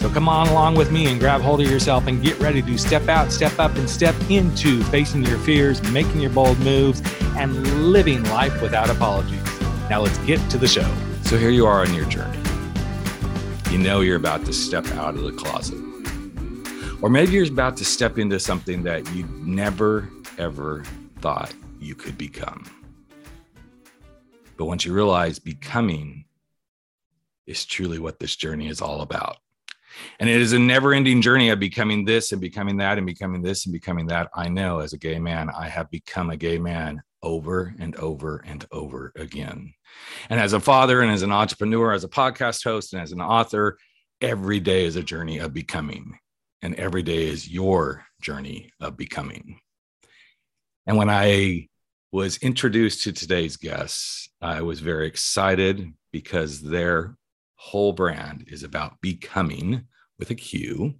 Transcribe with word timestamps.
So 0.00 0.10
come 0.10 0.28
on 0.28 0.48
along 0.48 0.74
with 0.76 0.92
me 0.92 1.06
and 1.06 1.18
grab 1.18 1.40
hold 1.40 1.60
of 1.60 1.70
yourself 1.70 2.06
and 2.06 2.22
get 2.22 2.38
ready 2.38 2.62
to 2.62 2.78
step 2.78 3.08
out, 3.08 3.32
step 3.32 3.58
up, 3.58 3.74
and 3.76 3.88
step 3.88 4.14
into 4.30 4.82
facing 4.84 5.24
your 5.24 5.38
fears, 5.38 5.82
making 5.90 6.20
your 6.20 6.30
bold 6.30 6.58
moves, 6.60 7.02
and 7.36 7.90
living 7.92 8.22
life 8.24 8.60
without 8.62 8.90
apologies. 8.90 9.42
Now 9.88 10.02
let's 10.02 10.18
get 10.18 10.38
to 10.50 10.58
the 10.58 10.68
show. 10.68 10.88
So 11.22 11.36
here 11.36 11.50
you 11.50 11.66
are 11.66 11.80
on 11.80 11.94
your 11.94 12.06
journey. 12.06 12.38
You 13.70 13.78
know 13.78 14.00
you're 14.00 14.16
about 14.16 14.44
to 14.46 14.52
step 14.52 14.86
out 14.92 15.14
of 15.14 15.22
the 15.22 15.32
closet. 15.32 15.78
Or 17.02 17.10
maybe 17.10 17.32
you're 17.32 17.46
about 17.46 17.76
to 17.78 17.84
step 17.84 18.18
into 18.18 18.38
something 18.38 18.82
that 18.84 19.12
you 19.14 19.24
never, 19.42 20.08
ever 20.38 20.84
thought 21.20 21.52
you 21.80 21.94
could 21.94 22.16
become. 22.16 22.64
But 24.56 24.66
once 24.66 24.84
you 24.84 24.92
realize 24.92 25.38
becoming 25.38 26.24
is 27.46 27.64
truly 27.64 27.98
what 27.98 28.18
this 28.18 28.34
journey 28.36 28.68
is 28.68 28.80
all 28.80 29.02
about. 29.02 29.36
And 30.18 30.28
it 30.28 30.40
is 30.40 30.52
a 30.52 30.58
never 30.58 30.92
ending 30.92 31.22
journey 31.22 31.50
of 31.50 31.60
becoming 31.60 32.04
this 32.04 32.32
and 32.32 32.40
becoming 32.40 32.76
that 32.78 32.98
and 32.98 33.06
becoming 33.06 33.42
this 33.42 33.66
and 33.66 33.72
becoming 33.72 34.06
that. 34.06 34.30
I 34.34 34.48
know 34.48 34.80
as 34.80 34.92
a 34.92 34.98
gay 34.98 35.18
man, 35.18 35.50
I 35.50 35.68
have 35.68 35.90
become 35.90 36.30
a 36.30 36.36
gay 36.36 36.58
man 36.58 37.02
over 37.22 37.74
and 37.78 37.96
over 37.96 38.44
and 38.46 38.64
over 38.70 39.12
again. 39.16 39.72
And 40.30 40.38
as 40.38 40.52
a 40.52 40.60
father 40.60 41.02
and 41.02 41.10
as 41.10 41.22
an 41.22 41.32
entrepreneur, 41.32 41.92
as 41.92 42.04
a 42.04 42.08
podcast 42.08 42.62
host 42.64 42.92
and 42.92 43.02
as 43.02 43.12
an 43.12 43.20
author, 43.20 43.78
every 44.20 44.60
day 44.60 44.84
is 44.84 44.96
a 44.96 45.02
journey 45.02 45.38
of 45.38 45.52
becoming. 45.52 46.18
And 46.62 46.74
every 46.76 47.02
day 47.02 47.26
is 47.26 47.48
your 47.48 48.06
journey 48.20 48.70
of 48.80 48.96
becoming. 48.96 49.60
And 50.86 50.96
when 50.96 51.10
I 51.10 51.68
was 52.12 52.38
introduced 52.38 53.02
to 53.02 53.12
today's 53.12 53.56
guests, 53.56 54.28
I 54.40 54.62
was 54.62 54.80
very 54.80 55.06
excited 55.06 55.92
because 56.12 56.62
their 56.62 57.16
whole 57.56 57.92
brand 57.92 58.44
is 58.48 58.62
about 58.62 59.00
becoming 59.00 59.86
with 60.18 60.30
a 60.30 60.34
Q. 60.34 60.94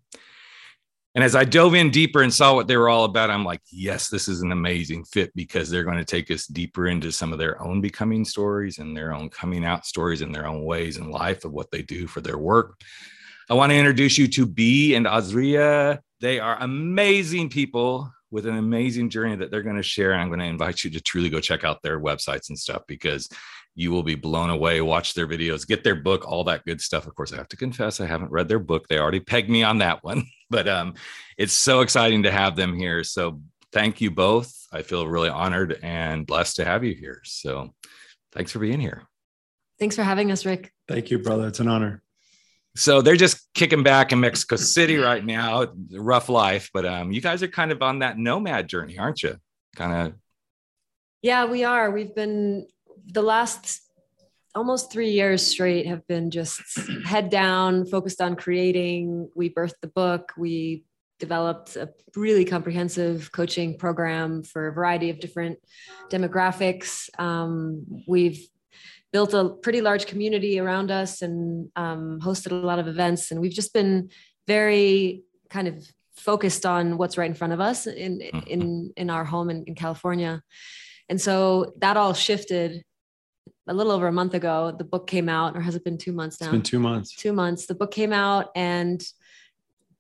And 1.15 1.25
as 1.25 1.35
I 1.35 1.45
dove 1.45 1.75
in 1.75 1.91
deeper 1.91 2.21
and 2.21 2.33
saw 2.33 2.55
what 2.55 2.69
they 2.69 2.77
were 2.77 2.91
all 2.91 3.05
about, 3.05 3.31
I'm 3.31 3.45
like, 3.45 3.63
yes, 3.71 4.11
this 4.11 4.29
is 4.29 4.43
an 4.43 4.53
amazing 4.53 5.05
fit 5.05 5.35
because 5.35 5.71
they're 5.71 5.83
going 5.83 5.97
to 5.97 6.05
take 6.05 6.31
us 6.31 6.47
deeper 6.47 6.89
into 6.89 7.11
some 7.11 7.33
of 7.33 7.39
their 7.39 7.63
own 7.63 7.81
becoming 7.81 8.23
stories 8.23 8.79
and 8.79 8.95
their 8.95 9.15
own 9.15 9.31
coming 9.31 9.65
out 9.65 9.87
stories 9.87 10.21
and 10.21 10.35
their 10.35 10.47
own 10.47 10.65
ways 10.65 10.99
in 10.99 11.11
life 11.11 11.47
of 11.47 11.53
what 11.53 11.71
they 11.71 11.81
do 11.81 12.07
for 12.07 12.21
their 12.21 12.37
work. 12.37 12.79
I 13.49 13.55
want 13.55 13.71
to 13.71 13.79
introduce 13.79 14.19
you 14.19 14.29
to 14.29 14.45
B 14.45 14.95
and 14.95 15.07
Azria. 15.07 16.01
They 16.21 16.39
are 16.39 16.59
amazing 16.61 17.49
people 17.49 18.13
with 18.31 18.45
an 18.45 18.59
amazing 18.59 19.09
journey 19.09 19.37
that 19.37 19.51
they're 19.51 19.63
going 19.63 19.77
to 19.77 19.83
share. 19.83 20.13
And 20.13 20.21
I'm 20.21 20.29
going 20.29 20.41
to 20.41 20.47
invite 20.47 20.85
you 20.85 20.91
to 20.91 21.01
truly 21.01 21.31
go 21.31 21.41
check 21.41 21.65
out 21.65 21.81
their 21.83 21.99
websites 21.99 22.51
and 22.51 22.59
stuff 22.59 22.83
because 22.87 23.31
you 23.77 23.93
will 23.93 24.03
be 24.03 24.15
blown 24.15 24.51
away. 24.51 24.81
Watch 24.81 25.15
their 25.15 25.29
videos, 25.29 25.67
get 25.67 25.85
their 25.85 25.95
book, 25.95 26.27
all 26.27 26.43
that 26.45 26.65
good 26.65 26.81
stuff. 26.81 27.07
Of 27.07 27.15
course, 27.15 27.33
I 27.33 27.37
have 27.37 27.49
to 27.49 27.57
confess, 27.57 28.01
I 28.01 28.07
haven't 28.07 28.33
read 28.33 28.49
their 28.49 28.59
book. 28.59 28.89
They 28.89 28.99
already 28.99 29.21
pegged 29.21 29.51
me 29.51 29.63
on 29.63 29.79
that 29.79 30.03
one, 30.03 30.27
but 30.51 30.67
um, 30.67 30.95
it's 31.37 31.53
so 31.53 31.83
exciting 31.83 32.25
to 32.25 32.33
have 32.33 32.57
them 32.57 32.75
here. 32.75 33.05
So 33.05 33.41
thank 33.73 34.01
you 34.01 34.11
both. 34.11 34.53
I 34.73 34.83
feel 34.83 35.07
really 35.07 35.29
honored 35.29 35.79
and 35.83 36.27
blessed 36.27 36.57
to 36.57 36.65
have 36.65 36.85
you 36.85 36.95
here. 36.95 37.21
So 37.25 37.75
thanks 38.33 38.51
for 38.51 38.59
being 38.59 38.81
here. 38.81 39.03
Thanks 39.79 39.95
for 39.95 40.03
having 40.03 40.33
us, 40.33 40.47
Rick. 40.47 40.73
Thank 40.89 41.11
you, 41.11 41.19
brother. 41.19 41.47
It's 41.47 41.61
an 41.61 41.69
honor. 41.69 42.03
So 42.77 43.03
they're 43.03 43.17
just 43.17 43.53
kicking 43.55 43.83
back 43.83 44.13
in 44.13 44.21
Mexico 44.21 44.57
City 44.57 44.97
right 44.97 45.25
now. 45.25 45.67
Rough 45.93 46.31
life, 46.31 46.71
but 46.73 46.87
um, 46.87 47.13
you 47.13 47.21
guys 47.21 47.43
are 47.43 47.49
kind 47.49 47.73
of 47.73 47.83
on 47.83 47.99
that 47.99 48.19
nomad 48.19 48.69
journey, 48.69 48.99
aren't 48.99 49.23
you? 49.23 49.37
Kind 49.75 50.09
of. 50.09 50.15
Yeah, 51.23 51.47
we 51.47 51.65
are. 51.65 51.91
We've 51.91 52.15
been 52.15 52.67
the 53.07 53.23
last 53.23 53.81
almost 54.55 54.91
three 54.91 55.11
years 55.11 55.47
straight 55.47 55.87
have 55.87 56.07
been 56.07 56.31
just 56.31 56.61
head 57.05 57.31
down, 57.31 57.87
focused 57.87 58.21
on 58.21 58.37
creating. 58.37 59.29
We 59.37 59.51
birthed 59.51 59.81
the 59.83 59.89
book. 59.89 60.33
We 60.37 60.85
developed 61.19 61.77
a 61.77 61.91
really 62.15 62.45
comprehensive 62.45 63.31
coaching 63.33 63.79
program 63.79 64.43
for 64.43 64.69
a 64.69 64.73
variety 64.73 65.11
of 65.11 65.21
different 65.21 65.59
demographics. 66.11 67.09
Um, 67.19 68.03
we've 68.07 68.47
built 69.13 69.33
a 69.35 69.49
pretty 69.49 69.81
large 69.81 70.07
community 70.07 70.59
around 70.59 70.91
us 70.91 71.23
and 71.23 71.71
um, 71.77 72.21
hosted 72.23 72.51
a 72.51 72.55
lot 72.55 72.79
of 72.79 72.89
events. 72.89 73.31
And 73.31 73.41
we've 73.41 73.53
just 73.53 73.73
been 73.73 74.11
very 74.47 75.23
kind 75.49 75.69
of 75.69 75.87
focused 76.17 76.67
on 76.67 76.99
what's 76.99 77.17
right 77.19 77.31
in 77.31 77.35
front 77.35 77.53
of 77.53 77.61
us 77.61 77.87
in 77.87 78.21
in 78.21 78.61
mm-hmm. 78.61 78.87
in 78.97 79.11
our 79.11 79.25
home 79.25 79.51
in, 79.51 79.65
in 79.65 79.75
California. 79.75 80.43
And 81.09 81.21
so 81.21 81.75
that 81.79 81.97
all 81.97 82.15
shifted 82.15 82.83
a 83.69 83.75
little 83.75 83.93
over 83.93 84.07
a 84.07 84.13
month 84.13 84.35
ago, 84.35 84.75
the 84.77 84.85
book 84.85 85.07
came 85.07 85.29
out, 85.29 85.57
or 85.57 85.61
has 85.61 85.75
it 85.75 85.85
been 85.85 85.99
two 85.99 86.13
months 86.13 86.41
now? 86.41 86.47
It's 86.47 86.53
been 86.53 86.63
two 86.63 86.79
months. 86.79 87.15
Two 87.15 87.33
months. 87.33 87.67
The 87.67 87.75
book 87.75 87.91
came 87.91 88.13
out, 88.13 88.51
and 88.55 89.03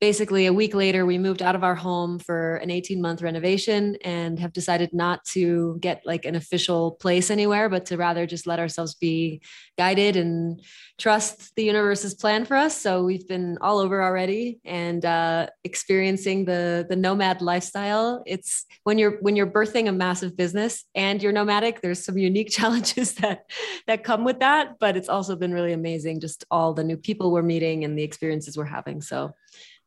basically 0.01 0.47
a 0.47 0.53
week 0.53 0.75
later 0.75 1.07
we 1.07 1.17
moved 1.17 1.41
out 1.41 1.55
of 1.55 1.65
our 1.65 1.75
home 1.75 2.19
for 2.19 2.57
an 2.57 2.71
18 2.71 3.01
month 3.01 3.23
renovation 3.23 3.97
and 4.05 4.39
have 4.39 4.53
decided 4.53 4.91
not 4.93 5.25
to 5.25 5.79
get 5.81 6.03
like 6.05 6.27
an 6.27 6.35
official 6.35 6.93
place 6.93 7.31
anywhere 7.31 7.69
but 7.69 7.87
to 7.87 7.97
rather 7.97 8.27
just 8.27 8.47
let 8.47 8.59
ourselves 8.59 8.95
be 8.95 9.41
guided 9.79 10.17
and 10.17 10.61
trust 10.99 11.55
the 11.57 11.65
universe's 11.65 12.15
plan 12.15 12.45
for 12.45 12.57
us. 12.57 12.81
So 12.81 13.05
we've 13.05 13.27
been 13.29 13.59
all 13.61 13.79
over 13.79 14.03
already 14.03 14.59
and 14.65 15.05
uh, 15.05 15.49
experiencing 15.65 16.45
the 16.45 16.87
the 16.89 16.97
nomad 16.97 17.43
lifestyle. 17.43 18.23
It's 18.27 18.65
when 18.85 18.99
you're 18.99 19.19
when 19.21 19.37
you're 19.37 19.47
birthing 19.51 19.89
a 19.89 19.93
massive 19.93 20.37
business 20.37 20.85
and 20.95 21.23
you're 21.23 21.33
nomadic 21.33 21.81
there's 21.81 22.05
some 22.05 22.19
unique 22.19 22.51
challenges 22.59 23.15
that 23.15 23.45
that 23.87 24.05
come 24.05 24.25
with 24.25 24.41
that 24.41 24.79
but 24.79 24.97
it's 24.97 25.09
also 25.09 25.37
been 25.37 25.53
really 25.53 25.73
amazing 25.73 26.21
just 26.21 26.45
all 26.51 26.75
the 26.75 26.85
new 26.85 26.97
people 26.97 27.31
we're 27.31 27.43
meeting 27.43 27.85
and 27.85 27.99
the 27.99 28.03
experiences 28.03 28.57
we're 28.57 28.65
having. 28.65 29.01
So 29.01 29.35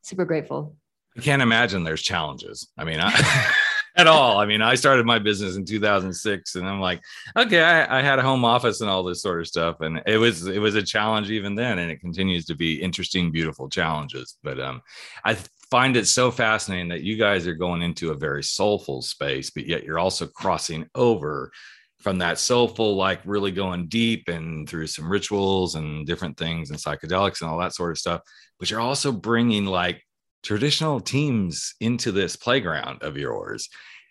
super 0.02 0.24
grateful. 0.24 0.76
I 1.16 1.20
can't 1.20 1.42
imagine 1.42 1.84
there's 1.84 2.02
challenges. 2.02 2.68
I 2.78 2.84
mean, 2.84 3.00
I, 3.00 3.52
at 3.96 4.06
all. 4.06 4.38
I 4.38 4.46
mean, 4.46 4.62
I 4.62 4.74
started 4.74 5.06
my 5.06 5.18
business 5.18 5.56
in 5.56 5.64
2006, 5.64 6.54
and 6.54 6.68
I'm 6.68 6.80
like, 6.80 7.00
okay, 7.36 7.62
I, 7.62 7.98
I, 7.98 8.02
had 8.02 8.18
a 8.18 8.22
home 8.22 8.44
office 8.44 8.80
and 8.80 8.88
all 8.88 9.02
this 9.02 9.22
sort 9.22 9.40
of 9.40 9.46
stuff, 9.46 9.80
and 9.80 10.02
it 10.06 10.18
was 10.18 10.46
it 10.46 10.58
was 10.58 10.74
a 10.74 10.82
challenge 10.82 11.30
even 11.30 11.54
then, 11.54 11.78
and 11.78 11.90
it 11.90 12.00
continues 12.00 12.44
to 12.46 12.54
be 12.54 12.80
interesting, 12.80 13.30
beautiful 13.30 13.68
challenges. 13.68 14.36
But 14.42 14.60
um, 14.60 14.82
I 15.24 15.36
find 15.70 15.96
it 15.96 16.06
so 16.06 16.30
fascinating 16.30 16.88
that 16.88 17.02
you 17.02 17.16
guys 17.16 17.46
are 17.46 17.54
going 17.54 17.82
into 17.82 18.10
a 18.10 18.16
very 18.16 18.42
soulful 18.42 19.02
space, 19.02 19.50
but 19.50 19.66
yet 19.66 19.84
you're 19.84 19.98
also 19.98 20.26
crossing 20.26 20.88
over 20.94 21.52
from 22.00 22.18
that 22.18 22.38
soulful, 22.38 22.96
like 22.96 23.20
really 23.24 23.50
going 23.52 23.86
deep 23.86 24.28
and 24.28 24.68
through 24.68 24.86
some 24.86 25.10
rituals 25.10 25.74
and 25.74 26.06
different 26.06 26.36
things 26.36 26.70
and 26.70 26.78
psychedelics 26.78 27.40
and 27.40 27.50
all 27.50 27.58
that 27.58 27.74
sort 27.74 27.90
of 27.90 27.98
stuff. 27.98 28.22
But 28.58 28.70
you're 28.70 28.80
also 28.80 29.12
bringing 29.12 29.66
like 29.66 30.02
traditional 30.42 31.00
teams 31.00 31.74
into 31.80 32.10
this 32.10 32.36
playground 32.36 33.02
of 33.02 33.18
yours. 33.18 33.68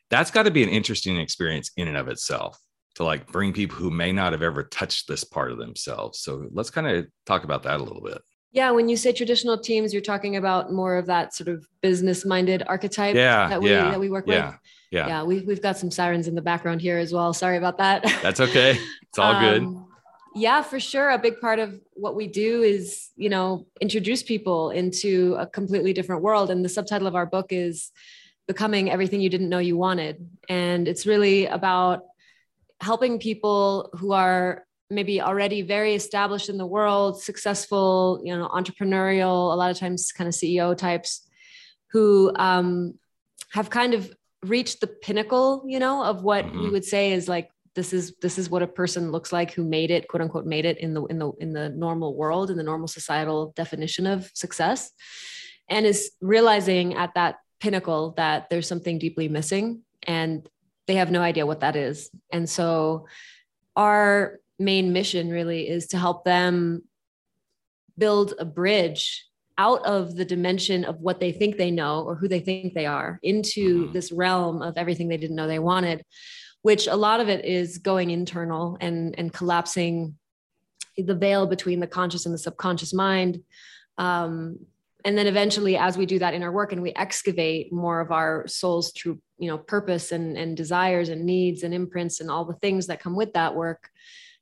That's 0.09 0.31
got 0.31 0.43
to 0.43 0.51
be 0.51 0.63
an 0.63 0.69
interesting 0.69 1.17
experience 1.17 1.71
in 1.77 1.87
and 1.87 1.97
of 1.97 2.07
itself 2.07 2.59
to 2.95 3.03
like 3.03 3.31
bring 3.31 3.53
people 3.53 3.77
who 3.77 3.91
may 3.91 4.11
not 4.11 4.33
have 4.33 4.41
ever 4.41 4.63
touched 4.63 5.07
this 5.07 5.23
part 5.23 5.51
of 5.51 5.57
themselves. 5.57 6.19
So 6.19 6.47
let's 6.51 6.69
kind 6.69 6.87
of 6.87 7.07
talk 7.25 7.43
about 7.43 7.63
that 7.63 7.79
a 7.79 7.83
little 7.83 8.03
bit. 8.03 8.21
Yeah, 8.51 8.71
when 8.71 8.89
you 8.89 8.97
say 8.97 9.11
traditional 9.11 9.59
teams, 9.59 9.93
you're 9.93 10.01
talking 10.01 10.35
about 10.35 10.71
more 10.71 10.97
of 10.97 11.05
that 11.05 11.35
sort 11.35 11.49
of 11.49 11.67
business-minded 11.81 12.63
archetype 12.65 13.15
yeah, 13.15 13.47
that 13.47 13.61
we 13.61 13.69
yeah, 13.69 13.91
that 13.91 13.99
we 13.99 14.09
work 14.09 14.25
yeah. 14.27 14.47
with? 14.47 14.59
yeah. 14.91 15.07
Yeah 15.07 15.23
we've, 15.23 15.45
we've 15.45 15.61
got 15.61 15.77
some 15.77 15.91
sirens 15.91 16.27
in 16.27 16.35
the 16.35 16.41
background 16.41 16.81
here 16.81 16.97
as 16.97 17.13
well. 17.13 17.33
Sorry 17.33 17.57
about 17.57 17.77
that. 17.77 18.03
That's 18.23 18.39
okay. 18.39 18.79
It's 19.03 19.19
all 19.19 19.35
um, 19.35 19.43
good 19.43 19.79
yeah 20.35 20.61
for 20.61 20.79
sure. 20.79 21.09
A 21.09 21.17
big 21.17 21.39
part 21.39 21.59
of 21.59 21.79
what 21.93 22.15
we 22.15 22.27
do 22.27 22.61
is 22.61 23.09
you 23.15 23.29
know 23.29 23.65
introduce 23.81 24.23
people 24.23 24.71
into 24.71 25.35
a 25.39 25.47
completely 25.47 25.93
different 25.93 26.21
world. 26.21 26.49
And 26.49 26.63
the 26.63 26.69
subtitle 26.69 27.07
of 27.07 27.15
our 27.15 27.25
book 27.25 27.47
is 27.49 27.91
becoming 28.47 28.89
everything 28.89 29.21
you 29.21 29.29
didn't 29.29 29.49
know 29.49 29.59
you 29.59 29.77
wanted. 29.77 30.27
And 30.47 30.87
it's 30.87 31.05
really 31.05 31.45
about 31.45 32.03
helping 32.81 33.19
people 33.19 33.89
who 33.93 34.13
are 34.13 34.65
maybe 34.89 35.21
already 35.21 35.61
very 35.61 35.93
established 35.95 36.49
in 36.49 36.57
the 36.57 36.65
world 36.65 37.21
successful 37.21 38.21
you 38.23 38.35
know 38.35 38.47
entrepreneurial 38.49 39.53
a 39.53 39.55
lot 39.55 39.69
of 39.69 39.77
times 39.77 40.11
kind 40.11 40.27
of 40.27 40.33
ceo 40.33 40.75
types 40.75 41.29
who 41.91 42.31
um, 42.35 42.93
have 43.51 43.69
kind 43.69 43.93
of 43.93 44.11
reached 44.43 44.79
the 44.81 44.87
pinnacle, 44.87 45.63
you 45.67 45.79
know, 45.79 46.03
of 46.03 46.23
what 46.23 46.45
mm-hmm. 46.45 46.63
we 46.63 46.69
would 46.69 46.85
say 46.85 47.11
is 47.11 47.27
like 47.27 47.49
this 47.75 47.93
is 47.93 48.15
this 48.21 48.37
is 48.37 48.49
what 48.49 48.61
a 48.61 48.67
person 48.67 49.11
looks 49.11 49.31
like 49.31 49.53
who 49.53 49.63
made 49.63 49.91
it, 49.91 50.07
quote 50.07 50.21
unquote, 50.21 50.45
made 50.45 50.65
it 50.65 50.77
in 50.79 50.93
the 50.93 51.03
in 51.05 51.19
the 51.19 51.31
in 51.39 51.53
the 51.53 51.69
normal 51.69 52.15
world, 52.15 52.49
in 52.49 52.57
the 52.57 52.63
normal 52.63 52.87
societal 52.87 53.53
definition 53.55 54.07
of 54.07 54.29
success, 54.33 54.91
and 55.67 55.85
is 55.85 56.11
realizing 56.21 56.95
at 56.95 57.13
that 57.15 57.37
pinnacle 57.59 58.13
that 58.17 58.49
there's 58.49 58.67
something 58.67 58.97
deeply 58.97 59.27
missing 59.27 59.81
and 60.03 60.47
they 60.87 60.95
have 60.95 61.11
no 61.11 61.21
idea 61.21 61.45
what 61.45 61.59
that 61.59 61.75
is. 61.75 62.09
And 62.31 62.49
so 62.49 63.07
our 63.75 64.39
main 64.59 64.93
mission 64.93 65.29
really 65.29 65.67
is 65.67 65.87
to 65.87 65.97
help 65.97 66.25
them 66.25 66.83
build 67.97 68.33
a 68.39 68.45
bridge 68.45 69.25
out 69.57 69.85
of 69.85 70.15
the 70.15 70.23
dimension 70.23 70.85
of 70.85 71.01
what 71.01 71.19
they 71.19 71.31
think 71.31 71.57
they 71.57 71.69
know 71.69 72.03
or 72.03 72.15
who 72.15 72.27
they 72.27 72.39
think 72.39 72.73
they 72.73 72.85
are 72.85 73.19
into 73.23 73.83
mm-hmm. 73.83 73.93
this 73.93 74.11
realm 74.11 74.61
of 74.61 74.77
everything 74.77 75.07
they 75.07 75.17
didn't 75.17 75.35
know 75.35 75.47
they 75.47 75.59
wanted 75.59 76.03
which 76.61 76.87
a 76.87 76.95
lot 76.95 77.19
of 77.19 77.29
it 77.29 77.45
is 77.45 77.77
going 77.77 78.09
internal 78.09 78.77
and 78.81 79.15
and 79.17 79.33
collapsing 79.33 80.15
the 80.97 81.15
veil 81.15 81.45
between 81.45 81.79
the 81.79 81.87
conscious 81.87 82.25
and 82.25 82.33
the 82.33 82.39
subconscious 82.39 82.93
mind 82.93 83.41
um, 83.97 84.57
and 85.05 85.17
then 85.17 85.27
eventually 85.27 85.77
as 85.77 85.97
we 85.97 86.05
do 86.05 86.19
that 86.19 86.33
in 86.33 86.43
our 86.43 86.51
work 86.51 86.71
and 86.71 86.81
we 86.81 86.93
excavate 86.95 87.71
more 87.71 87.99
of 87.99 88.11
our 88.11 88.47
soul's 88.47 88.91
true 88.93 89.19
you 89.37 89.47
know 89.47 89.57
purpose 89.57 90.11
and 90.11 90.37
and 90.37 90.57
desires 90.57 91.09
and 91.09 91.25
needs 91.25 91.63
and 91.63 91.73
imprints 91.73 92.19
and 92.19 92.29
all 92.29 92.45
the 92.45 92.55
things 92.55 92.87
that 92.87 93.01
come 93.01 93.15
with 93.15 93.33
that 93.33 93.55
work 93.55 93.89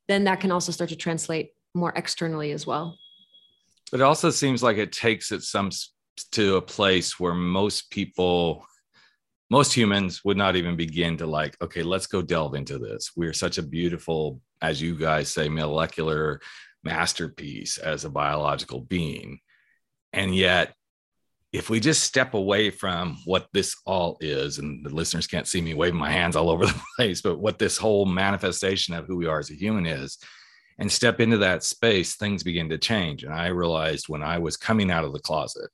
then 0.08 0.24
that 0.24 0.40
can 0.40 0.50
also 0.50 0.72
start 0.72 0.90
to 0.90 0.96
translate 0.96 1.52
more 1.74 1.92
externally 1.94 2.52
as 2.52 2.66
well. 2.66 2.98
But 3.90 4.00
it 4.00 4.04
also 4.04 4.30
seems 4.30 4.62
like 4.62 4.76
it 4.76 4.92
takes 4.92 5.32
it 5.32 5.42
some 5.42 5.70
to 6.32 6.56
a 6.56 6.62
place 6.62 7.20
where 7.20 7.34
most 7.34 7.90
people 7.90 8.64
most 9.50 9.72
humans 9.72 10.24
would 10.24 10.36
not 10.36 10.56
even 10.56 10.76
begin 10.76 11.16
to 11.16 11.26
like 11.26 11.56
okay 11.62 11.82
let's 11.82 12.06
go 12.06 12.20
delve 12.20 12.54
into 12.54 12.78
this. 12.78 13.12
We're 13.16 13.32
such 13.32 13.58
a 13.58 13.62
beautiful 13.62 14.40
as 14.60 14.82
you 14.82 14.96
guys 14.96 15.32
say 15.32 15.48
molecular 15.48 16.40
masterpiece 16.82 17.78
as 17.78 18.04
a 18.04 18.10
biological 18.10 18.80
being. 18.80 19.40
And 20.12 20.34
yet 20.34 20.74
if 21.58 21.68
we 21.68 21.80
just 21.80 22.04
step 22.04 22.34
away 22.34 22.70
from 22.70 23.18
what 23.24 23.48
this 23.52 23.74
all 23.84 24.16
is 24.20 24.58
and 24.58 24.86
the 24.86 24.94
listeners 24.94 25.26
can't 25.26 25.48
see 25.48 25.60
me 25.60 25.74
waving 25.74 25.98
my 25.98 26.10
hands 26.10 26.36
all 26.36 26.50
over 26.50 26.64
the 26.64 26.82
place 26.96 27.20
but 27.20 27.40
what 27.40 27.58
this 27.58 27.76
whole 27.76 28.06
manifestation 28.06 28.94
of 28.94 29.06
who 29.06 29.16
we 29.16 29.26
are 29.26 29.40
as 29.40 29.50
a 29.50 29.54
human 29.54 29.84
is 29.84 30.18
and 30.78 30.90
step 30.90 31.18
into 31.20 31.38
that 31.38 31.64
space 31.64 32.14
things 32.14 32.44
begin 32.44 32.68
to 32.68 32.78
change 32.78 33.24
and 33.24 33.34
i 33.34 33.48
realized 33.48 34.08
when 34.08 34.22
i 34.22 34.38
was 34.38 34.56
coming 34.56 34.90
out 34.90 35.04
of 35.04 35.12
the 35.12 35.18
closet 35.18 35.68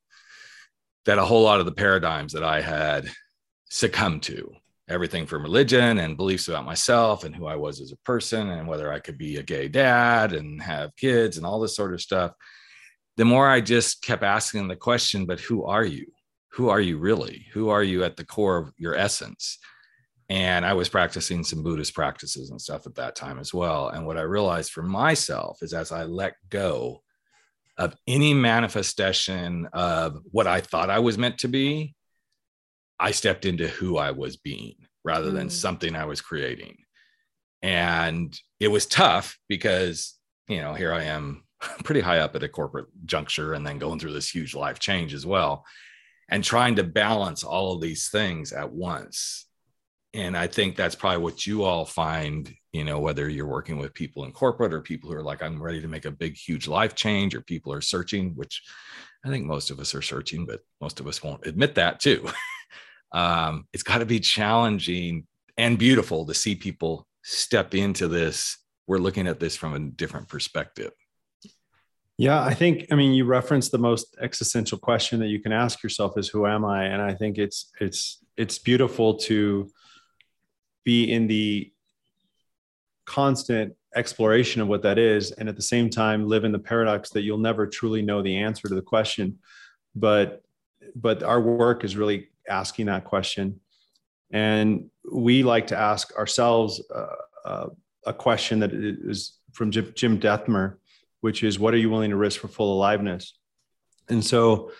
that 1.04 1.18
a 1.18 1.24
whole 1.24 1.42
lot 1.42 1.60
of 1.60 1.66
the 1.66 1.72
paradigms 1.72 2.32
that 2.32 2.42
i 2.42 2.62
had 2.62 3.10
succumbed 3.68 4.22
to 4.22 4.50
everything 4.88 5.26
from 5.26 5.42
religion 5.42 5.98
and 5.98 6.16
beliefs 6.16 6.48
about 6.48 6.66
myself 6.66 7.24
and 7.24 7.34
who 7.34 7.46
I 7.46 7.56
was 7.56 7.80
as 7.80 7.90
a 7.90 7.96
person 8.04 8.50
and 8.50 8.68
whether 8.68 8.92
I 8.92 8.98
could 8.98 9.16
be 9.16 9.38
a 9.38 9.42
gay 9.42 9.66
dad 9.66 10.34
and 10.34 10.60
have 10.62 10.94
kids 10.96 11.38
and 11.38 11.46
all 11.46 11.58
this 11.58 11.74
sort 11.74 11.94
of 11.94 12.02
stuff. 12.02 12.32
The 13.16 13.24
more 13.24 13.48
I 13.48 13.60
just 13.60 14.02
kept 14.02 14.22
asking 14.22 14.68
the 14.68 14.76
question, 14.76 15.26
but 15.26 15.40
who 15.40 15.64
are 15.64 15.84
you? 15.84 16.06
Who 16.52 16.68
are 16.68 16.80
you 16.80 16.98
really? 16.98 17.46
Who 17.52 17.68
are 17.68 17.82
you 17.82 18.04
at 18.04 18.16
the 18.16 18.24
core 18.24 18.56
of 18.58 18.72
your 18.76 18.94
essence? 18.94 19.58
And 20.28 20.64
I 20.64 20.72
was 20.72 20.88
practicing 20.88 21.44
some 21.44 21.62
Buddhist 21.62 21.94
practices 21.94 22.50
and 22.50 22.60
stuff 22.60 22.86
at 22.86 22.94
that 22.94 23.14
time 23.14 23.38
as 23.38 23.52
well. 23.52 23.88
And 23.88 24.06
what 24.06 24.16
I 24.16 24.22
realized 24.22 24.72
for 24.72 24.82
myself 24.82 25.62
is 25.62 25.74
as 25.74 25.92
I 25.92 26.04
let 26.04 26.34
go 26.48 27.02
of 27.76 27.94
any 28.06 28.34
manifestation 28.34 29.68
of 29.72 30.20
what 30.30 30.46
I 30.46 30.60
thought 30.60 30.90
I 30.90 31.00
was 31.00 31.18
meant 31.18 31.38
to 31.38 31.48
be, 31.48 31.94
I 32.98 33.10
stepped 33.10 33.44
into 33.44 33.68
who 33.68 33.96
I 33.96 34.12
was 34.12 34.36
being 34.36 34.76
rather 35.04 35.30
than 35.30 35.48
mm. 35.48 35.52
something 35.52 35.94
I 35.94 36.06
was 36.06 36.20
creating. 36.20 36.78
And 37.62 38.38
it 38.60 38.68
was 38.68 38.86
tough 38.86 39.38
because, 39.48 40.14
you 40.48 40.60
know, 40.60 40.74
here 40.74 40.92
I 40.92 41.04
am 41.04 41.43
pretty 41.84 42.00
high 42.00 42.18
up 42.18 42.34
at 42.36 42.42
a 42.42 42.48
corporate 42.48 42.86
juncture 43.04 43.54
and 43.54 43.66
then 43.66 43.78
going 43.78 43.98
through 43.98 44.12
this 44.12 44.32
huge 44.32 44.54
life 44.54 44.78
change 44.78 45.14
as 45.14 45.26
well 45.26 45.64
and 46.28 46.42
trying 46.42 46.76
to 46.76 46.84
balance 46.84 47.44
all 47.44 47.74
of 47.74 47.80
these 47.80 48.08
things 48.08 48.52
at 48.52 48.72
once. 48.72 49.46
And 50.14 50.36
I 50.36 50.46
think 50.46 50.76
that's 50.76 50.94
probably 50.94 51.22
what 51.22 51.46
you 51.46 51.64
all 51.64 51.84
find, 51.84 52.54
you 52.72 52.84
know, 52.84 53.00
whether 53.00 53.28
you're 53.28 53.46
working 53.46 53.78
with 53.78 53.94
people 53.94 54.24
in 54.24 54.32
corporate 54.32 54.72
or 54.72 54.80
people 54.80 55.10
who 55.10 55.16
are 55.16 55.22
like, 55.22 55.42
I'm 55.42 55.60
ready 55.60 55.80
to 55.80 55.88
make 55.88 56.04
a 56.04 56.10
big, 56.10 56.36
huge 56.36 56.68
life 56.68 56.94
change, 56.94 57.34
or 57.34 57.40
people 57.40 57.72
are 57.72 57.80
searching, 57.80 58.30
which 58.36 58.62
I 59.24 59.28
think 59.28 59.44
most 59.44 59.70
of 59.70 59.80
us 59.80 59.94
are 59.94 60.02
searching, 60.02 60.46
but 60.46 60.60
most 60.80 61.00
of 61.00 61.08
us 61.08 61.22
won't 61.22 61.46
admit 61.46 61.74
that 61.74 61.98
too. 61.98 62.28
um, 63.12 63.66
it's 63.72 63.82
got 63.82 63.98
to 63.98 64.06
be 64.06 64.20
challenging 64.20 65.26
and 65.58 65.78
beautiful 65.78 66.26
to 66.26 66.34
see 66.34 66.54
people 66.54 67.08
step 67.22 67.74
into 67.74 68.06
this. 68.06 68.58
We're 68.86 68.98
looking 68.98 69.26
at 69.26 69.40
this 69.40 69.56
from 69.56 69.74
a 69.74 69.80
different 69.80 70.28
perspective. 70.28 70.92
Yeah, 72.16 72.42
I 72.42 72.54
think 72.54 72.86
I 72.90 72.94
mean 72.94 73.12
you 73.12 73.24
referenced 73.24 73.72
the 73.72 73.78
most 73.78 74.16
existential 74.20 74.78
question 74.78 75.18
that 75.20 75.28
you 75.28 75.40
can 75.40 75.52
ask 75.52 75.82
yourself 75.82 76.16
is 76.16 76.28
who 76.28 76.46
am 76.46 76.64
I? 76.64 76.84
And 76.84 77.02
I 77.02 77.14
think 77.14 77.38
it's 77.38 77.72
it's 77.80 78.24
it's 78.36 78.58
beautiful 78.58 79.14
to 79.18 79.68
be 80.84 81.10
in 81.12 81.26
the 81.26 81.72
constant 83.04 83.74
exploration 83.96 84.60
of 84.60 84.68
what 84.68 84.82
that 84.82 84.98
is 84.98 85.30
and 85.32 85.48
at 85.48 85.56
the 85.56 85.62
same 85.62 85.88
time 85.88 86.26
live 86.26 86.44
in 86.44 86.52
the 86.52 86.58
paradox 86.58 87.10
that 87.10 87.22
you'll 87.22 87.38
never 87.38 87.66
truly 87.66 88.02
know 88.02 88.22
the 88.22 88.36
answer 88.36 88.66
to 88.66 88.74
the 88.74 88.82
question 88.82 89.38
but 89.94 90.42
but 90.96 91.22
our 91.22 91.40
work 91.40 91.84
is 91.84 91.96
really 91.96 92.28
asking 92.48 92.86
that 92.86 93.04
question. 93.04 93.60
And 94.30 94.90
we 95.10 95.42
like 95.42 95.68
to 95.68 95.78
ask 95.78 96.16
ourselves 96.16 96.82
uh, 96.94 97.06
uh, 97.44 97.66
a 98.06 98.12
question 98.12 98.60
that 98.60 98.72
is 98.72 99.38
from 99.52 99.70
Jim, 99.70 99.92
Jim 99.94 100.18
Dethmer, 100.18 100.76
which 101.24 101.42
is, 101.42 101.58
"What 101.58 101.74
are 101.74 101.78
you 101.78 101.90
willing 101.90 102.10
to 102.10 102.16
risk 102.16 102.40
for 102.40 102.48
full 102.48 102.76
aliveness?" 102.76 103.34
And 104.08 104.24
so, 104.24 104.70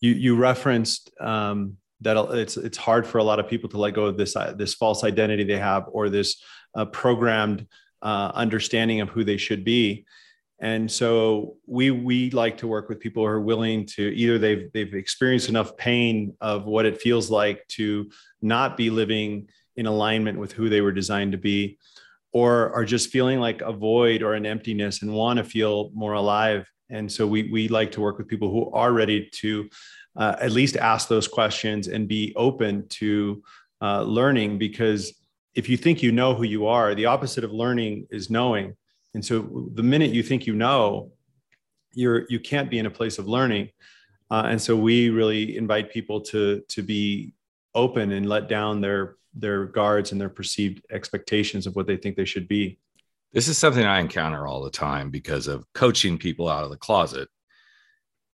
you 0.00 0.12
you 0.12 0.36
referenced 0.36 1.10
um, 1.20 1.76
that 2.00 2.16
it's 2.34 2.56
it's 2.56 2.78
hard 2.78 3.06
for 3.06 3.18
a 3.18 3.24
lot 3.24 3.40
of 3.40 3.48
people 3.48 3.68
to 3.70 3.78
let 3.78 3.94
go 3.94 4.06
of 4.06 4.16
this 4.16 4.34
uh, 4.36 4.52
this 4.52 4.74
false 4.74 5.04
identity 5.04 5.44
they 5.44 5.58
have 5.58 5.84
or 5.90 6.08
this 6.08 6.42
uh, 6.74 6.84
programmed 6.84 7.66
uh, 8.02 8.30
understanding 8.34 9.00
of 9.00 9.08
who 9.08 9.24
they 9.24 9.36
should 9.36 9.64
be 9.64 10.04
and 10.60 10.90
so 10.90 11.56
we 11.66 11.90
we 11.90 12.30
like 12.30 12.58
to 12.58 12.66
work 12.66 12.88
with 12.88 12.98
people 12.98 13.22
who 13.22 13.28
are 13.28 13.40
willing 13.40 13.86
to 13.86 14.02
either 14.02 14.38
they've 14.38 14.72
they've 14.72 14.94
experienced 14.94 15.48
enough 15.48 15.76
pain 15.76 16.34
of 16.40 16.64
what 16.64 16.86
it 16.86 17.00
feels 17.00 17.30
like 17.30 17.66
to 17.68 18.10
not 18.42 18.76
be 18.76 18.90
living 18.90 19.48
in 19.76 19.86
alignment 19.86 20.38
with 20.38 20.52
who 20.52 20.68
they 20.68 20.80
were 20.80 20.92
designed 20.92 21.32
to 21.32 21.38
be 21.38 21.78
or 22.32 22.72
are 22.74 22.84
just 22.84 23.10
feeling 23.10 23.40
like 23.40 23.60
a 23.62 23.72
void 23.72 24.22
or 24.22 24.34
an 24.34 24.46
emptiness 24.46 25.02
and 25.02 25.12
want 25.12 25.38
to 25.38 25.44
feel 25.44 25.90
more 25.94 26.14
alive 26.14 26.66
and 26.90 27.10
so 27.10 27.26
we 27.26 27.50
we 27.50 27.68
like 27.68 27.92
to 27.92 28.00
work 28.00 28.18
with 28.18 28.28
people 28.28 28.50
who 28.50 28.70
are 28.72 28.92
ready 28.92 29.28
to 29.32 29.68
uh, 30.16 30.36
at 30.40 30.52
least 30.52 30.76
ask 30.76 31.08
those 31.08 31.28
questions 31.28 31.88
and 31.88 32.08
be 32.08 32.32
open 32.36 32.86
to 32.88 33.42
uh, 33.82 34.02
learning 34.02 34.58
because 34.58 35.14
if 35.54 35.68
you 35.68 35.76
think 35.76 36.02
you 36.02 36.12
know 36.12 36.34
who 36.34 36.44
you 36.44 36.66
are 36.66 36.94
the 36.94 37.06
opposite 37.06 37.44
of 37.44 37.52
learning 37.52 38.06
is 38.10 38.30
knowing 38.30 38.74
and 39.14 39.24
so 39.24 39.68
the 39.74 39.82
minute 39.82 40.10
you 40.10 40.22
think 40.22 40.46
you 40.46 40.54
know, 40.54 41.12
you're 41.92 42.26
you 42.28 42.38
can't 42.38 42.70
be 42.70 42.78
in 42.78 42.86
a 42.86 42.90
place 42.90 43.18
of 43.18 43.26
learning. 43.26 43.70
Uh, 44.30 44.44
and 44.46 44.60
so 44.60 44.76
we 44.76 45.10
really 45.10 45.56
invite 45.56 45.90
people 45.90 46.20
to 46.20 46.62
to 46.68 46.82
be 46.82 47.34
open 47.74 48.12
and 48.12 48.28
let 48.28 48.48
down 48.48 48.80
their 48.80 49.16
their 49.34 49.66
guards 49.66 50.12
and 50.12 50.20
their 50.20 50.28
perceived 50.28 50.84
expectations 50.90 51.66
of 51.66 51.76
what 51.76 51.86
they 51.86 51.96
think 51.96 52.16
they 52.16 52.24
should 52.24 52.48
be. 52.48 52.78
This 53.32 53.48
is 53.48 53.58
something 53.58 53.84
I 53.84 54.00
encounter 54.00 54.46
all 54.46 54.62
the 54.62 54.70
time 54.70 55.10
because 55.10 55.46
of 55.46 55.64
coaching 55.74 56.18
people 56.18 56.48
out 56.48 56.64
of 56.64 56.70
the 56.70 56.76
closet 56.76 57.28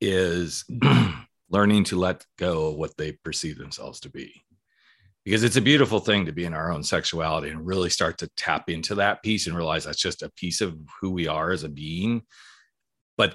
is 0.01 0.65
learning 1.51 1.85
to 1.85 1.99
let 1.99 2.25
go 2.39 2.69
of 2.69 2.77
what 2.77 2.97
they 2.97 3.13
perceive 3.13 3.59
themselves 3.59 4.01
to 4.01 4.11
be 4.11 4.45
because 5.29 5.45
it's 5.45 5.57
a 5.57 5.61
beautiful 5.61 6.01
thing 6.01 6.25
to 6.25 6.33
be 6.33 6.47
in 6.47 6.55
our 6.55 6.73
own 6.73 6.83
sexuality 6.83 7.51
and 7.51 7.67
really 7.67 7.91
start 7.91 8.17
to 8.17 8.31
tap 8.35 8.71
into 8.71 8.95
that 8.95 9.23
piece 9.23 9.47
and 9.47 9.55
realize 9.55 9.85
that's 9.85 10.01
just 10.01 10.23
a 10.23 10.31
piece 10.31 10.63
of 10.63 10.75
who 11.03 11.11
we 11.11 11.29
are 11.29 11.51
as 11.51 11.65
a 11.65 11.69
being. 11.69 12.23
But 13.19 13.35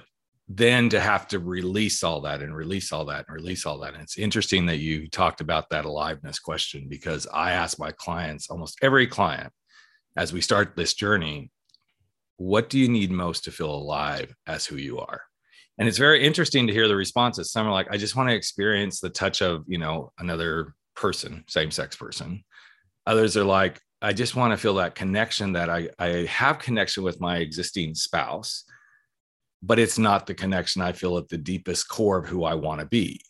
then 0.55 0.89
to 0.89 0.99
have 0.99 1.27
to 1.27 1.39
release 1.39 2.03
all 2.03 2.21
that 2.21 2.41
and 2.41 2.55
release 2.55 2.91
all 2.91 3.05
that 3.05 3.25
and 3.27 3.35
release 3.35 3.65
all 3.65 3.79
that. 3.79 3.93
And 3.93 4.03
it's 4.03 4.17
interesting 4.17 4.65
that 4.67 4.77
you 4.77 5.07
talked 5.09 5.41
about 5.41 5.69
that 5.69 5.85
aliveness 5.85 6.39
question 6.39 6.87
because 6.87 7.27
I 7.33 7.53
ask 7.53 7.79
my 7.79 7.91
clients, 7.91 8.49
almost 8.49 8.77
every 8.81 9.07
client, 9.07 9.51
as 10.15 10.31
we 10.31 10.41
start 10.41 10.75
this 10.75 10.93
journey, 10.93 11.49
what 12.37 12.69
do 12.69 12.77
you 12.77 12.87
need 12.87 13.09
most 13.09 13.45
to 13.45 13.51
feel 13.51 13.73
alive 13.73 14.35
as 14.45 14.65
who 14.65 14.75
you 14.75 14.99
are? 14.99 15.21
And 15.79 15.87
it's 15.87 15.97
very 15.97 16.23
interesting 16.23 16.67
to 16.67 16.73
hear 16.73 16.87
the 16.87 16.95
responses. 16.95 17.51
Some 17.51 17.65
are 17.65 17.71
like, 17.71 17.87
I 17.89 17.97
just 17.97 18.15
want 18.15 18.29
to 18.29 18.35
experience 18.35 18.99
the 18.99 19.09
touch 19.09 19.41
of, 19.41 19.63
you 19.67 19.79
know, 19.79 20.11
another 20.19 20.75
person, 20.95 21.43
same 21.47 21.71
sex 21.71 21.95
person. 21.95 22.43
Others 23.07 23.37
are 23.37 23.43
like, 23.43 23.79
I 24.03 24.13
just 24.13 24.35
want 24.35 24.51
to 24.51 24.57
feel 24.57 24.75
that 24.75 24.93
connection 24.93 25.53
that 25.53 25.69
I, 25.69 25.89
I 25.97 26.25
have 26.25 26.59
connection 26.59 27.03
with 27.03 27.19
my 27.19 27.37
existing 27.37 27.95
spouse, 27.95 28.65
but 29.63 29.79
it's 29.79 29.97
not 29.97 30.27
the 30.27 30.33
connection 30.33 30.81
I 30.81 30.91
feel 30.91 31.17
at 31.17 31.29
the 31.29 31.37
deepest 31.37 31.87
core 31.87 32.17
of 32.19 32.27
who 32.27 32.43
I 32.43 32.53
want 32.53 32.81
to 32.81 32.85
be. 32.85 33.21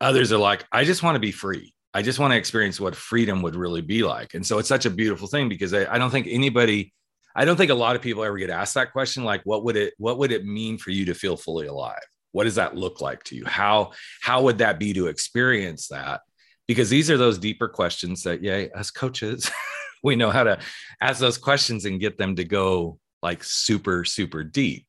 Others 0.00 0.32
are 0.32 0.38
like, 0.38 0.64
I 0.72 0.84
just 0.84 1.02
want 1.02 1.16
to 1.16 1.20
be 1.20 1.32
free. 1.32 1.74
I 1.94 2.02
just 2.02 2.18
want 2.18 2.32
to 2.32 2.36
experience 2.36 2.80
what 2.80 2.96
freedom 2.96 3.42
would 3.42 3.54
really 3.54 3.80
be 3.80 4.02
like. 4.02 4.34
And 4.34 4.46
so 4.46 4.58
it's 4.58 4.68
such 4.68 4.86
a 4.86 4.90
beautiful 4.90 5.28
thing 5.28 5.48
because 5.48 5.74
I, 5.74 5.92
I 5.92 5.98
don't 5.98 6.10
think 6.10 6.26
anybody, 6.28 6.92
I 7.34 7.44
don't 7.44 7.56
think 7.56 7.70
a 7.70 7.74
lot 7.74 7.96
of 7.96 8.02
people 8.02 8.24
ever 8.24 8.38
get 8.38 8.50
asked 8.50 8.74
that 8.74 8.92
question, 8.92 9.24
like, 9.24 9.42
what 9.44 9.64
would 9.64 9.76
it, 9.76 9.94
what 9.98 10.18
would 10.18 10.32
it 10.32 10.44
mean 10.44 10.78
for 10.78 10.90
you 10.90 11.04
to 11.06 11.14
feel 11.14 11.36
fully 11.36 11.66
alive? 11.66 11.98
what 12.32 12.44
does 12.44 12.56
that 12.56 12.76
look 12.76 13.00
like 13.00 13.22
to 13.24 13.36
you 13.36 13.44
how 13.46 13.92
how 14.20 14.42
would 14.42 14.58
that 14.58 14.78
be 14.78 14.92
to 14.92 15.06
experience 15.06 15.88
that 15.88 16.20
because 16.66 16.90
these 16.90 17.10
are 17.10 17.16
those 17.16 17.38
deeper 17.38 17.68
questions 17.68 18.22
that 18.22 18.42
yeah 18.42 18.66
as 18.74 18.90
coaches 18.90 19.50
we 20.02 20.16
know 20.16 20.30
how 20.30 20.44
to 20.44 20.58
ask 21.00 21.20
those 21.20 21.38
questions 21.38 21.84
and 21.84 22.00
get 22.00 22.18
them 22.18 22.36
to 22.36 22.44
go 22.44 22.98
like 23.22 23.42
super 23.42 24.04
super 24.04 24.44
deep 24.44 24.86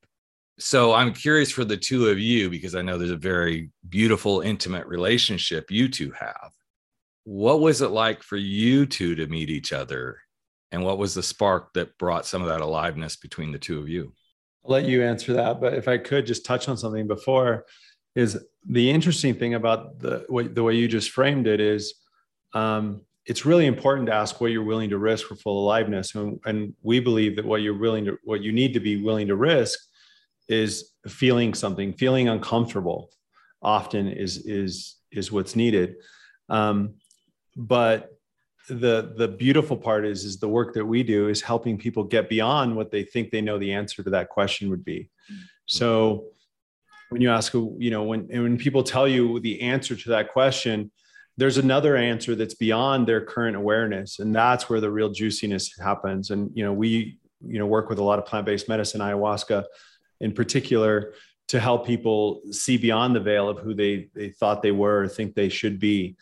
so 0.60 0.94
i'm 0.94 1.13
curious 1.13 1.51
for 1.51 1.66
the 1.66 1.78
two 1.78 2.08
of 2.08 2.20
you 2.20 2.50
because 2.50 2.75
i 2.75 2.82
know 2.82 2.98
there's 2.98 3.12
a 3.12 3.18
very 3.18 3.70
beautiful 3.89 4.42
intimate 4.42 4.88
relationship 4.88 5.72
you 5.72 5.89
two 5.89 6.12
have. 6.12 6.51
What 7.24 7.60
was 7.60 7.82
it 7.82 7.89
like 7.89 8.24
for 8.24 8.38
you 8.38 8.86
two 8.86 9.16
to 9.16 9.28
meet 9.28 9.50
each 9.50 9.74
other? 9.74 10.18
And 10.72 10.84
what 10.84 10.98
was 10.98 11.13
the 11.13 11.24
spark 11.24 11.74
that 11.74 11.98
brought 11.98 12.25
some 12.25 12.42
of 12.42 12.48
that 12.48 12.62
aliveness 12.62 13.16
between 13.16 13.51
the 13.51 13.60
two 13.60 13.80
of 13.80 13.89
you? 13.89 14.13
I'll 14.66 14.72
let 14.72 14.86
you 14.86 15.04
answer 15.04 15.34
that, 15.34 15.60
but 15.60 15.74
if 15.74 15.88
I 15.88 15.98
could 15.98 16.25
just 16.25 16.46
touch 16.46 16.68
on 16.68 16.78
something 16.78 17.08
before, 17.08 17.66
is 18.16 18.44
the 18.68 18.89
interesting 18.89 19.36
thing 19.36 19.54
about 19.54 20.00
the 20.00 20.25
the 20.54 20.63
way 20.63 20.74
you 20.74 20.88
just 20.88 21.12
framed 21.12 21.48
it 21.48 21.60
is 21.60 21.94
um, 22.54 23.01
it's 23.25 23.46
really 23.46 23.68
important 23.68 24.08
to 24.08 24.13
ask 24.13 24.42
what 24.42 24.51
you're 24.51 24.63
willing 24.63 24.89
to 24.89 24.98
risk 24.98 25.28
for 25.28 25.36
full 25.36 25.63
aliveness, 25.63 26.16
and, 26.16 26.39
and 26.46 26.74
we 26.82 27.00
believe 27.00 27.36
that 27.36 27.46
what 27.46 27.62
you're 27.62 27.78
willing 27.78 28.06
to 28.06 28.18
what 28.24 28.42
you 28.42 28.51
need 28.51 28.74
to 28.74 28.80
be 28.80 29.01
willing 29.01 29.28
to 29.28 29.36
risk 29.36 29.80
is 30.50 30.91
feeling 31.08 31.53
something, 31.53 31.94
feeling 31.94 32.27
uncomfortable. 32.27 33.12
Often 33.62 34.08
is 34.10 34.38
is 34.46 34.96
is 35.12 35.32
what's 35.32 35.56
needed, 35.56 35.96
um, 36.50 36.96
but 37.56 38.10
the 38.70 39.13
the 39.18 39.27
beautiful 39.27 39.75
part 39.75 40.06
is 40.06 40.24
is 40.24 40.39
the 40.39 40.48
work 40.48 40.74
that 40.75 40.86
we 40.86 41.03
do 41.03 41.27
is 41.27 41.41
helping 41.41 41.77
people 41.77 42.03
get 42.03 42.29
beyond 42.29 42.75
what 42.75 42.91
they 42.91 43.03
think 43.03 43.32
they 43.32 43.41
know 43.41 43.58
the 43.58 43.74
answer 43.74 44.03
to 44.03 44.10
that 44.12 44.29
question 44.29 44.70
would 44.70 44.86
be. 44.86 45.10
So 45.65 46.25
when 47.10 47.22
you 47.22 47.29
ask 47.29 47.53
you 47.53 47.89
know 47.91 48.03
when 48.03 48.27
when 48.27 48.58
people 48.58 48.84
tell 48.84 49.08
you 49.08 49.39
the 49.39 49.62
answer 49.62 49.96
to 49.96 50.10
that 50.10 50.32
question 50.32 50.91
there's 51.38 51.58
another 51.58 51.96
answer 51.96 52.36
that's 52.36 52.53
beyond 52.53 53.08
their 53.08 53.22
current 53.22 53.56
awareness 53.56 54.20
and 54.20 54.36
that's 54.36 54.70
where 54.70 54.82
the 54.82 54.91
real 54.91 55.10
juiciness 55.10 55.77
happens. 55.79 56.32
And 56.32 56.51
you 56.53 56.63
know 56.63 56.74
we 56.74 57.18
you 57.46 57.60
know 57.60 57.65
work 57.65 57.89
with 57.89 58.00
a 58.00 58.03
lot 58.03 58.20
of 58.20 58.25
plant-based 58.25 58.68
medicine 58.70 59.01
ayahuasca 59.01 59.63
in 60.19 60.31
particular 60.31 61.13
to 61.49 61.59
help 61.59 61.85
people 61.85 62.41
see 62.51 62.77
beyond 62.77 63.15
the 63.15 63.19
veil 63.19 63.49
of 63.49 63.59
who 63.59 63.73
they 63.73 64.09
they 64.13 64.29
thought 64.29 64.61
they 64.61 64.71
were 64.71 65.03
or 65.03 65.07
think 65.07 65.35
they 65.35 65.49
should 65.49 65.79
be. 65.79 66.15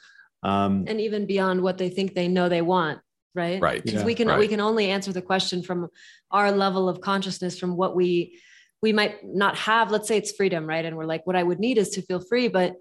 Um, 0.44 0.86
and 0.88 1.02
even 1.02 1.26
beyond 1.26 1.62
what 1.62 1.78
they 1.78 1.90
think 1.90 2.14
they 2.14 2.28
know 2.28 2.50
they 2.50 2.62
want 2.62 3.00
right? 3.38 3.62
Right. 3.62 3.82
Because 3.82 4.02
yeah. 4.02 4.06
we 4.06 4.16
can 4.16 4.28
right. 4.28 4.40
we 4.40 4.48
can 4.50 4.60
only 4.60 4.90
answer 4.90 5.14
the 5.14 5.22
question 5.22 5.62
from 5.62 5.88
our 6.32 6.52
level 6.52 6.90
of 6.90 7.00
consciousness 7.00 7.58
from 7.58 7.78
what 7.78 7.96
we 7.96 8.40
we 8.82 8.92
might 8.92 9.24
not 9.24 9.56
have. 9.56 9.92
Let's 9.92 10.10
say 10.10 10.18
it's 10.18 10.34
freedom 10.34 10.66
right? 10.68 10.84
And 10.84 10.98
we're 10.98 11.06
like 11.06 11.26
what 11.26 11.38
i 11.38 11.44
would 11.44 11.60
need 11.60 11.78
is 11.78 11.92
to 11.92 12.02
feel 12.02 12.20
free 12.20 12.50
but 12.50 12.76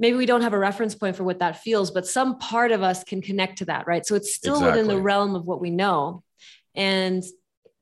maybe 0.00 0.16
we 0.16 0.26
don't 0.26 0.40
have 0.40 0.54
a 0.54 0.58
reference 0.58 0.94
point 0.94 1.14
for 1.14 1.24
what 1.24 1.40
that 1.40 1.62
feels 1.62 1.90
but 1.90 2.06
some 2.06 2.38
part 2.38 2.72
of 2.72 2.82
us 2.82 3.04
can 3.04 3.20
connect 3.20 3.58
to 3.58 3.66
that 3.66 3.86
right? 3.86 4.04
So 4.04 4.16
it's 4.16 4.34
still 4.34 4.54
exactly. 4.54 4.82
within 4.82 4.96
the 4.96 5.02
realm 5.02 5.36
of 5.36 5.44
what 5.44 5.60
we 5.60 5.70
know. 5.70 6.24
And 6.74 7.22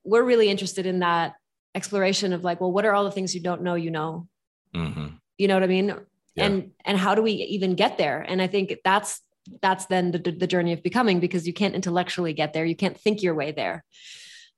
we're 0.05 0.25
really 0.25 0.49
interested 0.49 0.87
in 0.87 0.99
that 1.01 1.35
exploration 1.75 2.33
of 2.33 2.45
like 2.45 2.61
well 2.61 2.73
what 2.73 2.85
are 2.85 2.93
all 2.95 3.05
the 3.05 3.11
things 3.11 3.35
you 3.35 3.41
don't 3.41 3.63
know 3.63 3.75
you 3.75 3.91
know? 3.91 4.27
Mm-hmm. 4.75 5.09
you 5.39 5.49
know 5.49 5.55
what 5.55 5.63
i 5.63 5.67
mean? 5.67 5.95
Yeah. 6.35 6.45
and 6.45 6.71
and 6.85 6.99
how 6.99 7.15
do 7.15 7.23
we 7.23 7.33
even 7.33 7.75
get 7.75 7.99
there? 7.99 8.21
And 8.29 8.41
i 8.41 8.47
think 8.47 8.77
that's 8.85 9.21
that's 9.63 9.87
then 9.87 10.11
the, 10.11 10.19
the 10.19 10.47
journey 10.47 10.73
of 10.73 10.83
becoming 10.83 11.21
because 11.21 11.47
you 11.47 11.55
can't 11.55 11.75
intellectually 11.75 12.35
get 12.35 12.53
there. 12.53 12.67
You 12.67 12.77
can't 12.77 12.99
think 13.01 13.23
your 13.23 13.35
way 13.35 13.53
there. 13.53 13.83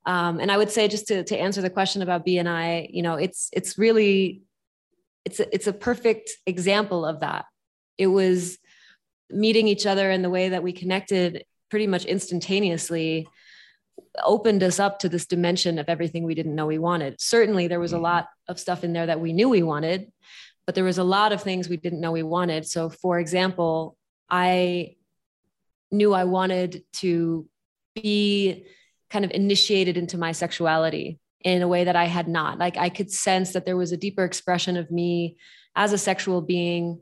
Um, 0.07 0.41
and 0.41 0.51
i 0.51 0.57
would 0.57 0.71
say 0.71 0.89
just 0.89 1.09
to, 1.09 1.23
to 1.25 1.37
answer 1.37 1.61
the 1.61 1.69
question 1.69 2.01
about 2.01 2.25
bni 2.25 2.89
you 2.91 3.03
know 3.03 3.17
it's 3.17 3.51
it's 3.53 3.77
really 3.77 4.43
it's 5.25 5.41
a, 5.41 5.55
it's 5.55 5.67
a 5.67 5.73
perfect 5.73 6.31
example 6.47 7.05
of 7.05 7.21
that. 7.21 7.47
It 7.99 8.07
was 8.07 8.59
meeting 9.31 9.69
each 9.69 9.87
other 9.87 10.11
in 10.11 10.23
the 10.23 10.31
way 10.31 10.51
that 10.51 10.63
we 10.63 10.73
connected 10.73 11.45
pretty 11.71 11.87
much 11.87 12.05
instantaneously 12.05 13.29
opened 14.25 14.63
us 14.63 14.79
up 14.79 14.99
to 14.99 15.09
this 15.09 15.27
dimension 15.27 15.79
of 15.79 15.89
everything 15.89 16.25
we 16.25 16.35
didn't 16.35 16.55
know 16.55 16.67
we 16.67 16.79
wanted 16.79 17.21
certainly 17.21 17.67
there 17.67 17.81
was 17.81 17.93
a 17.93 17.97
mm-hmm. 17.97 18.05
lot 18.05 18.29
of 18.49 18.59
stuff 18.59 18.85
in 18.85 18.93
there 18.93 19.07
that 19.07 19.21
we 19.21 19.33
knew 19.33 19.49
we 19.49 19.63
wanted 19.63 20.11
but 20.71 20.77
there 20.77 20.85
was 20.85 20.99
a 20.99 21.05
lot 21.05 21.33
of 21.33 21.43
things 21.43 21.69
we 21.69 21.77
didn't 21.77 22.01
know 22.01 22.13
we 22.13 22.23
wanted. 22.23 22.65
So, 22.65 22.89
for 22.89 23.19
example, 23.19 23.97
I 24.29 24.95
knew 25.91 26.15
I 26.15 26.23
wanted 26.23 26.85
to 26.99 27.49
be 27.97 28.67
kind 29.11 29.25
of 29.25 29.33
initiated 29.33 29.97
into 29.97 30.17
my 30.17 30.31
sexuality 30.31 31.19
in 31.41 31.63
a 31.63 31.67
way 31.67 31.83
that 31.83 31.97
I 31.97 32.05
had 32.05 32.29
not. 32.29 32.59
Like, 32.59 32.77
I 32.77 32.89
could 32.89 33.11
sense 33.11 33.53
that 33.55 33.67
there 33.67 33.77
was 33.77 33.91
a 33.91 33.97
deeper 33.97 34.25
expression 34.25 34.77
of 34.77 34.93
me 34.93 35.39
as 35.75 35.93
a 35.93 35.99
sexual 35.99 36.41
being 36.41 37.01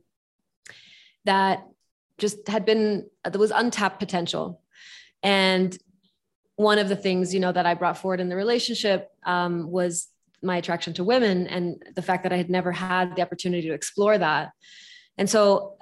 that 1.26 1.62
just 2.17 2.49
had 2.49 2.64
been, 2.64 3.07
there 3.31 3.38
was 3.38 3.50
untapped 3.50 3.99
potential. 3.99 4.62
And 5.23 5.76
one 6.59 6.81
of 6.81 6.88
the 6.88 6.97
things, 6.97 7.33
you 7.33 7.38
know, 7.38 7.53
that 7.53 7.67
I 7.67 7.75
brought 7.75 7.99
forward 7.99 8.19
in 8.19 8.29
the 8.29 8.35
relationship 8.35 9.12
um, 9.25 9.71
was 9.71 10.09
my 10.43 10.57
attraction 10.57 10.93
to 10.95 11.05
women 11.05 11.47
and 11.47 11.81
the 11.95 12.03
fact 12.03 12.25
that 12.25 12.33
I 12.33 12.37
had 12.37 12.50
never 12.50 12.73
had 12.73 13.15
the 13.15 13.23
opportunity 13.23 13.69
to 13.69 13.75
explore 13.75 14.19
that. 14.19 14.50
And 15.17 15.31
so 15.31 15.77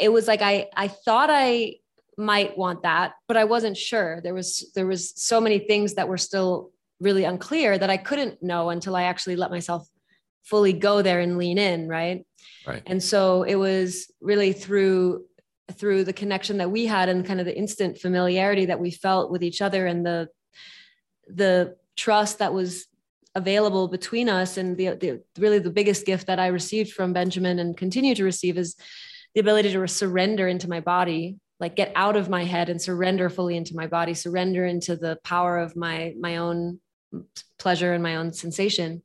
it 0.00 0.08
was 0.08 0.26
like 0.26 0.40
I 0.40 0.68
I 0.74 0.88
thought 0.88 1.28
I 1.30 1.76
might 2.16 2.56
want 2.56 2.82
that, 2.82 3.12
but 3.28 3.36
I 3.36 3.44
wasn't 3.44 3.76
sure. 3.76 4.22
There 4.22 4.32
was 4.32 4.72
there 4.74 4.86
was 4.86 5.12
so 5.22 5.38
many 5.38 5.58
things 5.58 5.94
that 5.94 6.08
were 6.08 6.18
still 6.18 6.70
really 6.98 7.24
unclear 7.24 7.76
that 7.76 7.90
I 7.90 7.98
couldn't 7.98 8.42
know 8.42 8.70
until 8.70 8.96
I 8.96 9.02
actually 9.02 9.36
let 9.36 9.50
myself 9.50 9.86
fully 10.44 10.72
go 10.72 11.02
there 11.02 11.20
and 11.20 11.36
lean 11.36 11.58
in, 11.58 11.88
right? 11.88 12.24
Right. 12.66 12.82
And 12.86 13.02
so 13.02 13.42
it 13.42 13.56
was 13.56 14.10
really 14.22 14.54
through 14.54 15.26
through 15.76 16.04
the 16.04 16.12
connection 16.12 16.58
that 16.58 16.70
we 16.70 16.86
had 16.86 17.08
and 17.08 17.24
kind 17.26 17.40
of 17.40 17.46
the 17.46 17.56
instant 17.56 17.98
familiarity 17.98 18.66
that 18.66 18.80
we 18.80 18.90
felt 18.90 19.30
with 19.30 19.42
each 19.42 19.60
other 19.60 19.86
and 19.86 20.04
the 20.04 20.28
the 21.28 21.76
trust 21.96 22.38
that 22.38 22.52
was 22.52 22.86
available 23.34 23.88
between 23.88 24.28
us 24.28 24.56
and 24.58 24.76
the, 24.76 24.94
the 24.94 25.22
really 25.38 25.58
the 25.58 25.70
biggest 25.70 26.04
gift 26.04 26.26
that 26.26 26.38
i 26.38 26.48
received 26.48 26.92
from 26.92 27.12
benjamin 27.12 27.58
and 27.58 27.76
continue 27.76 28.14
to 28.14 28.24
receive 28.24 28.58
is 28.58 28.76
the 29.34 29.40
ability 29.40 29.72
to 29.72 29.88
surrender 29.88 30.48
into 30.48 30.68
my 30.68 30.80
body 30.80 31.36
like 31.60 31.76
get 31.76 31.92
out 31.94 32.16
of 32.16 32.28
my 32.28 32.44
head 32.44 32.68
and 32.68 32.82
surrender 32.82 33.30
fully 33.30 33.56
into 33.56 33.74
my 33.74 33.86
body 33.86 34.14
surrender 34.14 34.66
into 34.66 34.96
the 34.96 35.18
power 35.24 35.58
of 35.58 35.76
my 35.76 36.14
my 36.18 36.36
own 36.36 36.80
pleasure 37.58 37.92
and 37.92 38.02
my 38.02 38.16
own 38.16 38.32
sensation 38.32 39.02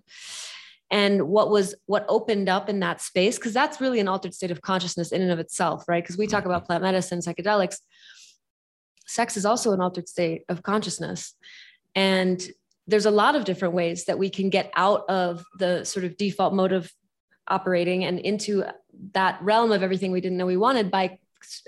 and 0.89 1.27
what 1.27 1.49
was 1.49 1.75
what 1.85 2.05
opened 2.07 2.47
up 2.47 2.69
in 2.69 2.79
that 2.79 3.01
space 3.01 3.37
because 3.37 3.53
that's 3.53 3.81
really 3.81 3.99
an 3.99 4.07
altered 4.07 4.33
state 4.33 4.51
of 4.51 4.61
consciousness 4.61 5.11
in 5.11 5.21
and 5.21 5.31
of 5.31 5.39
itself 5.39 5.83
right? 5.87 6.03
Because 6.03 6.17
we 6.17 6.27
talk 6.27 6.45
about 6.45 6.61
mm-hmm. 6.61 6.67
plant 6.67 6.83
medicine 6.83 7.19
psychedelics. 7.19 7.77
Sex 9.05 9.37
is 9.37 9.45
also 9.45 9.71
an 9.71 9.81
altered 9.81 10.07
state 10.07 10.43
of 10.49 10.63
consciousness. 10.63 11.33
And 11.95 12.45
there's 12.87 13.05
a 13.05 13.11
lot 13.11 13.35
of 13.35 13.45
different 13.45 13.73
ways 13.73 14.05
that 14.05 14.19
we 14.19 14.29
can 14.29 14.49
get 14.49 14.71
out 14.75 15.09
of 15.09 15.43
the 15.59 15.83
sort 15.83 16.05
of 16.05 16.17
default 16.17 16.53
mode 16.53 16.71
of 16.71 16.91
operating 17.47 18.03
and 18.03 18.19
into 18.19 18.63
that 19.13 19.41
realm 19.41 19.71
of 19.71 19.83
everything 19.83 20.11
we 20.11 20.21
didn't 20.21 20.37
know 20.37 20.45
we 20.45 20.57
wanted 20.57 20.91
by 20.91 21.17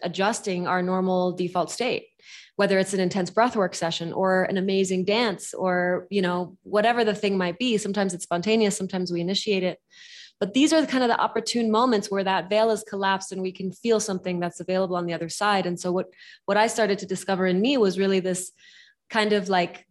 adjusting 0.03 0.67
our 0.67 0.81
normal 0.81 1.31
default 1.33 1.71
state 1.71 2.07
whether 2.59 2.77
it's 2.77 2.93
an 2.93 2.99
intense 2.99 3.31
breathwork 3.31 3.73
session 3.73 4.11
or 4.11 4.43
an 4.43 4.57
amazing 4.57 5.05
dance 5.05 5.53
or 5.53 6.07
you 6.09 6.21
know 6.21 6.57
whatever 6.63 7.05
the 7.05 7.15
thing 7.15 7.37
might 7.37 7.57
be. 7.57 7.77
Sometimes 7.77 8.13
it's 8.13 8.25
spontaneous 8.25 8.75
sometimes 8.75 9.13
we 9.13 9.21
initiate 9.21 9.63
it. 9.63 9.79
But 10.41 10.53
these 10.53 10.73
are 10.73 10.81
the 10.81 10.87
kind 10.87 11.01
of 11.01 11.07
the 11.07 11.17
opportune 11.17 11.71
moments 11.71 12.11
where 12.11 12.25
that 12.25 12.49
veil 12.49 12.69
is 12.71 12.83
collapsed 12.83 13.31
and 13.31 13.41
we 13.41 13.53
can 13.53 13.71
feel 13.71 14.01
something 14.01 14.41
that's 14.41 14.59
available 14.59 14.97
on 14.97 15.05
the 15.05 15.13
other 15.13 15.29
side. 15.29 15.65
And 15.65 15.79
so 15.79 15.93
what 15.93 16.07
what 16.47 16.57
i 16.57 16.67
started 16.67 16.99
to 16.99 17.05
discover 17.05 17.47
in 17.47 17.61
me 17.61 17.77
was 17.77 17.97
really 17.97 18.19
this 18.19 18.51
kind 19.09 19.31
of 19.31 19.47
like 19.47 19.87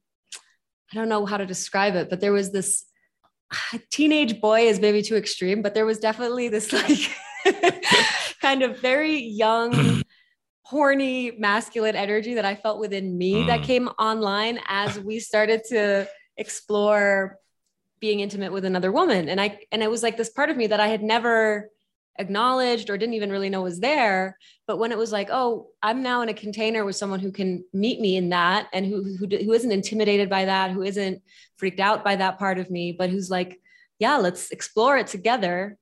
I 0.92 0.94
don't 0.94 1.08
know 1.08 1.24
how 1.24 1.38
to 1.38 1.46
describe 1.46 1.94
it, 1.94 2.10
but 2.10 2.20
there 2.20 2.32
was 2.32 2.52
this 2.52 2.84
teenage 3.90 4.42
boy 4.42 4.68
is 4.68 4.78
maybe 4.78 5.00
too 5.00 5.16
extreme, 5.16 5.62
but 5.62 5.72
there 5.72 5.86
was 5.86 6.00
definitely 6.00 6.48
this 6.48 6.70
like 6.70 7.00
kind 8.40 8.62
of 8.62 8.80
very 8.80 9.18
young, 9.18 10.02
horny, 10.62 11.32
masculine 11.38 11.96
energy 11.96 12.34
that 12.34 12.44
I 12.44 12.54
felt 12.54 12.80
within 12.80 13.16
me 13.16 13.34
mm. 13.34 13.46
that 13.46 13.62
came 13.62 13.88
online 13.98 14.60
as 14.66 14.98
we 15.00 15.18
started 15.18 15.62
to 15.70 16.08
explore 16.36 17.38
being 18.00 18.20
intimate 18.20 18.52
with 18.52 18.64
another 18.64 18.92
woman. 18.92 19.28
And 19.28 19.40
I, 19.40 19.58
and 19.72 19.82
it 19.82 19.90
was 19.90 20.02
like 20.02 20.16
this 20.16 20.30
part 20.30 20.50
of 20.50 20.56
me 20.56 20.68
that 20.68 20.80
I 20.80 20.88
had 20.88 21.02
never 21.02 21.70
acknowledged 22.18 22.90
or 22.90 22.98
didn't 22.98 23.14
even 23.14 23.30
really 23.30 23.48
know 23.48 23.62
was 23.62 23.78
there 23.78 24.36
but 24.66 24.78
when 24.78 24.90
it 24.90 24.98
was 24.98 25.12
like 25.12 25.28
oh 25.30 25.68
i'm 25.82 26.02
now 26.02 26.20
in 26.20 26.28
a 26.28 26.34
container 26.34 26.84
with 26.84 26.96
someone 26.96 27.20
who 27.20 27.30
can 27.30 27.64
meet 27.72 28.00
me 28.00 28.16
in 28.16 28.28
that 28.28 28.68
and 28.72 28.84
who 28.84 29.04
who, 29.16 29.26
who 29.28 29.52
isn't 29.52 29.72
intimidated 29.72 30.28
by 30.28 30.44
that 30.44 30.72
who 30.72 30.82
isn't 30.82 31.22
freaked 31.56 31.80
out 31.80 32.02
by 32.02 32.16
that 32.16 32.38
part 32.38 32.58
of 32.58 32.70
me 32.70 32.90
but 32.92 33.08
who's 33.08 33.30
like 33.30 33.60
yeah 34.00 34.16
let's 34.16 34.50
explore 34.50 34.98
it 34.98 35.06
together 35.06 35.78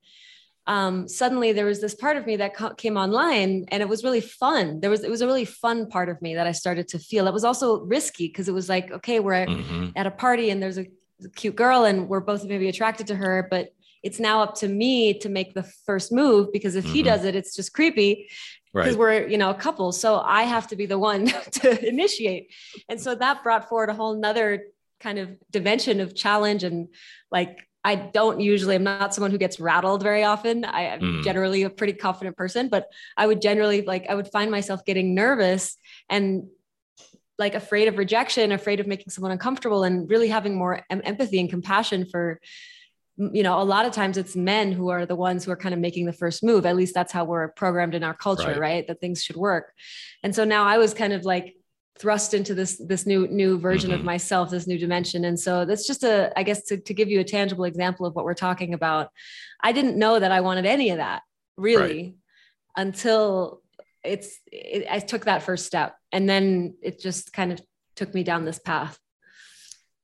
um, 0.66 1.06
suddenly 1.06 1.52
there 1.52 1.64
was 1.64 1.80
this 1.80 1.94
part 1.94 2.16
of 2.16 2.26
me 2.26 2.36
that 2.36 2.54
co- 2.54 2.74
came 2.74 2.96
online 2.96 3.66
and 3.68 3.82
it 3.82 3.88
was 3.88 4.02
really 4.02 4.20
fun 4.20 4.80
there 4.80 4.90
was 4.90 5.04
it 5.04 5.10
was 5.10 5.20
a 5.20 5.26
really 5.26 5.44
fun 5.44 5.88
part 5.88 6.08
of 6.08 6.20
me 6.20 6.34
that 6.34 6.46
i 6.46 6.52
started 6.52 6.88
to 6.88 6.98
feel 6.98 7.26
it 7.26 7.32
was 7.32 7.44
also 7.44 7.80
risky 7.84 8.26
because 8.26 8.48
it 8.48 8.54
was 8.54 8.68
like 8.68 8.90
okay 8.90 9.20
we're 9.20 9.46
mm-hmm. 9.46 9.88
at 9.96 10.06
a 10.06 10.10
party 10.10 10.50
and 10.50 10.62
there's 10.62 10.78
a 10.78 10.86
cute 11.34 11.56
girl 11.56 11.84
and 11.84 12.08
we're 12.08 12.20
both 12.20 12.44
maybe 12.44 12.68
attracted 12.68 13.06
to 13.06 13.14
her 13.14 13.46
but 13.50 13.68
it's 14.02 14.20
now 14.20 14.42
up 14.42 14.54
to 14.54 14.68
me 14.68 15.18
to 15.18 15.28
make 15.28 15.54
the 15.54 15.62
first 15.62 16.12
move 16.12 16.52
because 16.52 16.76
if 16.76 16.84
mm-hmm. 16.84 16.94
he 16.94 17.02
does 17.02 17.24
it, 17.24 17.34
it's 17.34 17.56
just 17.56 17.72
creepy 17.72 18.28
because 18.72 18.94
right. 18.94 18.98
we're 18.98 19.26
you 19.26 19.38
know 19.38 19.50
a 19.50 19.54
couple 19.54 19.92
so 19.92 20.20
i 20.20 20.42
have 20.42 20.66
to 20.66 20.76
be 20.76 20.86
the 20.86 20.98
one 20.98 21.26
to 21.50 21.88
initiate 21.88 22.52
and 22.88 23.00
so 23.00 23.14
that 23.14 23.42
brought 23.42 23.68
forward 23.68 23.88
a 23.88 23.94
whole 23.94 24.14
nother 24.14 24.64
kind 25.00 25.18
of 25.18 25.30
dimension 25.50 26.00
of 26.00 26.14
challenge 26.14 26.64
and 26.64 26.88
like 27.30 27.65
I 27.86 27.94
don't 27.94 28.40
usually, 28.40 28.74
I'm 28.74 28.82
not 28.82 29.14
someone 29.14 29.30
who 29.30 29.38
gets 29.38 29.60
rattled 29.60 30.02
very 30.02 30.24
often. 30.24 30.64
I 30.64 30.82
am 30.94 31.00
mm. 31.00 31.22
generally 31.22 31.62
a 31.62 31.70
pretty 31.70 31.92
confident 31.92 32.36
person, 32.36 32.68
but 32.68 32.88
I 33.16 33.28
would 33.28 33.40
generally 33.40 33.82
like, 33.82 34.06
I 34.08 34.14
would 34.16 34.26
find 34.26 34.50
myself 34.50 34.84
getting 34.84 35.14
nervous 35.14 35.76
and 36.10 36.48
like 37.38 37.54
afraid 37.54 37.86
of 37.86 37.96
rejection, 37.96 38.50
afraid 38.50 38.80
of 38.80 38.88
making 38.88 39.10
someone 39.10 39.30
uncomfortable, 39.30 39.84
and 39.84 40.10
really 40.10 40.26
having 40.26 40.56
more 40.56 40.84
em- 40.90 41.02
empathy 41.04 41.38
and 41.38 41.48
compassion 41.48 42.06
for, 42.06 42.40
you 43.16 43.44
know, 43.44 43.60
a 43.60 43.68
lot 43.74 43.86
of 43.86 43.92
times 43.92 44.16
it's 44.16 44.34
men 44.34 44.72
who 44.72 44.88
are 44.88 45.06
the 45.06 45.14
ones 45.14 45.44
who 45.44 45.52
are 45.52 45.56
kind 45.56 45.74
of 45.74 45.80
making 45.80 46.06
the 46.06 46.12
first 46.12 46.42
move. 46.42 46.66
At 46.66 46.76
least 46.76 46.92
that's 46.92 47.12
how 47.12 47.24
we're 47.24 47.48
programmed 47.48 47.94
in 47.94 48.02
our 48.02 48.14
culture, 48.14 48.48
right? 48.48 48.58
right? 48.58 48.86
That 48.88 49.00
things 49.00 49.22
should 49.22 49.36
work. 49.36 49.72
And 50.24 50.34
so 50.34 50.44
now 50.44 50.64
I 50.64 50.78
was 50.78 50.92
kind 50.92 51.12
of 51.12 51.24
like, 51.24 51.55
thrust 51.98 52.34
into 52.34 52.54
this 52.54 52.76
this 52.76 53.06
new 53.06 53.26
new 53.28 53.58
version 53.58 53.90
mm-hmm. 53.90 54.00
of 54.00 54.04
myself 54.04 54.50
this 54.50 54.66
new 54.66 54.78
dimension 54.78 55.24
and 55.24 55.38
so 55.38 55.64
that's 55.64 55.86
just 55.86 56.04
a 56.04 56.32
i 56.38 56.42
guess 56.42 56.62
to, 56.64 56.76
to 56.76 56.92
give 56.92 57.08
you 57.08 57.20
a 57.20 57.24
tangible 57.24 57.64
example 57.64 58.06
of 58.06 58.14
what 58.14 58.24
we're 58.24 58.34
talking 58.34 58.74
about 58.74 59.10
i 59.62 59.72
didn't 59.72 59.98
know 59.98 60.18
that 60.18 60.32
i 60.32 60.40
wanted 60.40 60.66
any 60.66 60.90
of 60.90 60.98
that 60.98 61.22
really 61.56 62.02
right. 62.02 62.14
until 62.76 63.62
it's 64.04 64.38
it, 64.52 64.86
i 64.90 64.98
took 64.98 65.24
that 65.24 65.42
first 65.42 65.64
step 65.64 65.96
and 66.12 66.28
then 66.28 66.74
it 66.82 67.00
just 67.00 67.32
kind 67.32 67.52
of 67.52 67.60
took 67.94 68.12
me 68.12 68.22
down 68.22 68.44
this 68.44 68.58
path 68.58 68.98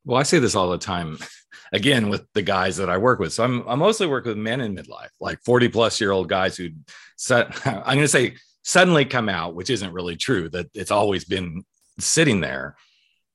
well 0.05 0.19
i 0.19 0.23
say 0.23 0.39
this 0.39 0.55
all 0.55 0.71
the 0.71 0.79
time 0.79 1.19
again 1.73 2.09
with 2.09 2.27
the 2.33 2.43
guys 2.43 2.79
that 2.79 2.89
i 2.89 2.97
work 2.97 3.19
with 3.19 3.35
so 3.35 3.45
i'm 3.45 3.69
i 3.69 3.75
mostly 3.75 4.07
work 4.07 4.25
with 4.25 4.39
men 4.39 4.63
in 4.63 4.75
midlife 4.75 5.11
like 5.21 5.39
40 5.45 5.69
plus 5.69 6.01
year 6.01 6.11
old 6.11 6.29
guys 6.29 6.57
who 6.57 6.71
set 7.17 7.67
i'm 7.67 7.83
going 7.83 7.99
to 7.99 8.09
say 8.09 8.35
suddenly 8.65 9.05
come 9.05 9.29
out, 9.29 9.55
which 9.55 9.71
isn't 9.71 9.93
really 9.93 10.17
true, 10.17 10.49
that 10.51 10.71
it's 10.75 10.91
always 10.91 11.25
been 11.25 11.65
sitting 11.99 12.41
there. 12.41 12.77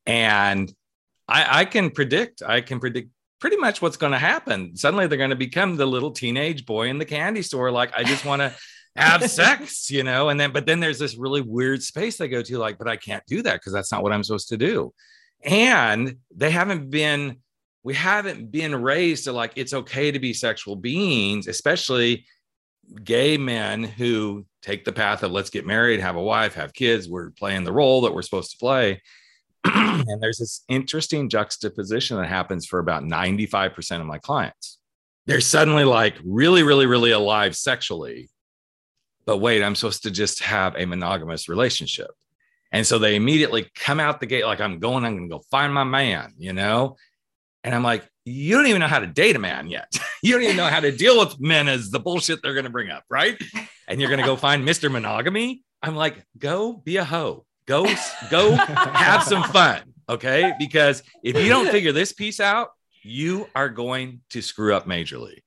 And 0.06 0.74
I, 1.28 1.60
I 1.60 1.66
can 1.66 1.92
predict, 1.92 2.42
I 2.42 2.62
can 2.62 2.80
predict 2.80 3.10
pretty 3.40 3.58
much 3.58 3.82
what's 3.82 3.98
going 3.98 4.14
to 4.14 4.18
happen. 4.18 4.76
Suddenly 4.76 5.08
they're 5.08 5.18
going 5.18 5.30
to 5.30 5.36
become 5.36 5.76
the 5.76 5.86
little 5.86 6.12
teenage 6.12 6.66
boy 6.66 6.90
in 6.90 6.98
the 6.98 7.06
candy 7.06 7.42
store. 7.42 7.72
Like, 7.72 7.94
I 7.96 8.04
just 8.04 8.26
want 8.26 8.42
to 8.42 8.54
have 8.96 9.24
sex, 9.30 9.92
you 9.92 10.04
know? 10.04 10.30
And 10.30 10.40
then, 10.40 10.52
but 10.52 10.66
then 10.66 10.80
there's 10.80 11.00
this 11.00 11.18
really 11.18 11.42
weird 11.42 11.84
space 11.84 12.18
they 12.18 12.28
go 12.28 12.42
to, 12.42 12.58
like, 12.58 12.78
but 12.78 12.88
I 12.88 12.96
can't 12.96 13.24
do 13.28 13.42
that 13.44 13.56
because 13.56 13.74
that's 13.74 13.92
not 13.92 14.04
what 14.04 14.14
I'm 14.14 14.24
supposed 14.24 14.50
to 14.50 14.58
do. 14.58 14.94
And 15.44 16.18
they 16.36 16.50
haven't 16.50 16.90
been, 16.90 17.38
we 17.84 17.94
haven't 17.94 18.52
been 18.52 18.76
raised 18.82 19.26
to 19.26 19.34
like, 19.34 19.54
it's 19.56 19.74
okay 19.74 20.12
to 20.12 20.20
be 20.20 20.34
sexual 20.34 20.76
beings, 20.76 21.48
especially 21.48 22.26
gay 23.04 23.38
men 23.38 23.84
who 23.84 24.46
take 24.62 24.86
the 24.86 24.92
path 24.92 25.24
of 25.24 25.32
let's 25.32 25.50
get 25.50 25.66
married, 25.66 26.00
have 26.00 26.16
a 26.16 26.22
wife, 26.22 26.56
have 26.56 26.74
kids. 26.74 27.10
We're 27.10 27.32
playing 27.32 27.64
the 27.64 27.74
role 27.74 28.02
that 28.02 28.14
we're 28.14 28.22
supposed 28.22 28.52
to 28.52 28.58
play. 28.58 29.02
and 29.64 30.22
there's 30.22 30.38
this 30.38 30.64
interesting 30.70 31.30
juxtaposition 31.30 32.18
that 32.18 32.28
happens 32.28 32.66
for 32.66 32.80
about 32.80 33.04
95% 33.04 34.00
of 34.00 34.06
my 34.06 34.18
clients. 34.18 34.78
They're 35.26 35.42
suddenly 35.42 35.84
like 35.84 36.16
really, 36.24 36.64
really, 36.64 36.86
really 36.86 37.12
alive 37.12 37.56
sexually. 37.56 38.30
But 39.26 39.38
wait, 39.38 39.62
I'm 39.62 39.76
supposed 39.76 40.04
to 40.04 40.12
just 40.12 40.42
have 40.44 40.76
a 40.78 40.86
monogamous 40.86 41.50
relationship. 41.50 42.12
And 42.72 42.86
so 42.86 42.98
they 43.00 43.16
immediately 43.16 43.70
come 43.76 44.00
out 44.00 44.20
the 44.20 44.26
gate 44.26 44.46
like, 44.46 44.62
I'm 44.62 44.80
going, 44.80 45.04
I'm 45.06 45.18
going 45.18 45.30
to 45.30 45.36
go 45.36 45.44
find 45.52 45.74
my 45.74 45.84
man, 45.84 46.34
you 46.38 46.54
know? 46.54 46.96
And 47.64 47.76
I'm 47.76 47.84
like, 47.84 48.08
you 48.28 48.56
don't 48.56 48.68
even 48.68 48.82
know 48.82 48.88
how 48.88 49.00
to 49.00 49.08
date 49.08 49.36
a 49.36 49.40
man 49.40 49.68
yet. 49.68 49.92
you 50.22 50.34
don't 50.34 50.44
even 50.44 50.58
know 50.58 50.66
how 50.66 50.82
to 50.82 50.92
deal 50.92 51.20
with 51.20 51.40
men 51.40 51.68
as 51.68 51.90
the 51.90 52.00
bullshit 52.00 52.42
they're 52.42 52.54
going 52.54 52.66
to 52.66 52.70
bring 52.70 52.90
up, 52.90 53.04
right? 53.10 53.42
And 53.88 54.02
you're 54.02 54.10
going 54.10 54.20
to 54.20 54.26
go 54.26 54.36
find 54.36 54.68
Mr. 54.68 54.92
Monogamy. 54.92 55.64
I'm 55.82 55.96
like, 55.96 56.24
go 56.38 56.74
be 56.74 56.98
a 56.98 57.06
hoe. 57.06 57.46
Go, 57.68 57.86
go 58.30 58.52
have 58.52 59.24
some 59.24 59.44
fun. 59.44 59.82
Okay. 60.10 60.54
Because 60.60 61.04
if 61.24 61.42
you 61.42 61.50
don't 61.50 61.70
figure 61.70 61.92
this 61.92 62.14
piece 62.14 62.40
out, 62.40 62.70
you 63.04 63.48
are 63.56 63.70
going 63.70 64.22
to 64.32 64.42
screw 64.42 64.76
up 64.76 64.86
majorly. 64.86 65.40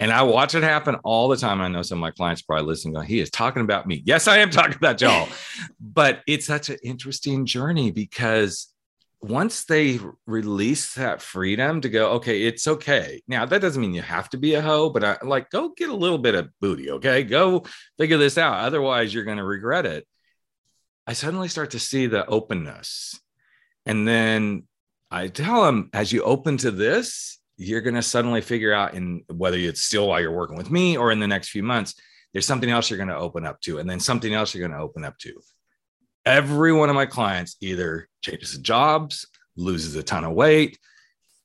And 0.00 0.12
I 0.12 0.22
watch 0.22 0.54
it 0.54 0.62
happen 0.62 0.96
all 1.02 1.28
the 1.28 1.36
time. 1.36 1.60
I 1.60 1.68
know 1.68 1.82
some 1.82 1.98
of 1.98 2.00
my 2.00 2.12
clients 2.12 2.42
probably 2.42 2.66
listening, 2.66 2.94
going, 2.94 3.08
he 3.08 3.18
is 3.18 3.30
talking 3.30 3.62
about 3.62 3.86
me. 3.86 4.02
Yes, 4.04 4.28
I 4.28 4.38
am 4.38 4.50
talking 4.50 4.76
about 4.76 5.00
y'all. 5.00 5.28
but 5.80 6.20
it's 6.26 6.46
such 6.46 6.68
an 6.68 6.78
interesting 6.84 7.46
journey 7.46 7.90
because 7.90 8.72
once 9.20 9.64
they 9.64 9.98
release 10.26 10.94
that 10.94 11.20
freedom 11.20 11.80
to 11.80 11.88
go, 11.88 12.12
okay, 12.12 12.42
it's 12.42 12.68
okay. 12.68 13.20
Now 13.26 13.46
that 13.46 13.60
doesn't 13.60 13.80
mean 13.80 13.94
you 13.94 14.02
have 14.02 14.30
to 14.30 14.36
be 14.36 14.54
a 14.54 14.62
hoe, 14.62 14.90
but 14.90 15.02
I 15.04 15.18
like 15.22 15.50
go 15.50 15.70
get 15.70 15.88
a 15.88 15.94
little 15.94 16.18
bit 16.18 16.36
of 16.36 16.50
booty, 16.60 16.92
okay? 16.92 17.24
Go 17.24 17.64
figure 17.98 18.18
this 18.18 18.38
out. 18.38 18.64
Otherwise, 18.64 19.12
you're 19.12 19.24
going 19.24 19.38
to 19.38 19.44
regret 19.44 19.86
it. 19.86 20.06
I 21.06 21.14
suddenly 21.14 21.48
start 21.48 21.70
to 21.70 21.80
see 21.80 22.06
the 22.06 22.26
openness. 22.26 23.18
And 23.86 24.06
then 24.06 24.64
I 25.10 25.28
tell 25.28 25.64
them, 25.64 25.90
as 25.92 26.12
you 26.12 26.22
open 26.22 26.58
to 26.58 26.70
this, 26.70 27.40
you're 27.56 27.80
going 27.80 27.94
to 27.94 28.02
suddenly 28.02 28.40
figure 28.40 28.72
out 28.72 28.94
in 28.94 29.24
whether 29.28 29.56
it's 29.56 29.82
still 29.82 30.08
while 30.08 30.20
you're 30.20 30.30
working 30.30 30.56
with 30.56 30.70
me 30.70 30.96
or 30.96 31.10
in 31.10 31.18
the 31.18 31.26
next 31.26 31.48
few 31.48 31.62
months, 31.62 31.94
there's 32.32 32.46
something 32.46 32.70
else 32.70 32.88
you're 32.88 32.98
going 32.98 33.08
to 33.08 33.16
open 33.16 33.44
up 33.46 33.60
to, 33.62 33.78
and 33.78 33.90
then 33.90 33.98
something 33.98 34.32
else 34.32 34.54
you're 34.54 34.66
going 34.68 34.78
to 34.78 34.84
open 34.84 35.04
up 35.04 35.18
to 35.18 35.40
every 36.28 36.72
one 36.72 36.90
of 36.90 36.94
my 36.94 37.06
clients 37.06 37.56
either 37.60 38.06
changes 38.20 38.58
jobs, 38.58 39.26
loses 39.56 39.96
a 39.96 40.02
ton 40.02 40.24
of 40.24 40.32
weight, 40.32 40.78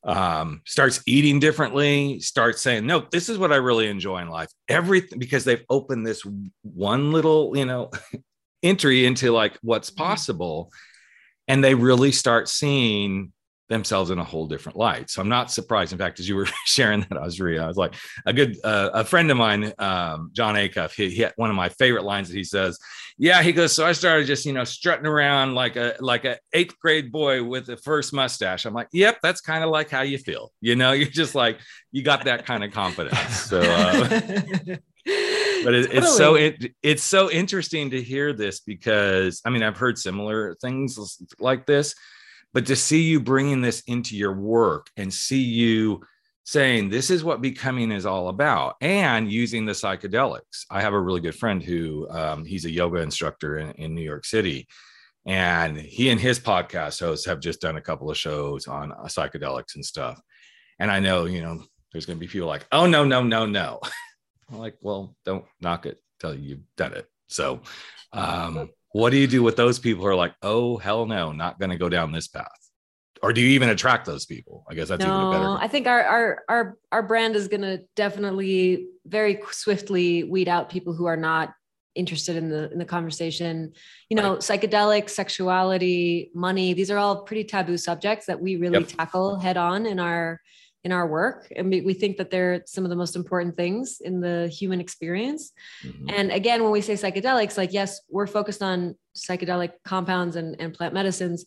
um, 0.04 0.62
starts 0.66 1.02
eating 1.08 1.40
differently, 1.40 2.20
starts 2.20 2.62
saying, 2.62 2.86
no, 2.86 3.08
this 3.12 3.30
is 3.30 3.38
what 3.38 3.54
I 3.54 3.56
really 3.56 3.88
enjoy 3.88 4.20
in 4.20 4.28
life. 4.28 4.50
Everything 4.68 5.18
because 5.20 5.46
they've 5.46 5.64
opened 5.70 6.06
this 6.06 6.24
one 6.62 7.14
little, 7.14 7.56
you 7.56 7.66
know, 7.66 7.92
entry 8.64 9.06
into 9.06 9.32
like 9.32 9.58
what's 9.62 9.90
mm-hmm. 9.90 10.04
possible. 10.04 10.72
And 11.48 11.64
they 11.64 11.76
really 11.76 12.12
start 12.12 12.50
seeing 12.50 13.32
themselves 13.70 14.12
in 14.12 14.20
a 14.20 14.24
whole 14.24 14.48
different 14.48 14.78
light. 14.78 15.10
So 15.10 15.22
I'm 15.22 15.30
not 15.30 15.52
surprised. 15.52 15.94
In 15.94 15.98
fact, 15.98 16.20
as 16.20 16.28
you 16.28 16.36
were 16.36 16.48
sharing 16.66 17.02
that, 17.02 17.18
I 17.18 17.24
was 17.24 17.40
reading, 17.40 17.62
I 17.62 17.68
was 17.68 17.78
like, 17.78 17.96
a 18.26 18.34
good, 18.34 18.58
uh, 18.64 18.90
a 18.94 19.04
friend 19.04 19.32
of 19.32 19.38
mine, 19.38 19.72
um, 19.80 20.32
Jon 20.34 20.56
Acuff, 20.56 20.94
he, 20.94 21.10
he, 21.10 21.22
had 21.22 21.34
one 21.38 21.50
of 21.50 21.56
my 21.56 21.70
favorite 21.70 22.04
lines 22.04 22.30
that 22.30 22.36
he 22.36 22.44
says, 22.44 22.78
yeah, 23.18 23.42
he 23.42 23.54
goes, 23.54 23.74
so 23.74 23.86
I 23.86 23.94
started 23.94 24.28
just, 24.28 24.46
you 24.46 24.54
know, 24.54 24.64
strutting 24.64 25.06
around 25.06 25.56
like 25.56 25.76
a, 25.76 25.96
like 26.00 26.26
a 26.26 26.38
eighth 26.54 26.78
grade 26.80 27.12
boy 27.12 27.44
with 27.44 27.66
the 27.66 27.78
first 27.78 28.14
mustache. 28.14 28.66
I'm 28.66 28.74
like, 28.74 28.90
yep, 28.92 29.20
that's 29.24 29.42
kind 29.42 29.64
of 29.64 29.70
like 29.70 29.90
how 29.90 30.02
you 30.02 30.18
feel. 30.18 30.52
You 30.62 30.76
know, 30.76 30.92
you're 31.04 31.08
just 31.08 31.36
like, 31.36 31.60
you 31.92 32.04
got 32.04 32.26
that 32.26 32.46
kind 32.46 32.64
of 32.64 32.72
confidence. 32.72 33.20
So, 33.30 33.62
uh, 33.62 34.78
but 35.64 35.74
it, 35.74 35.94
it's 35.94 36.16
so 36.16 36.36
it, 36.36 36.74
it's 36.82 37.04
so 37.04 37.30
interesting 37.30 37.92
to 37.92 38.02
hear 38.02 38.34
this 38.34 38.60
because 38.62 39.42
I 39.46 39.50
mean 39.50 39.64
I've 39.64 39.78
heard 39.78 39.98
similar 39.98 40.56
things 40.56 41.22
like 41.40 41.66
this, 41.66 41.96
but 42.54 42.68
to 42.68 42.76
see 42.76 43.02
you 43.02 43.20
bringing 43.20 43.62
this 43.62 43.82
into 43.88 44.16
your 44.16 44.34
work 44.34 44.90
and 44.96 45.14
see 45.14 45.42
you 45.42 46.02
saying 46.46 46.90
this 46.90 47.10
is 47.10 47.24
what 47.24 47.42
becoming 47.42 47.92
is 47.92 48.06
all 48.06 48.28
about 48.28 48.76
and 48.82 49.32
using 49.32 49.66
the 49.66 49.72
psychedelics. 49.72 50.66
I 50.70 50.82
have 50.82 50.94
a 50.94 51.00
really 51.00 51.22
good 51.22 51.36
friend 51.36 51.64
who 51.64 52.08
um, 52.10 52.46
he's 52.46 52.66
a 52.66 52.72
yoga 52.72 52.98
instructor 52.98 53.58
in, 53.58 53.72
in, 53.72 53.96
new 53.96 54.02
york 54.02 54.26
city 54.26 54.68
and 55.26 55.78
he 55.78 56.10
and 56.10 56.20
his 56.20 56.40
podcast 56.40 57.00
hosts 57.00 57.26
have 57.26 57.40
just 57.40 57.62
done 57.62 57.78
a 57.78 57.82
couple 57.82 58.12
of 58.12 58.18
shows 58.18 58.68
on 58.68 58.92
uh, 58.92 59.06
psychedelics 59.06 59.76
and 59.76 59.86
stuff. 59.86 60.20
And 60.80 60.92
i 60.92 61.00
know 61.00 61.26
you 61.26 61.42
know 61.42 61.64
there's 61.92 62.06
going 62.06 62.18
to 62.18 62.20
be 62.20 62.28
people 62.28 62.48
like 62.48 62.66
oh 62.72 62.86
no 62.86 63.06
no 63.06 63.24
no 63.24 63.46
no. 63.46 63.80
I'm 64.52 64.60
like 64.60 64.76
well 64.82 65.16
don't 65.24 65.46
knock 65.62 65.86
it 65.86 66.00
till 66.20 66.36
you've 66.36 66.64
done 66.76 66.94
it. 66.94 67.08
So 67.28 67.62
um, 68.12 68.70
what 68.94 69.10
do 69.10 69.18
you 69.18 69.28
do 69.28 69.44
with 69.44 69.56
those 69.56 69.80
people 69.80 70.04
who 70.04 70.08
are 70.08 70.16
like, 70.16 70.36
oh, 70.42 70.78
hell 70.78 71.06
no, 71.06 71.34
not 71.34 71.60
going 71.60 71.72
to 71.72 71.78
go 71.78 71.90
down 71.90 72.12
this 72.12 72.28
path? 72.28 72.48
Or 73.22 73.34
do 73.34 73.42
you 73.42 73.50
even 73.50 73.70
attract 73.70 74.06
those 74.06 74.26
people? 74.26 74.66
I 74.70 74.76
guess 74.76 74.90
that's 74.90 75.04
no, 75.04 75.08
even 75.08 75.28
a 75.28 75.32
better. 75.32 75.64
I 75.64 75.68
think 75.68 75.88
our 75.88 76.04
our 76.04 76.44
our 76.50 76.78
our 76.92 77.04
brand 77.04 77.36
is 77.36 77.48
going 77.48 77.62
to 77.62 77.82
definitely 77.96 78.88
very 79.06 79.40
swiftly 79.52 80.26
weed 80.26 80.48
out 80.48 80.70
people 80.70 80.94
who 80.94 81.06
are 81.06 81.18
not 81.18 81.54
interested 81.96 82.36
in 82.36 82.50
the 82.50 82.70
in 82.72 82.80
the 82.80 82.86
conversation. 82.86 83.74
You 84.10 84.18
know, 84.18 84.34
right. 84.34 84.40
psychedelics, 84.40 85.12
sexuality, 85.12 86.32
money, 86.36 86.74
these 86.74 86.92
are 86.92 86.98
all 86.98 87.24
pretty 87.24 87.46
taboo 87.46 87.78
subjects 87.78 88.26
that 88.28 88.42
we 88.42 88.58
really 88.58 88.80
yep. 88.80 88.90
tackle 88.90 89.40
head 89.40 89.58
on 89.58 89.86
in 89.86 90.00
our 90.00 90.40
in 90.84 90.92
our 90.92 91.08
work 91.08 91.48
and 91.56 91.70
we, 91.70 91.82
we 91.82 91.94
think 91.94 92.18
that 92.18 92.30
they're 92.30 92.62
some 92.66 92.84
of 92.84 92.90
the 92.90 92.96
most 92.96 93.16
important 93.16 93.56
things 93.56 94.02
in 94.02 94.20
the 94.20 94.48
human 94.48 94.82
experience. 94.82 95.54
Mm-hmm. 95.84 96.10
and 96.10 96.32
again 96.32 96.64
when 96.64 96.72
we 96.72 96.82
say 96.82 96.94
psychedelics 96.94 97.58
like 97.58 97.72
yes 97.74 98.02
we're 98.10 98.28
focused 98.28 98.62
on 98.62 98.96
psychedelic 99.16 99.72
compounds 99.86 100.36
and, 100.36 100.60
and 100.60 100.74
plant 100.74 100.94
medicines 100.94 101.46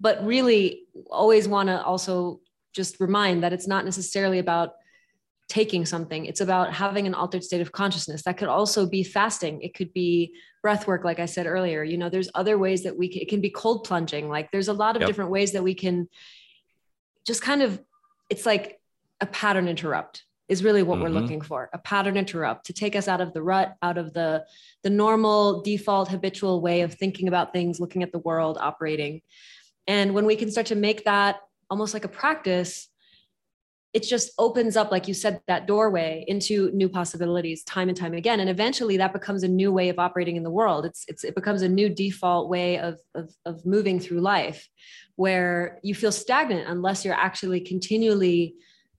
but 0.00 0.24
really 0.24 0.84
always 1.10 1.46
want 1.46 1.68
to 1.68 1.82
also 1.82 2.40
just 2.72 2.98
remind 2.98 3.44
that 3.44 3.52
it's 3.52 3.68
not 3.68 3.84
necessarily 3.84 4.38
about 4.38 4.72
taking 5.48 5.84
something. 5.84 6.24
It's 6.24 6.40
about 6.40 6.72
having 6.72 7.06
an 7.06 7.14
altered 7.14 7.44
state 7.44 7.60
of 7.60 7.72
consciousness. 7.72 8.22
That 8.22 8.38
could 8.38 8.48
also 8.48 8.86
be 8.86 9.04
fasting. 9.04 9.60
It 9.60 9.74
could 9.74 9.92
be 9.92 10.34
breath 10.62 10.86
work 10.86 11.04
like 11.04 11.18
i 11.18 11.26
said 11.26 11.46
earlier. 11.46 11.82
You 11.84 11.98
know 11.98 12.08
there's 12.08 12.30
other 12.34 12.56
ways 12.56 12.84
that 12.84 12.96
we 12.96 13.08
can, 13.08 13.20
it 13.22 13.28
can 13.28 13.40
be 13.40 13.50
cold 13.50 13.84
plunging. 13.84 14.28
Like 14.28 14.50
there's 14.50 14.68
a 14.68 14.72
lot 14.72 14.96
of 14.96 15.02
yep. 15.02 15.08
different 15.08 15.30
ways 15.30 15.52
that 15.52 15.62
we 15.62 15.74
can 15.74 16.08
just 17.26 17.42
kind 17.42 17.62
of 17.62 17.80
it's 18.32 18.46
like 18.46 18.80
a 19.20 19.26
pattern 19.26 19.68
interrupt 19.68 20.24
is 20.48 20.64
really 20.64 20.82
what 20.82 20.94
mm-hmm. 20.94 21.04
we're 21.04 21.20
looking 21.20 21.42
for 21.42 21.68
a 21.74 21.78
pattern 21.78 22.16
interrupt 22.16 22.64
to 22.64 22.72
take 22.72 22.96
us 22.96 23.06
out 23.06 23.20
of 23.20 23.34
the 23.34 23.42
rut 23.42 23.74
out 23.82 23.98
of 23.98 24.14
the 24.14 24.42
the 24.82 24.88
normal 24.88 25.60
default 25.60 26.08
habitual 26.08 26.62
way 26.62 26.80
of 26.80 26.94
thinking 26.94 27.28
about 27.28 27.52
things 27.52 27.78
looking 27.78 28.02
at 28.02 28.10
the 28.10 28.20
world 28.20 28.56
operating 28.58 29.20
and 29.86 30.14
when 30.14 30.24
we 30.24 30.34
can 30.34 30.50
start 30.50 30.66
to 30.66 30.74
make 30.74 31.04
that 31.04 31.40
almost 31.68 31.92
like 31.92 32.06
a 32.06 32.08
practice 32.08 32.88
it 33.92 34.02
just 34.02 34.30
opens 34.38 34.76
up 34.76 34.90
like 34.90 35.06
you 35.06 35.14
said 35.14 35.40
that 35.46 35.66
doorway 35.66 36.24
into 36.26 36.70
new 36.72 36.88
possibilities 36.88 37.62
time 37.64 37.88
and 37.88 37.96
time 37.96 38.14
again 38.14 38.40
and 38.40 38.48
eventually 38.48 38.96
that 38.96 39.12
becomes 39.12 39.42
a 39.42 39.48
new 39.48 39.72
way 39.72 39.88
of 39.88 39.98
operating 39.98 40.36
in 40.36 40.42
the 40.42 40.50
world 40.50 40.84
it's, 40.86 41.04
it's 41.08 41.24
it 41.24 41.34
becomes 41.34 41.62
a 41.62 41.68
new 41.68 41.88
default 41.88 42.48
way 42.48 42.78
of, 42.78 42.98
of 43.14 43.34
of 43.44 43.64
moving 43.66 44.00
through 44.00 44.20
life 44.20 44.68
where 45.16 45.78
you 45.82 45.94
feel 45.94 46.12
stagnant 46.12 46.68
unless 46.68 47.04
you're 47.04 47.14
actually 47.14 47.60
continually 47.60 48.54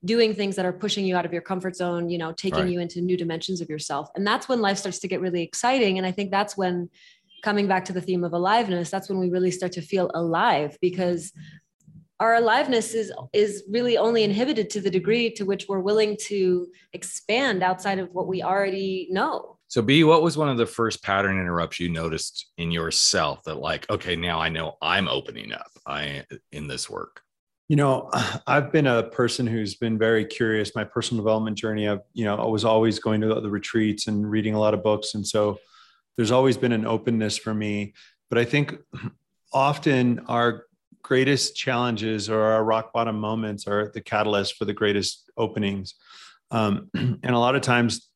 doing 0.06 0.34
things 0.34 0.56
that 0.56 0.66
are 0.66 0.74
pushing 0.74 1.06
you 1.06 1.16
out 1.16 1.26
of 1.26 1.32
your 1.32 1.42
comfort 1.42 1.76
zone, 1.76 2.10
you 2.10 2.18
know, 2.18 2.34
taking 2.34 2.64
right. 2.64 2.70
you 2.70 2.80
into 2.80 3.02
new 3.02 3.16
dimensions 3.16 3.62
of 3.62 3.70
yourself. 3.70 4.10
And 4.16 4.28
that's 4.28 4.50
when 4.50 4.62
life 4.62 4.78
starts 4.78 5.00
to 5.00 5.08
get 5.08 5.22
really 5.22 5.42
exciting. 5.42 5.98
And 5.98 6.06
I 6.06 6.12
think 6.12 6.30
that's 6.30 6.58
when 6.58 6.90
coming 7.42 7.68
back 7.68 7.86
to 7.86 7.94
the 7.94 8.02
theme 8.02 8.24
of 8.24 8.34
aliveness, 8.34 8.90
that's 8.90 9.10
when 9.10 9.20
we 9.20 9.30
really 9.30 9.52
start 9.52 9.72
to 9.74 9.82
feel 9.82 10.12
alive 10.14 10.78
because 10.82 11.32
our 12.20 12.36
aliveness 12.36 12.94
is 12.94 13.12
is 13.34 13.64
really 13.70 13.98
only 13.98 14.24
inhibited 14.24 14.70
to 14.72 14.82
the 14.82 14.90
degree 14.90 15.30
to 15.32 15.44
which 15.44 15.68
we're 15.68 15.80
willing 15.80 16.18
to 16.28 16.68
expand 16.94 17.64
outside 17.64 18.00
of 18.00 18.10
what 18.14 18.28
we 18.28 18.44
already 18.44 19.08
know. 19.12 19.58
So 19.68 19.82
B, 19.82 20.04
what 20.04 20.22
was 20.22 20.38
one 20.38 20.50
of 20.50 20.58
the 20.58 20.68
first 20.68 21.04
pattern 21.04 21.40
interrupts 21.40 21.80
you 21.80 21.90
noticed 21.90 22.52
in 22.58 22.70
yourself 22.70 23.42
that 23.46 23.56
like, 23.56 23.90
okay, 23.90 24.16
now 24.16 24.40
I 24.40 24.50
know 24.50 24.78
I'm 24.82 25.08
opening 25.08 25.52
up 25.52 25.72
I 25.88 26.26
in 26.52 26.68
this 26.68 26.90
work? 26.90 27.22
You 27.70 27.78
know, 27.78 28.12
I've 28.48 28.72
been 28.72 28.86
a 28.86 29.04
person 29.04 29.48
who's 29.48 29.76
been 29.76 29.98
very 29.98 30.26
curious. 30.26 30.76
My 30.76 30.84
personal 30.84 31.24
development 31.24 31.58
journey, 31.58 31.88
I've, 31.88 32.02
you 32.14 32.24
know, 32.24 32.36
I 32.36 32.46
was 32.46 32.66
always 32.66 33.00
going 33.00 33.22
to 33.22 33.42
the 33.42 33.50
retreats 33.50 34.08
and 34.08 34.30
reading 34.30 34.54
a 34.54 34.60
lot 34.60 34.76
of 34.76 34.84
books. 34.84 35.16
And 35.16 35.26
so 35.26 35.58
there's 36.18 36.32
always 36.32 36.56
been 36.56 36.72
an 36.72 36.86
openness 36.86 37.38
for 37.38 37.54
me. 37.54 37.96
But 38.30 38.38
I 38.38 38.46
think 38.46 38.78
often 39.54 40.20
our 40.28 40.66
greatest 41.04 41.56
challenges 41.56 42.30
or 42.30 42.42
our 42.42 42.64
rock 42.64 42.94
bottom 42.94 43.20
moments 43.20 43.68
are 43.68 43.92
the 43.94 44.02
catalyst 44.02 44.56
for 44.56 44.66
the 44.66 44.74
greatest 44.74 45.30
openings. 45.38 45.96
Um, 46.50 46.90
and 46.94 47.30
a 47.30 47.40
lot 47.40 47.56
of 47.56 47.62
times, 47.62 48.10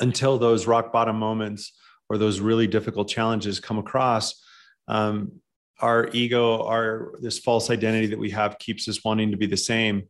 until 0.00 0.38
those 0.38 0.66
rock 0.66 0.92
bottom 0.92 1.16
moments 1.16 1.72
or 2.08 2.18
those 2.18 2.40
really 2.40 2.66
difficult 2.66 3.08
challenges 3.08 3.60
come 3.60 3.78
across, 3.78 4.42
um, 4.88 5.32
our 5.80 6.08
ego, 6.12 6.64
our 6.64 7.12
this 7.20 7.38
false 7.38 7.70
identity 7.70 8.06
that 8.06 8.18
we 8.18 8.30
have 8.30 8.58
keeps 8.58 8.88
us 8.88 9.04
wanting 9.04 9.30
to 9.32 9.36
be 9.36 9.46
the 9.46 9.56
same. 9.56 10.04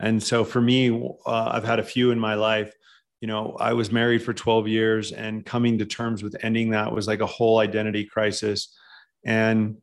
And 0.00 0.20
so 0.20 0.44
for 0.44 0.60
me, 0.60 0.90
uh, 1.24 1.50
I've 1.52 1.64
had 1.64 1.78
a 1.78 1.84
few 1.84 2.10
in 2.10 2.18
my 2.18 2.34
life. 2.34 2.74
You 3.20 3.28
know, 3.28 3.56
I 3.60 3.72
was 3.72 3.92
married 3.92 4.22
for 4.22 4.34
12 4.34 4.66
years 4.66 5.12
and 5.12 5.46
coming 5.46 5.78
to 5.78 5.86
terms 5.86 6.24
with 6.24 6.36
ending 6.42 6.70
that 6.70 6.92
was 6.92 7.06
like 7.06 7.20
a 7.20 7.26
whole 7.26 7.60
identity 7.60 8.04
crisis. 8.04 8.76
And 9.24 9.76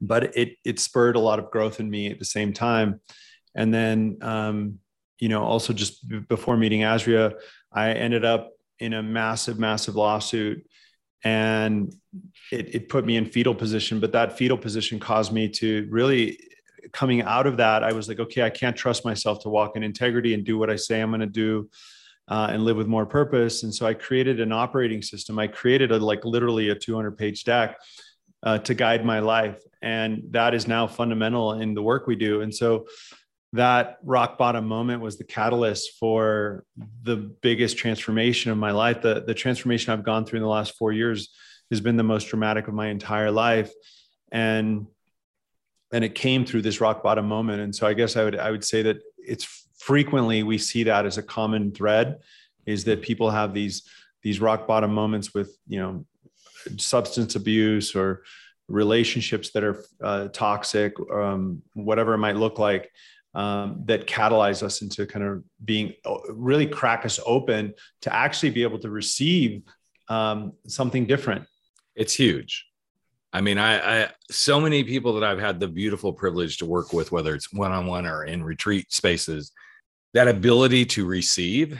but 0.00 0.36
it 0.36 0.56
it 0.64 0.78
spurred 0.78 1.16
a 1.16 1.20
lot 1.20 1.38
of 1.38 1.50
growth 1.50 1.80
in 1.80 1.88
me 1.88 2.10
at 2.10 2.18
the 2.18 2.24
same 2.24 2.52
time. 2.52 3.00
And 3.54 3.72
then 3.74 4.18
um, 4.22 4.78
you 5.18 5.28
know, 5.28 5.42
also 5.42 5.72
just 5.72 6.08
before 6.28 6.56
meeting 6.56 6.80
Azria, 6.80 7.34
I 7.72 7.92
ended 7.92 8.24
up 8.24 8.52
in 8.78 8.94
a 8.94 9.02
massive, 9.02 9.58
massive 9.58 9.94
lawsuit 9.94 10.66
and 11.22 11.94
it, 12.50 12.74
it 12.74 12.88
put 12.88 13.04
me 13.04 13.16
in 13.16 13.26
fetal 13.26 13.54
position 13.54 14.00
but 14.00 14.12
that 14.12 14.38
fetal 14.38 14.56
position 14.56 14.98
caused 14.98 15.32
me 15.32 15.48
to 15.48 15.86
really 15.90 16.38
coming 16.92 17.20
out 17.22 17.46
of 17.46 17.58
that 17.58 17.84
i 17.84 17.92
was 17.92 18.08
like 18.08 18.18
okay 18.18 18.42
i 18.42 18.50
can't 18.50 18.76
trust 18.76 19.04
myself 19.04 19.38
to 19.40 19.50
walk 19.50 19.76
in 19.76 19.82
integrity 19.82 20.32
and 20.32 20.44
do 20.44 20.56
what 20.56 20.70
i 20.70 20.76
say 20.76 21.00
i'm 21.00 21.10
going 21.10 21.20
to 21.20 21.26
do 21.26 21.68
uh, 22.28 22.48
and 22.50 22.64
live 22.64 22.76
with 22.76 22.86
more 22.86 23.04
purpose 23.04 23.64
and 23.64 23.74
so 23.74 23.86
i 23.86 23.92
created 23.92 24.40
an 24.40 24.50
operating 24.50 25.02
system 25.02 25.38
i 25.38 25.46
created 25.46 25.92
a 25.92 25.98
like 25.98 26.24
literally 26.24 26.70
a 26.70 26.74
200 26.74 27.18
page 27.18 27.44
deck 27.44 27.76
uh, 28.42 28.58
to 28.58 28.74
guide 28.74 29.04
my 29.04 29.18
life 29.18 29.62
and 29.82 30.22
that 30.30 30.54
is 30.54 30.66
now 30.66 30.86
fundamental 30.86 31.52
in 31.52 31.74
the 31.74 31.82
work 31.82 32.06
we 32.06 32.16
do 32.16 32.40
and 32.40 32.54
so 32.54 32.86
that 33.52 33.98
rock 34.04 34.38
bottom 34.38 34.66
moment 34.66 35.02
was 35.02 35.18
the 35.18 35.24
catalyst 35.24 35.98
for 35.98 36.64
the 37.02 37.16
biggest 37.16 37.76
transformation 37.76 38.52
of 38.52 38.58
my 38.58 38.70
life. 38.70 39.02
The, 39.02 39.24
the 39.26 39.34
transformation 39.34 39.92
I've 39.92 40.04
gone 40.04 40.24
through 40.24 40.38
in 40.38 40.42
the 40.42 40.48
last 40.48 40.76
four 40.76 40.92
years 40.92 41.30
has 41.70 41.80
been 41.80 41.96
the 41.96 42.04
most 42.04 42.28
dramatic 42.28 42.68
of 42.68 42.74
my 42.74 42.88
entire 42.88 43.30
life. 43.30 43.72
And 44.30 44.86
and 45.92 46.04
it 46.04 46.14
came 46.14 46.44
through 46.44 46.62
this 46.62 46.80
rock 46.80 47.02
bottom 47.02 47.26
moment. 47.26 47.60
And 47.60 47.74
so 47.74 47.84
I 47.84 47.94
guess 47.94 48.16
I 48.16 48.22
would 48.22 48.36
I 48.36 48.52
would 48.52 48.64
say 48.64 48.82
that 48.82 48.98
it's 49.18 49.66
frequently 49.78 50.44
we 50.44 50.56
see 50.56 50.84
that 50.84 51.04
as 51.04 51.18
a 51.18 51.22
common 51.22 51.72
thread 51.72 52.18
is 52.66 52.84
that 52.84 53.02
people 53.02 53.30
have 53.30 53.52
these 53.52 53.82
these 54.22 54.40
rock 54.40 54.68
bottom 54.68 54.92
moments 54.92 55.34
with 55.34 55.56
you 55.66 55.80
know 55.80 56.04
substance 56.78 57.34
abuse 57.34 57.94
or 57.94 58.22
relationships 58.68 59.50
that 59.50 59.64
are 59.64 59.84
uh, 60.02 60.28
toxic 60.28 60.94
um, 61.12 61.62
whatever 61.74 62.14
it 62.14 62.18
might 62.18 62.36
look 62.36 62.58
like 62.58 62.90
um, 63.34 63.82
that 63.84 64.06
catalyze 64.06 64.62
us 64.62 64.82
into 64.82 65.06
kind 65.06 65.24
of 65.24 65.44
being 65.64 65.92
uh, 66.04 66.18
really 66.32 66.66
crack 66.66 67.04
us 67.04 67.20
open 67.24 67.74
to 68.02 68.14
actually 68.14 68.50
be 68.50 68.62
able 68.62 68.78
to 68.78 68.90
receive 68.90 69.62
um, 70.08 70.52
something 70.66 71.06
different. 71.06 71.46
It's 71.94 72.14
huge. 72.14 72.66
I 73.32 73.40
mean, 73.40 73.58
I, 73.58 74.02
I, 74.02 74.08
so 74.30 74.60
many 74.60 74.82
people 74.82 75.14
that 75.14 75.24
I've 75.24 75.38
had 75.38 75.60
the 75.60 75.68
beautiful 75.68 76.12
privilege 76.12 76.58
to 76.58 76.66
work 76.66 76.92
with, 76.92 77.12
whether 77.12 77.34
it's 77.34 77.52
one 77.52 77.70
on 77.70 77.86
one 77.86 78.06
or 78.06 78.24
in 78.24 78.42
retreat 78.42 78.92
spaces, 78.92 79.52
that 80.14 80.26
ability 80.26 80.86
to 80.86 81.06
receive 81.06 81.78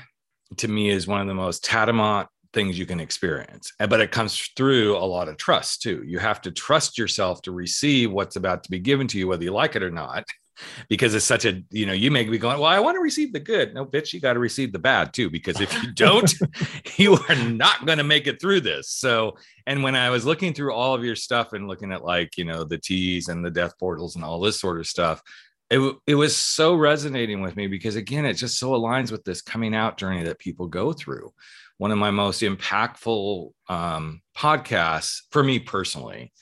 to 0.59 0.69
me 0.69 0.91
is 0.91 1.09
one 1.09 1.21
of 1.21 1.27
the 1.27 1.35
most 1.35 1.65
tantamount 1.65 2.29
things 2.53 2.79
you 2.79 2.87
can 2.87 3.01
experience. 3.01 3.73
But 3.79 4.01
it 4.01 4.11
comes 4.11 4.51
through 4.57 4.97
a 4.97 5.05
lot 5.05 5.29
of 5.29 5.37
trust 5.37 5.83
too. 5.83 6.03
You 6.05 6.19
have 6.19 6.41
to 6.43 6.51
trust 6.51 6.99
yourself 6.99 7.43
to 7.43 7.53
receive 7.53 8.11
what's 8.13 8.37
about 8.37 8.65
to 8.65 8.71
be 8.71 8.79
given 8.79 9.07
to 9.09 9.19
you, 9.19 9.29
whether 9.29 9.45
you 9.45 9.53
like 9.53 9.77
it 9.77 9.83
or 9.83 9.91
not 9.91 10.25
because 10.89 11.15
it's 11.15 11.25
such 11.25 11.45
a 11.45 11.63
you 11.71 11.87
know 11.87 11.93
you 11.93 12.11
may 12.11 12.25
be 12.25 12.39
going 12.39 12.59
well 12.59 12.71
i 12.71 12.79
want 12.79 12.95
to 12.95 13.01
receive 13.01 13.33
the 13.33 13.41
good 13.41 13.75
no 13.75 13.85
bitch 13.85 14.13
you 14.13 14.21
got 14.21 14.35
to 14.35 14.39
receive 14.39 14.73
the 14.73 14.79
bad 14.79 15.13
too 15.13 15.31
because 15.31 15.61
if 15.61 15.73
you 15.83 15.93
don't 15.93 16.35
you 16.97 17.19
are 17.29 17.49
not 17.49 17.87
going 17.87 17.99
to 17.99 18.05
make 18.05 18.27
it 18.27 18.41
through 18.41 18.61
this 18.61 18.89
so 18.89 19.37
and 19.67 19.83
when 19.83 19.97
i 19.97 20.11
was 20.11 20.27
looking 20.27 20.53
through 20.53 20.73
all 20.73 20.95
of 20.95 21.05
your 21.05 21.17
stuff 21.17 21.53
and 21.53 21.69
looking 21.69 21.93
at 21.93 22.05
like 22.05 22.37
you 22.37 22.45
know 22.45 22.65
the 22.65 22.79
teas 22.79 23.29
and 23.29 23.45
the 23.45 23.51
death 23.51 23.79
portals 23.79 24.17
and 24.17 24.25
all 24.25 24.41
this 24.41 24.61
sort 24.61 24.79
of 24.79 24.87
stuff 24.87 25.23
it, 25.71 25.97
it 26.09 26.17
was 26.17 26.37
so 26.37 26.75
resonating 26.75 27.43
with 27.43 27.55
me 27.57 27.67
because 27.67 27.97
again 27.97 28.25
it 28.25 28.35
just 28.35 28.59
so 28.59 28.73
aligns 28.73 29.13
with 29.13 29.25
this 29.25 29.41
coming 29.41 29.75
out 29.75 29.97
journey 29.97 30.25
that 30.25 30.39
people 30.39 30.67
go 30.67 30.93
through 30.93 31.33
one 31.81 31.93
of 31.93 31.99
my 31.99 32.11
most 32.11 32.43
impactful 32.43 33.53
um, 33.69 34.21
podcasts 34.37 35.21
for 35.31 35.43
me 35.43 35.59
personally 35.59 36.33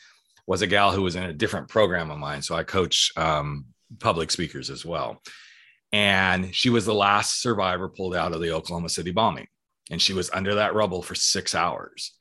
was 0.47 0.63
a 0.63 0.67
gal 0.67 0.91
who 0.91 1.03
was 1.03 1.15
in 1.15 1.23
a 1.23 1.33
different 1.33 1.69
program 1.69 2.11
of 2.11 2.19
mine 2.19 2.43
so 2.43 2.55
i 2.55 2.65
coach 2.65 3.13
um, 3.17 3.67
public 4.01 4.31
speakers 4.31 4.71
as 4.71 4.85
well. 4.85 5.23
And 5.93 6.55
she 6.55 6.71
was 6.71 6.85
the 6.85 6.95
last 6.95 7.41
survivor 7.41 7.89
pulled 7.89 8.15
out 8.15 8.33
of 8.33 8.41
the 8.41 8.53
Oklahoma 8.53 8.89
City 8.89 9.11
bombing. 9.11 9.47
And 9.91 10.03
she 10.03 10.13
was 10.13 10.31
under 10.31 10.57
that 10.57 10.75
rubble 10.75 11.03
for 11.03 11.15
six 11.15 11.55
hours. 11.55 12.13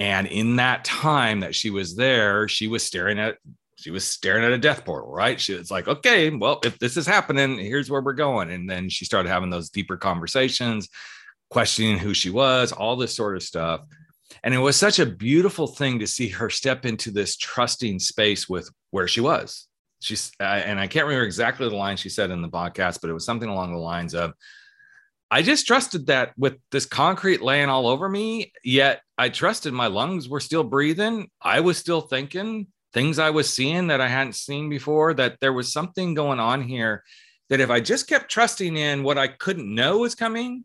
And 0.00 0.26
in 0.26 0.56
that 0.56 0.84
time 0.84 1.40
that 1.40 1.54
she 1.54 1.70
was 1.70 1.94
there, 1.96 2.48
she 2.48 2.66
was 2.66 2.82
staring 2.82 3.18
at 3.18 3.36
she 3.76 3.90
was 3.90 4.04
staring 4.04 4.44
at 4.44 4.52
a 4.52 4.58
death 4.58 4.84
portal, 4.84 5.12
right? 5.12 5.38
She 5.38 5.52
was 5.52 5.70
like, 5.70 5.88
okay, 5.88 6.30
well, 6.30 6.60
if 6.64 6.78
this 6.78 6.96
is 6.96 7.06
happening, 7.06 7.58
here's 7.58 7.90
where 7.90 8.00
we're 8.00 8.14
going. 8.14 8.50
And 8.50 8.70
then 8.70 8.88
she 8.88 9.04
started 9.04 9.28
having 9.28 9.50
those 9.50 9.68
deeper 9.68 9.98
conversations, 9.98 10.88
questioning 11.54 11.98
who 11.98 12.12
she 12.12 12.30
was, 12.30 12.72
all 12.72 12.96
this 12.96 13.16
sort 13.16 13.36
of 13.36 13.42
stuff. 13.42 13.80
And 14.42 14.52
it 14.52 14.58
was 14.58 14.76
such 14.76 14.98
a 14.98 15.06
beautiful 15.06 15.66
thing 15.66 16.00
to 16.00 16.06
see 16.06 16.28
her 16.28 16.50
step 16.50 16.84
into 16.84 17.10
this 17.10 17.36
trusting 17.36 17.98
space 18.00 18.48
with 18.48 18.68
where 18.90 19.08
she 19.08 19.22
was 19.22 19.68
she's 20.04 20.30
and 20.38 20.78
I 20.78 20.86
can't 20.86 21.06
remember 21.06 21.24
exactly 21.24 21.68
the 21.68 21.74
line 21.74 21.96
she 21.96 22.08
said 22.08 22.30
in 22.30 22.42
the 22.42 22.48
podcast, 22.48 23.00
but 23.00 23.10
it 23.10 23.14
was 23.14 23.24
something 23.24 23.48
along 23.48 23.72
the 23.72 23.78
lines 23.78 24.14
of, 24.14 24.34
"I 25.30 25.42
just 25.42 25.66
trusted 25.66 26.06
that 26.06 26.32
with 26.36 26.58
this 26.70 26.86
concrete 26.86 27.42
laying 27.42 27.70
all 27.70 27.88
over 27.88 28.08
me, 28.08 28.52
yet 28.62 29.00
I 29.18 29.30
trusted 29.30 29.72
my 29.72 29.86
lungs 29.86 30.28
were 30.28 30.40
still 30.40 30.64
breathing. 30.64 31.30
I 31.40 31.60
was 31.60 31.78
still 31.78 32.02
thinking 32.02 32.68
things 32.92 33.18
I 33.18 33.30
was 33.30 33.52
seeing 33.52 33.88
that 33.88 34.00
I 34.00 34.08
hadn't 34.08 34.34
seen 34.34 34.68
before. 34.68 35.14
That 35.14 35.38
there 35.40 35.52
was 35.52 35.72
something 35.72 36.14
going 36.14 36.38
on 36.38 36.62
here. 36.62 37.02
That 37.48 37.60
if 37.60 37.70
I 37.70 37.80
just 37.80 38.06
kept 38.06 38.30
trusting 38.30 38.76
in 38.76 39.02
what 39.02 39.18
I 39.18 39.28
couldn't 39.28 39.74
know 39.74 39.98
was 39.98 40.14
coming, 40.14 40.64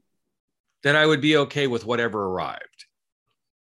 that 0.83 0.95
I 0.95 1.05
would 1.05 1.21
be 1.21 1.37
okay 1.37 1.67
with 1.67 1.85
whatever 1.85 2.25
arrived." 2.25 2.85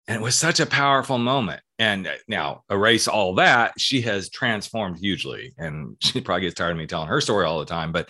And 0.10 0.16
it 0.16 0.24
was 0.24 0.36
such 0.36 0.60
a 0.60 0.66
powerful 0.66 1.20
moment. 1.20 1.62
And 1.78 2.08
uh, 2.08 2.16
now, 2.28 2.64
erase 2.70 3.08
all 3.08 3.36
that, 3.36 3.74
she 3.78 4.02
has 4.02 4.32
transformed 4.32 4.98
hugely. 4.98 5.54
And 5.58 5.98
she 6.02 6.20
probably 6.20 6.42
gets 6.42 6.56
tired 6.56 6.72
of 6.72 6.78
me 6.78 6.88
telling 6.88 7.08
her 7.08 7.22
story 7.22 7.46
all 7.46 7.60
the 7.60 7.66
time. 7.66 7.92
But, 7.92 8.10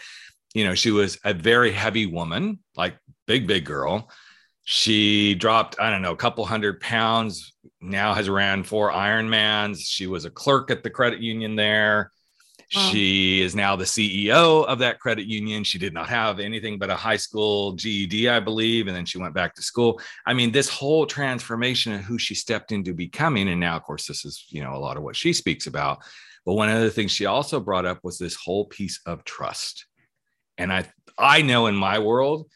you 0.53 0.63
know, 0.63 0.75
she 0.75 0.91
was 0.91 1.19
a 1.25 1.33
very 1.33 1.71
heavy 1.71 2.05
woman, 2.05 2.59
like 2.77 2.97
big, 3.27 3.47
big 3.47 3.65
girl. 3.65 4.09
She 4.63 5.35
dropped, 5.35 5.77
I 5.77 5.89
don't 5.89 6.01
know, 6.01 6.13
a 6.13 6.17
couple 6.17 6.45
hundred 6.45 6.79
pounds, 6.79 7.53
now 7.81 8.13
has 8.13 8.29
ran 8.29 8.63
four 8.63 8.91
Ironmans. 8.91 9.79
She 9.81 10.07
was 10.07 10.23
a 10.23 10.29
clerk 10.29 10.71
at 10.71 10.83
the 10.83 10.89
credit 10.89 11.19
union 11.19 11.55
there. 11.55 12.11
She 12.69 13.41
is 13.41 13.55
now 13.55 13.75
the 13.75 13.83
CEO 13.83 14.63
of 14.65 14.77
that 14.79 14.99
credit 14.99 15.25
union. 15.25 15.63
She 15.63 15.79
did 15.79 15.91
not 15.91 16.07
have 16.07 16.39
anything 16.39 16.77
but 16.77 16.91
a 16.91 16.95
high 16.95 17.17
school 17.17 17.71
GED, 17.73 18.29
I 18.29 18.39
believe, 18.39 18.85
and 18.85 18.95
then 18.95 19.05
she 19.05 19.17
went 19.17 19.33
back 19.33 19.55
to 19.55 19.63
school. 19.63 19.99
I 20.27 20.35
mean, 20.35 20.51
this 20.51 20.69
whole 20.69 21.07
transformation 21.07 21.93
of 21.93 22.01
who 22.01 22.19
she 22.19 22.35
stepped 22.35 22.71
into 22.71 22.93
becoming, 22.93 23.49
and 23.49 23.59
now, 23.59 23.75
of 23.75 23.81
course, 23.81 24.05
this 24.05 24.23
is 24.23 24.45
you 24.49 24.63
know 24.63 24.75
a 24.75 24.77
lot 24.77 24.97
of 24.97 25.03
what 25.03 25.15
she 25.15 25.33
speaks 25.33 25.65
about. 25.65 26.03
But 26.45 26.53
one 26.53 26.69
of 26.69 26.81
the 26.81 26.91
things 26.91 27.11
she 27.11 27.25
also 27.25 27.59
brought 27.59 27.87
up 27.87 28.03
was 28.03 28.19
this 28.19 28.35
whole 28.35 28.65
piece 28.65 28.99
of 29.07 29.23
trust. 29.23 29.87
And 30.59 30.71
I 30.71 30.85
I 31.17 31.41
know 31.41 31.65
in 31.65 31.75
my 31.75 31.97
world, 31.97 32.51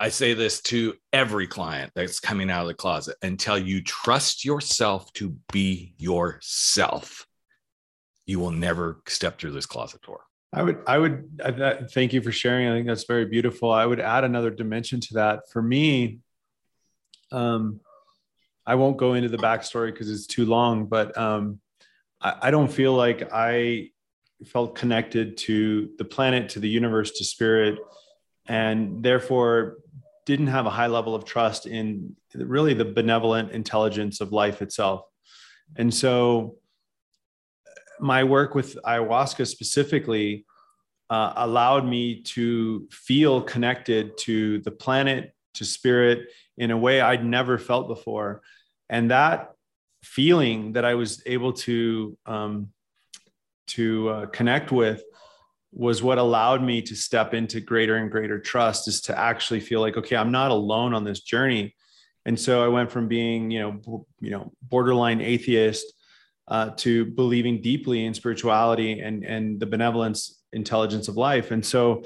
I 0.00 0.08
say 0.08 0.34
this 0.34 0.60
to 0.62 0.94
every 1.12 1.46
client 1.46 1.92
that's 1.94 2.18
coming 2.18 2.50
out 2.50 2.62
of 2.62 2.68
the 2.68 2.74
closet 2.74 3.16
until 3.22 3.58
you 3.58 3.80
trust 3.80 4.44
yourself 4.44 5.12
to 5.12 5.36
be 5.52 5.94
yourself 5.98 7.28
you 8.26 8.38
will 8.38 8.50
never 8.50 9.02
step 9.06 9.38
through 9.38 9.52
this 9.52 9.66
closet 9.66 10.02
door. 10.02 10.20
I 10.52 10.62
would, 10.62 10.78
I 10.86 10.98
would 10.98 11.40
I, 11.44 11.84
thank 11.84 12.12
you 12.12 12.22
for 12.22 12.32
sharing. 12.32 12.68
I 12.68 12.74
think 12.74 12.86
that's 12.86 13.04
very 13.04 13.24
beautiful. 13.24 13.70
I 13.70 13.86
would 13.86 14.00
add 14.00 14.24
another 14.24 14.50
dimension 14.50 15.00
to 15.00 15.14
that. 15.14 15.50
For 15.52 15.62
me, 15.62 16.20
um, 17.30 17.80
I 18.66 18.74
won't 18.74 18.96
go 18.96 19.14
into 19.14 19.28
the 19.28 19.38
backstory 19.38 19.92
because 19.92 20.10
it's 20.10 20.26
too 20.26 20.46
long, 20.46 20.86
but 20.86 21.16
um, 21.16 21.60
I, 22.20 22.36
I 22.42 22.50
don't 22.50 22.70
feel 22.70 22.94
like 22.94 23.32
I 23.32 23.90
felt 24.46 24.74
connected 24.74 25.36
to 25.36 25.90
the 25.98 26.04
planet, 26.04 26.50
to 26.50 26.60
the 26.60 26.68
universe, 26.68 27.12
to 27.12 27.24
spirit, 27.24 27.78
and 28.46 29.02
therefore 29.02 29.78
didn't 30.26 30.48
have 30.48 30.66
a 30.66 30.70
high 30.70 30.86
level 30.86 31.14
of 31.14 31.24
trust 31.24 31.66
in 31.66 32.16
really 32.34 32.74
the 32.74 32.84
benevolent 32.84 33.52
intelligence 33.52 34.20
of 34.20 34.32
life 34.32 34.62
itself. 34.62 35.02
And 35.76 35.92
so 35.92 36.56
my 38.00 38.24
work 38.24 38.54
with 38.54 38.78
ayahuasca 38.84 39.46
specifically 39.46 40.44
uh, 41.08 41.32
allowed 41.36 41.86
me 41.86 42.22
to 42.22 42.88
feel 42.90 43.42
connected 43.42 44.16
to 44.18 44.60
the 44.60 44.70
planet, 44.70 45.34
to 45.54 45.64
spirit 45.64 46.28
in 46.56 46.70
a 46.70 46.76
way 46.76 47.00
I'd 47.00 47.24
never 47.24 47.58
felt 47.58 47.88
before. 47.88 48.42
And 48.88 49.10
that 49.10 49.52
feeling 50.02 50.72
that 50.74 50.84
I 50.84 50.94
was 50.94 51.22
able 51.26 51.52
to 51.52 52.16
um, 52.26 52.68
to 53.68 54.08
uh, 54.08 54.26
connect 54.26 54.72
with 54.72 55.02
was 55.72 56.02
what 56.02 56.18
allowed 56.18 56.62
me 56.62 56.82
to 56.82 56.96
step 56.96 57.34
into 57.34 57.60
greater 57.60 57.96
and 57.96 58.10
greater 58.10 58.38
trust 58.40 58.88
is 58.88 59.00
to 59.00 59.16
actually 59.16 59.60
feel 59.60 59.80
like 59.80 59.96
okay 59.96 60.16
i'm 60.16 60.32
not 60.32 60.50
alone 60.50 60.92
on 60.94 61.04
this 61.04 61.20
journey 61.20 61.74
and 62.26 62.38
so 62.38 62.64
i 62.64 62.66
went 62.66 62.90
from 62.90 63.06
being 63.06 63.50
you 63.52 63.60
know 63.60 64.06
you 64.20 64.30
know 64.30 64.52
borderline 64.62 65.20
atheist 65.20 65.92
uh, 66.50 66.70
to 66.70 67.06
believing 67.06 67.62
deeply 67.62 68.04
in 68.04 68.12
spirituality 68.12 69.00
and 69.00 69.24
and 69.24 69.58
the 69.58 69.66
benevolence 69.66 70.42
intelligence 70.52 71.08
of 71.08 71.16
life. 71.16 71.50
And 71.50 71.64
so 71.64 72.04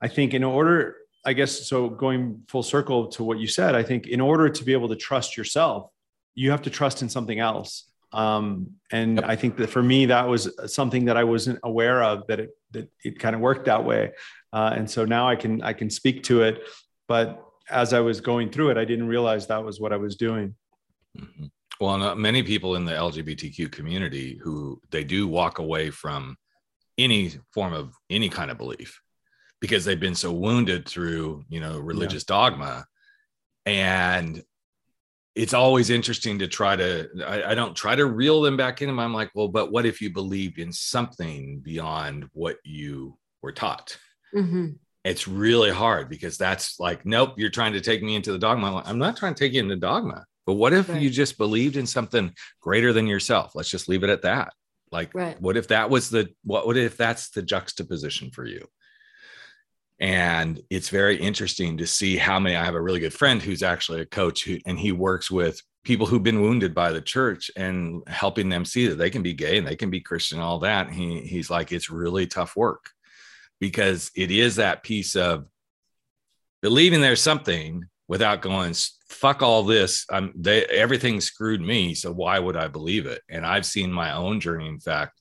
i 0.00 0.08
think 0.08 0.34
in 0.34 0.44
order 0.44 0.96
i 1.24 1.32
guess 1.32 1.66
so 1.66 1.88
going 1.88 2.42
full 2.48 2.62
circle 2.62 3.08
to 3.08 3.24
what 3.24 3.38
you 3.38 3.46
said 3.46 3.74
i 3.74 3.82
think 3.82 4.06
in 4.06 4.20
order 4.20 4.48
to 4.48 4.64
be 4.64 4.72
able 4.72 4.88
to 4.88 4.96
trust 4.96 5.36
yourself 5.36 5.90
you 6.34 6.52
have 6.52 6.62
to 6.62 6.70
trust 6.70 7.02
in 7.02 7.08
something 7.08 7.40
else. 7.40 7.90
Um, 8.12 8.74
and 8.90 9.16
yep. 9.16 9.24
i 9.26 9.36
think 9.36 9.58
that 9.58 9.68
for 9.68 9.82
me 9.82 10.06
that 10.06 10.26
was 10.26 10.48
something 10.72 11.04
that 11.06 11.18
i 11.18 11.24
wasn't 11.24 11.58
aware 11.62 12.02
of 12.02 12.26
that 12.28 12.40
it 12.40 12.50
that 12.70 12.90
it 13.04 13.18
kind 13.18 13.34
of 13.34 13.42
worked 13.42 13.66
that 13.66 13.84
way. 13.84 14.12
Uh, 14.52 14.72
and 14.76 14.90
so 14.90 15.04
now 15.04 15.28
i 15.28 15.36
can 15.36 15.60
i 15.62 15.72
can 15.74 15.90
speak 15.90 16.22
to 16.24 16.42
it. 16.42 16.62
But 17.06 17.44
as 17.68 17.92
i 17.92 18.00
was 18.00 18.22
going 18.22 18.50
through 18.50 18.70
it 18.70 18.78
i 18.78 18.86
didn't 18.86 19.08
realize 19.08 19.46
that 19.48 19.62
was 19.62 19.78
what 19.78 19.92
i 19.92 19.98
was 19.98 20.16
doing. 20.16 20.54
Mm-hmm. 21.18 21.46
Well, 21.80 22.16
many 22.16 22.42
people 22.42 22.74
in 22.74 22.84
the 22.84 22.92
LGBTQ 22.92 23.70
community 23.70 24.40
who 24.42 24.80
they 24.90 25.04
do 25.04 25.28
walk 25.28 25.58
away 25.58 25.90
from 25.90 26.36
any 26.96 27.32
form 27.52 27.72
of 27.72 27.94
any 28.10 28.28
kind 28.28 28.50
of 28.50 28.58
belief 28.58 29.00
because 29.60 29.84
they've 29.84 29.98
been 29.98 30.14
so 30.14 30.32
wounded 30.32 30.88
through, 30.88 31.44
you 31.48 31.60
know, 31.60 31.78
religious 31.78 32.24
yeah. 32.28 32.34
dogma. 32.34 32.86
And 33.66 34.42
it's 35.34 35.54
always 35.54 35.90
interesting 35.90 36.40
to 36.40 36.48
try 36.48 36.74
to, 36.74 37.08
I, 37.24 37.52
I, 37.52 37.54
don't 37.54 37.76
try 37.76 37.94
to 37.94 38.06
reel 38.06 38.42
them 38.42 38.56
back 38.56 38.82
in. 38.82 38.98
I'm 38.98 39.14
like, 39.14 39.30
well, 39.34 39.48
but 39.48 39.70
what 39.70 39.86
if 39.86 40.00
you 40.00 40.12
believed 40.12 40.58
in 40.58 40.72
something 40.72 41.60
beyond 41.60 42.28
what 42.32 42.56
you 42.64 43.16
were 43.40 43.52
taught? 43.52 43.96
Mm-hmm. 44.34 44.70
It's 45.04 45.28
really 45.28 45.70
hard 45.70 46.08
because 46.08 46.38
that's 46.38 46.80
like, 46.80 47.06
nope, 47.06 47.34
you're 47.36 47.50
trying 47.50 47.72
to 47.74 47.80
take 47.80 48.02
me 48.02 48.16
into 48.16 48.32
the 48.32 48.38
dogma. 48.38 48.66
I'm, 48.66 48.74
like, 48.74 48.88
I'm 48.88 48.98
not 48.98 49.16
trying 49.16 49.34
to 49.34 49.38
take 49.38 49.52
you 49.52 49.60
into 49.60 49.76
dogma. 49.76 50.24
But 50.48 50.54
what 50.54 50.72
if 50.72 50.88
right. 50.88 51.02
you 51.02 51.10
just 51.10 51.36
believed 51.36 51.76
in 51.76 51.84
something 51.84 52.32
greater 52.62 52.94
than 52.94 53.06
yourself? 53.06 53.54
Let's 53.54 53.68
just 53.68 53.86
leave 53.86 54.02
it 54.02 54.08
at 54.08 54.22
that. 54.22 54.54
Like, 54.90 55.14
right. 55.14 55.38
what 55.42 55.58
if 55.58 55.68
that 55.68 55.90
was 55.90 56.08
the 56.08 56.30
what? 56.42 56.66
What 56.66 56.78
if 56.78 56.96
that's 56.96 57.28
the 57.28 57.42
juxtaposition 57.42 58.30
for 58.30 58.46
you? 58.46 58.66
And 60.00 60.58
it's 60.70 60.88
very 60.88 61.18
interesting 61.18 61.76
to 61.76 61.86
see 61.86 62.16
how 62.16 62.40
many. 62.40 62.56
I 62.56 62.64
have 62.64 62.76
a 62.76 62.80
really 62.80 62.98
good 62.98 63.12
friend 63.12 63.42
who's 63.42 63.62
actually 63.62 64.00
a 64.00 64.06
coach, 64.06 64.42
who, 64.42 64.56
and 64.64 64.78
he 64.78 64.90
works 64.90 65.30
with 65.30 65.60
people 65.84 66.06
who've 66.06 66.22
been 66.22 66.40
wounded 66.40 66.74
by 66.74 66.92
the 66.92 67.02
church 67.02 67.50
and 67.54 68.02
helping 68.06 68.48
them 68.48 68.64
see 68.64 68.86
that 68.86 68.96
they 68.96 69.10
can 69.10 69.22
be 69.22 69.34
gay 69.34 69.58
and 69.58 69.66
they 69.66 69.76
can 69.76 69.90
be 69.90 70.00
Christian, 70.00 70.40
all 70.40 70.60
that. 70.60 70.90
He 70.90 71.20
he's 71.20 71.50
like, 71.50 71.72
it's 71.72 71.90
really 71.90 72.26
tough 72.26 72.56
work 72.56 72.88
because 73.60 74.10
it 74.16 74.30
is 74.30 74.56
that 74.56 74.82
piece 74.82 75.14
of 75.14 75.44
believing 76.62 77.02
there's 77.02 77.20
something 77.20 77.84
without 78.08 78.42
going 78.42 78.74
fuck 79.08 79.42
all 79.42 79.62
this. 79.62 80.04
I'm 80.10 80.32
they 80.34 80.64
everything 80.64 81.20
screwed 81.20 81.60
me 81.60 81.94
so 81.94 82.12
why 82.12 82.38
would 82.38 82.56
i 82.56 82.68
believe 82.68 83.06
it? 83.06 83.22
And 83.28 83.46
i've 83.46 83.66
seen 83.66 83.92
my 83.92 84.12
own 84.12 84.40
journey. 84.40 84.66
In 84.68 84.80
fact 84.80 85.20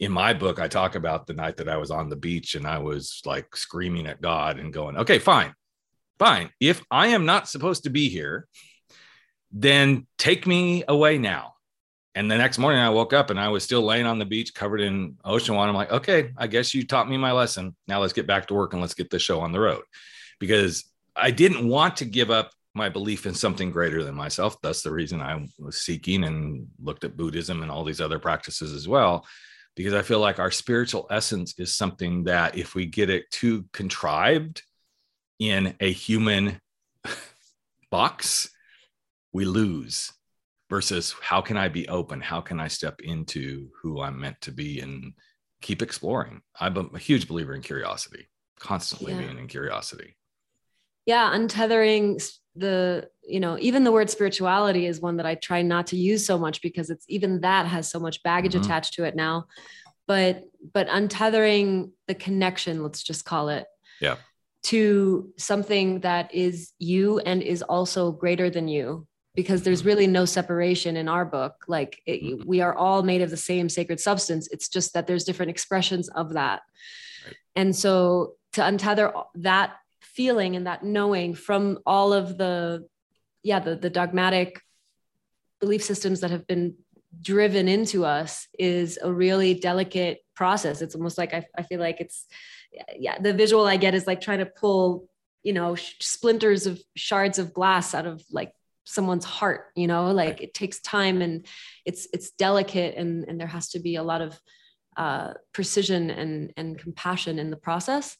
in 0.00 0.10
my 0.10 0.34
book 0.34 0.58
i 0.58 0.66
talk 0.66 0.96
about 0.96 1.26
the 1.26 1.32
night 1.34 1.56
that 1.56 1.68
i 1.68 1.76
was 1.76 1.92
on 1.92 2.08
the 2.08 2.16
beach 2.16 2.56
and 2.56 2.66
i 2.66 2.78
was 2.78 3.22
like 3.24 3.54
screaming 3.56 4.08
at 4.08 4.20
god 4.20 4.58
and 4.58 4.72
going 4.72 4.96
okay 4.96 5.20
fine 5.20 5.54
fine. 6.18 6.50
If 6.60 6.82
i 6.90 7.08
am 7.08 7.26
not 7.26 7.48
supposed 7.48 7.84
to 7.84 7.90
be 7.90 8.08
here 8.08 8.48
then 9.52 10.08
take 10.18 10.48
me 10.48 10.82
away 10.88 11.16
now. 11.16 11.52
And 12.16 12.28
the 12.28 12.36
next 12.36 12.58
morning 12.58 12.80
i 12.80 12.90
woke 12.90 13.12
up 13.12 13.30
and 13.30 13.38
i 13.38 13.48
was 13.48 13.62
still 13.62 13.82
laying 13.82 14.06
on 14.06 14.18
the 14.18 14.24
beach 14.24 14.52
covered 14.52 14.80
in 14.80 15.16
ocean 15.24 15.54
water. 15.54 15.68
I'm 15.70 15.76
like 15.76 15.92
okay 15.92 16.32
i 16.36 16.48
guess 16.48 16.74
you 16.74 16.84
taught 16.84 17.08
me 17.08 17.16
my 17.16 17.32
lesson. 17.32 17.76
Now 17.86 18.00
let's 18.00 18.12
get 18.12 18.26
back 18.26 18.46
to 18.48 18.54
work 18.54 18.72
and 18.72 18.82
let's 18.82 18.94
get 18.94 19.10
the 19.10 19.18
show 19.18 19.40
on 19.40 19.52
the 19.52 19.60
road. 19.60 19.82
Because 20.40 20.84
I 21.16 21.30
didn't 21.30 21.68
want 21.68 21.96
to 21.98 22.04
give 22.04 22.30
up 22.30 22.50
my 22.74 22.88
belief 22.88 23.24
in 23.26 23.34
something 23.34 23.70
greater 23.70 24.02
than 24.02 24.14
myself. 24.14 24.60
That's 24.60 24.82
the 24.82 24.90
reason 24.90 25.20
I 25.20 25.46
was 25.58 25.78
seeking 25.78 26.24
and 26.24 26.66
looked 26.80 27.04
at 27.04 27.16
Buddhism 27.16 27.62
and 27.62 27.70
all 27.70 27.84
these 27.84 28.00
other 28.00 28.18
practices 28.18 28.72
as 28.72 28.88
well, 28.88 29.24
because 29.76 29.94
I 29.94 30.02
feel 30.02 30.18
like 30.18 30.40
our 30.40 30.50
spiritual 30.50 31.06
essence 31.10 31.54
is 31.58 31.76
something 31.76 32.24
that 32.24 32.58
if 32.58 32.74
we 32.74 32.86
get 32.86 33.10
it 33.10 33.30
too 33.30 33.66
contrived 33.72 34.62
in 35.38 35.74
a 35.80 35.92
human 35.92 36.60
box, 37.90 38.50
we 39.32 39.44
lose. 39.44 40.12
Versus 40.70 41.14
how 41.20 41.40
can 41.42 41.56
I 41.58 41.68
be 41.68 41.86
open? 41.88 42.20
How 42.20 42.40
can 42.40 42.58
I 42.58 42.68
step 42.68 43.00
into 43.00 43.68
who 43.80 44.00
I'm 44.00 44.18
meant 44.18 44.40
to 44.40 44.50
be 44.50 44.80
and 44.80 45.12
keep 45.60 45.82
exploring? 45.82 46.40
I'm 46.58 46.90
a, 46.94 46.98
huge 46.98 47.28
believer 47.28 47.54
in 47.54 47.60
curiosity, 47.60 48.28
constantly 48.58 49.12
yeah. 49.12 49.18
being 49.18 49.38
in 49.38 49.46
curiosity 49.46 50.16
yeah 51.06 51.32
untethering 51.34 52.22
the 52.56 53.08
you 53.26 53.40
know 53.40 53.56
even 53.60 53.84
the 53.84 53.92
word 53.92 54.10
spirituality 54.10 54.86
is 54.86 55.00
one 55.00 55.16
that 55.16 55.26
i 55.26 55.34
try 55.34 55.62
not 55.62 55.88
to 55.88 55.96
use 55.96 56.24
so 56.24 56.38
much 56.38 56.62
because 56.62 56.90
it's 56.90 57.04
even 57.08 57.40
that 57.40 57.66
has 57.66 57.90
so 57.90 57.98
much 57.98 58.22
baggage 58.22 58.52
mm-hmm. 58.52 58.64
attached 58.64 58.94
to 58.94 59.04
it 59.04 59.16
now 59.16 59.46
but 60.06 60.44
but 60.72 60.88
untethering 60.88 61.90
the 62.06 62.14
connection 62.14 62.82
let's 62.82 63.02
just 63.02 63.24
call 63.24 63.48
it 63.48 63.66
yeah 64.00 64.16
to 64.62 65.30
something 65.36 66.00
that 66.00 66.34
is 66.34 66.72
you 66.78 67.18
and 67.20 67.42
is 67.42 67.62
also 67.62 68.10
greater 68.10 68.48
than 68.48 68.66
you 68.66 69.06
because 69.34 69.62
there's 69.62 69.80
mm-hmm. 69.80 69.88
really 69.88 70.06
no 70.06 70.24
separation 70.24 70.96
in 70.96 71.08
our 71.08 71.24
book 71.24 71.64
like 71.66 72.00
it, 72.06 72.22
mm-hmm. 72.22 72.48
we 72.48 72.60
are 72.60 72.74
all 72.74 73.02
made 73.02 73.20
of 73.20 73.30
the 73.30 73.36
same 73.36 73.68
sacred 73.68 74.00
substance 74.00 74.48
it's 74.50 74.68
just 74.68 74.94
that 74.94 75.06
there's 75.06 75.24
different 75.24 75.50
expressions 75.50 76.08
of 76.10 76.34
that 76.34 76.62
right. 77.26 77.36
and 77.56 77.74
so 77.74 78.34
to 78.52 78.60
untether 78.60 79.12
that 79.34 79.74
feeling 80.14 80.56
and 80.56 80.66
that 80.66 80.84
knowing 80.84 81.34
from 81.34 81.78
all 81.86 82.12
of 82.12 82.38
the 82.38 82.86
yeah 83.42 83.58
the, 83.58 83.76
the 83.76 83.90
dogmatic 83.90 84.60
belief 85.60 85.82
systems 85.82 86.20
that 86.20 86.30
have 86.30 86.46
been 86.46 86.74
driven 87.20 87.68
into 87.68 88.04
us 88.04 88.48
is 88.58 88.98
a 89.00 89.12
really 89.12 89.54
delicate 89.54 90.18
process. 90.34 90.82
It's 90.82 90.94
almost 90.94 91.18
like 91.18 91.34
i, 91.34 91.44
I 91.56 91.62
feel 91.62 91.80
like 91.80 92.00
it's 92.00 92.26
yeah 92.96 93.18
the 93.18 93.32
visual 93.32 93.66
i 93.66 93.76
get 93.76 93.94
is 93.94 94.06
like 94.06 94.20
trying 94.20 94.40
to 94.40 94.46
pull 94.46 95.08
you 95.44 95.52
know 95.52 95.76
splinters 95.76 96.66
of 96.66 96.80
shards 96.96 97.38
of 97.38 97.54
glass 97.54 97.94
out 97.94 98.06
of 98.06 98.24
like 98.32 98.52
someone's 98.84 99.24
heart 99.24 99.70
you 99.74 99.86
know? 99.86 100.12
Like 100.12 100.40
it 100.40 100.54
takes 100.54 100.80
time 100.80 101.22
and 101.22 101.46
it's 101.84 102.06
it's 102.12 102.30
delicate 102.30 102.96
and 102.96 103.24
and 103.28 103.40
there 103.40 103.46
has 103.46 103.70
to 103.70 103.80
be 103.80 103.96
a 103.96 104.02
lot 104.02 104.20
of 104.20 104.38
uh, 104.96 105.34
precision 105.52 106.10
and 106.10 106.52
and 106.56 106.78
compassion 106.78 107.38
in 107.38 107.50
the 107.50 107.56
process. 107.56 108.16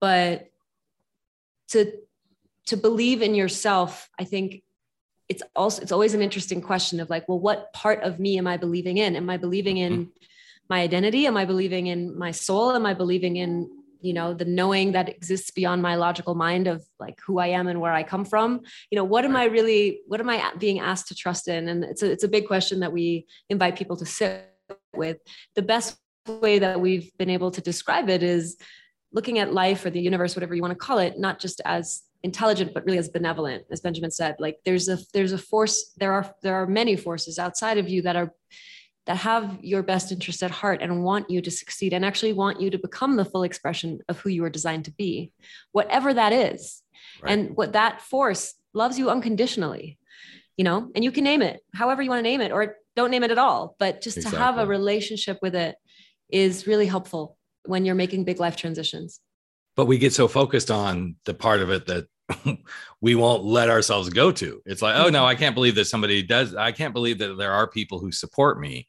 But 0.00 0.48
to 1.68 1.92
to 2.66 2.76
believe 2.76 3.22
in 3.22 3.34
yourself 3.34 4.08
i 4.18 4.24
think 4.24 4.62
it's 5.28 5.42
also 5.54 5.82
it's 5.82 5.92
always 5.92 6.14
an 6.14 6.22
interesting 6.22 6.60
question 6.60 7.00
of 7.00 7.10
like 7.10 7.28
well 7.28 7.38
what 7.38 7.72
part 7.72 8.02
of 8.02 8.18
me 8.18 8.38
am 8.38 8.46
i 8.46 8.56
believing 8.56 8.98
in 8.98 9.16
am 9.16 9.28
i 9.30 9.36
believing 9.36 9.76
in 9.78 9.92
mm-hmm. 9.92 10.10
my 10.68 10.80
identity? 10.80 11.26
Am 11.26 11.36
I 11.36 11.44
believing 11.44 11.86
in 11.86 12.18
my 12.18 12.32
soul? 12.32 12.72
Am 12.72 12.86
I 12.86 12.94
believing 12.94 13.36
in 13.36 13.70
you 14.00 14.12
know 14.12 14.34
the 14.34 14.44
knowing 14.44 14.92
that 14.92 15.08
exists 15.08 15.50
beyond 15.50 15.82
my 15.82 15.96
logical 15.96 16.34
mind 16.34 16.66
of 16.66 16.84
like 17.00 17.18
who 17.26 17.38
i 17.38 17.46
am 17.46 17.66
and 17.66 17.80
where 17.80 17.92
i 17.92 18.02
come 18.02 18.24
from 18.24 18.60
you 18.90 18.96
know 18.96 19.04
what 19.04 19.24
am 19.24 19.34
i 19.34 19.44
really 19.44 20.00
what 20.06 20.20
am 20.20 20.28
i 20.28 20.52
being 20.58 20.80
asked 20.80 21.08
to 21.08 21.14
trust 21.14 21.48
in 21.48 21.68
and 21.68 21.82
it's 21.82 22.02
a, 22.02 22.10
it's 22.12 22.22
a 22.22 22.28
big 22.28 22.46
question 22.46 22.80
that 22.80 22.92
we 22.92 23.26
invite 23.48 23.74
people 23.74 23.96
to 23.96 24.04
sit 24.04 24.52
with 24.94 25.16
the 25.54 25.62
best 25.62 25.96
way 26.28 26.58
that 26.58 26.78
we've 26.78 27.10
been 27.16 27.30
able 27.30 27.50
to 27.50 27.60
describe 27.60 28.08
it 28.10 28.22
is 28.22 28.56
looking 29.12 29.38
at 29.38 29.52
life 29.52 29.84
or 29.84 29.90
the 29.90 30.00
universe 30.00 30.36
whatever 30.36 30.54
you 30.54 30.62
want 30.62 30.72
to 30.72 30.78
call 30.78 30.98
it 30.98 31.18
not 31.18 31.38
just 31.38 31.60
as 31.64 32.02
intelligent 32.22 32.74
but 32.74 32.84
really 32.84 32.98
as 32.98 33.08
benevolent 33.08 33.64
as 33.70 33.80
benjamin 33.80 34.10
said 34.10 34.34
like 34.38 34.58
there's 34.64 34.88
a 34.88 34.98
there's 35.12 35.32
a 35.32 35.38
force 35.38 35.92
there 35.96 36.12
are 36.12 36.34
there 36.42 36.54
are 36.54 36.66
many 36.66 36.96
forces 36.96 37.38
outside 37.38 37.78
of 37.78 37.88
you 37.88 38.02
that 38.02 38.16
are 38.16 38.32
that 39.06 39.16
have 39.18 39.58
your 39.62 39.82
best 39.82 40.10
interest 40.10 40.42
at 40.42 40.50
heart 40.50 40.82
and 40.82 41.04
want 41.04 41.30
you 41.30 41.40
to 41.40 41.50
succeed 41.50 41.92
and 41.92 42.04
actually 42.04 42.32
want 42.32 42.60
you 42.60 42.70
to 42.70 42.78
become 42.78 43.16
the 43.16 43.24
full 43.24 43.44
expression 43.44 44.00
of 44.08 44.18
who 44.18 44.28
you 44.28 44.44
are 44.44 44.50
designed 44.50 44.84
to 44.84 44.90
be, 44.92 45.32
whatever 45.72 46.12
that 46.12 46.32
is. 46.32 46.82
Right. 47.22 47.32
And 47.32 47.56
what 47.56 47.72
that 47.74 48.02
force 48.02 48.54
loves 48.74 48.98
you 48.98 49.08
unconditionally, 49.08 49.98
you 50.56 50.64
know, 50.64 50.90
and 50.94 51.04
you 51.04 51.12
can 51.12 51.24
name 51.24 51.40
it 51.40 51.60
however 51.72 52.02
you 52.02 52.10
want 52.10 52.18
to 52.18 52.28
name 52.30 52.40
it 52.40 52.50
or 52.50 52.76
don't 52.96 53.12
name 53.12 53.22
it 53.22 53.30
at 53.30 53.38
all. 53.38 53.76
But 53.78 54.02
just 54.02 54.16
exactly. 54.16 54.38
to 54.38 54.44
have 54.44 54.58
a 54.58 54.66
relationship 54.66 55.38
with 55.40 55.54
it 55.54 55.76
is 56.28 56.66
really 56.66 56.86
helpful 56.86 57.38
when 57.68 57.84
you're 57.84 57.94
making 57.94 58.24
big 58.24 58.40
life 58.40 58.56
transitions. 58.56 59.20
But 59.76 59.86
we 59.86 59.98
get 59.98 60.12
so 60.12 60.28
focused 60.28 60.70
on 60.70 61.16
the 61.24 61.34
part 61.34 61.60
of 61.60 61.70
it 61.70 61.86
that 61.86 62.06
we 63.00 63.14
won't 63.14 63.44
let 63.44 63.70
ourselves 63.70 64.08
go 64.08 64.32
to. 64.32 64.62
It's 64.64 64.82
like, 64.82 64.96
oh 64.96 65.08
no, 65.08 65.24
I 65.24 65.34
can't 65.34 65.54
believe 65.54 65.74
that 65.76 65.84
somebody 65.86 66.22
does. 66.22 66.54
I 66.54 66.72
can't 66.72 66.94
believe 66.94 67.18
that 67.18 67.36
there 67.36 67.52
are 67.52 67.68
people 67.68 67.98
who 67.98 68.10
support 68.10 68.58
me. 68.58 68.88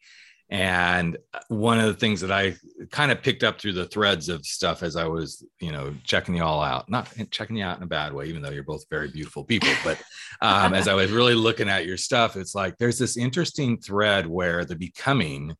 And 0.50 1.18
one 1.50 1.78
of 1.78 1.88
the 1.88 1.94
things 1.94 2.22
that 2.22 2.32
I 2.32 2.56
kind 2.90 3.12
of 3.12 3.22
picked 3.22 3.44
up 3.44 3.60
through 3.60 3.74
the 3.74 3.86
threads 3.86 4.30
of 4.30 4.46
stuff 4.46 4.82
as 4.82 4.96
I 4.96 5.06
was, 5.06 5.46
you 5.60 5.74
know, 5.74 5.94
checking 6.06 6.36
you 6.36 6.44
all 6.44 6.62
out, 6.62 6.90
not 6.90 7.12
checking 7.32 7.58
you 7.58 7.66
out 7.66 7.78
in 7.78 7.84
a 7.84 7.88
bad 7.88 8.14
way, 8.14 8.28
even 8.28 8.42
though 8.42 8.52
you're 8.52 8.64
both 8.64 8.86
very 8.90 9.10
beautiful 9.10 9.44
people, 9.44 9.74
but 9.84 10.02
um, 10.42 10.74
as 10.74 10.88
I 10.88 10.94
was 10.94 11.12
really 11.12 11.34
looking 11.34 11.68
at 11.68 11.86
your 11.86 11.98
stuff, 11.98 12.38
it's 12.38 12.56
like 12.56 12.78
there's 12.78 12.98
this 12.98 13.18
interesting 13.18 13.78
thread 13.78 14.26
where 14.26 14.64
the 14.64 14.76
becoming, 14.76 15.54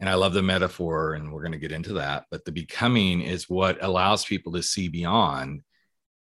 and 0.00 0.08
I 0.08 0.14
love 0.14 0.34
the 0.34 0.42
metaphor, 0.42 1.14
and 1.14 1.32
we're 1.32 1.42
going 1.42 1.52
to 1.52 1.58
get 1.58 1.72
into 1.72 1.94
that, 1.94 2.24
but 2.30 2.44
the 2.44 2.52
becoming 2.52 3.22
is 3.22 3.48
what 3.48 3.82
allows 3.82 4.24
people 4.24 4.52
to 4.52 4.62
see 4.62 4.88
beyond 4.88 5.62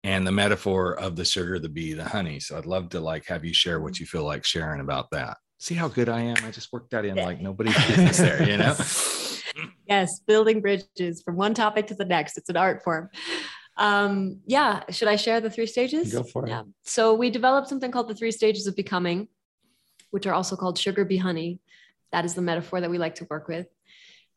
and 0.04 0.26
the 0.26 0.32
metaphor 0.32 0.98
of 0.98 1.16
the 1.16 1.24
sugar, 1.24 1.58
the 1.58 1.68
bee, 1.68 1.92
the 1.92 2.04
honey. 2.04 2.40
So 2.40 2.56
I'd 2.56 2.66
love 2.66 2.90
to 2.90 3.00
like 3.00 3.26
have 3.26 3.44
you 3.44 3.52
share 3.52 3.80
what 3.80 3.98
you 3.98 4.06
feel 4.06 4.24
like 4.24 4.44
sharing 4.44 4.80
about 4.80 5.10
that. 5.10 5.36
See 5.58 5.74
how 5.74 5.88
good 5.88 6.08
I 6.08 6.20
am. 6.20 6.36
I 6.44 6.50
just 6.50 6.72
worked 6.72 6.92
that 6.92 7.04
in 7.04 7.16
like 7.16 7.40
nobody's 7.40 7.76
business 7.88 8.18
there, 8.18 8.48
you 8.48 8.56
know? 8.56 8.76
yes, 9.88 10.20
building 10.20 10.60
bridges 10.60 11.20
from 11.22 11.36
one 11.36 11.52
topic 11.52 11.88
to 11.88 11.94
the 11.94 12.04
next. 12.04 12.38
It's 12.38 12.48
an 12.48 12.56
art 12.56 12.84
form. 12.84 13.10
Um, 13.76 14.40
yeah, 14.46 14.84
should 14.90 15.08
I 15.08 15.16
share 15.16 15.40
the 15.40 15.50
three 15.50 15.66
stages? 15.66 16.12
Go 16.12 16.22
for 16.22 16.46
it. 16.46 16.50
Yeah. 16.50 16.62
So 16.84 17.14
we 17.14 17.30
developed 17.30 17.68
something 17.68 17.90
called 17.90 18.08
the 18.08 18.14
three 18.14 18.32
stages 18.32 18.66
of 18.66 18.76
becoming, 18.76 19.28
which 20.10 20.26
are 20.26 20.34
also 20.34 20.56
called 20.56 20.78
sugar 20.78 21.04
bee 21.04 21.16
honey. 21.16 21.60
That 22.12 22.24
is 22.24 22.34
the 22.34 22.42
metaphor 22.42 22.80
that 22.80 22.90
we 22.90 22.98
like 22.98 23.16
to 23.16 23.26
work 23.28 23.48
with. 23.48 23.66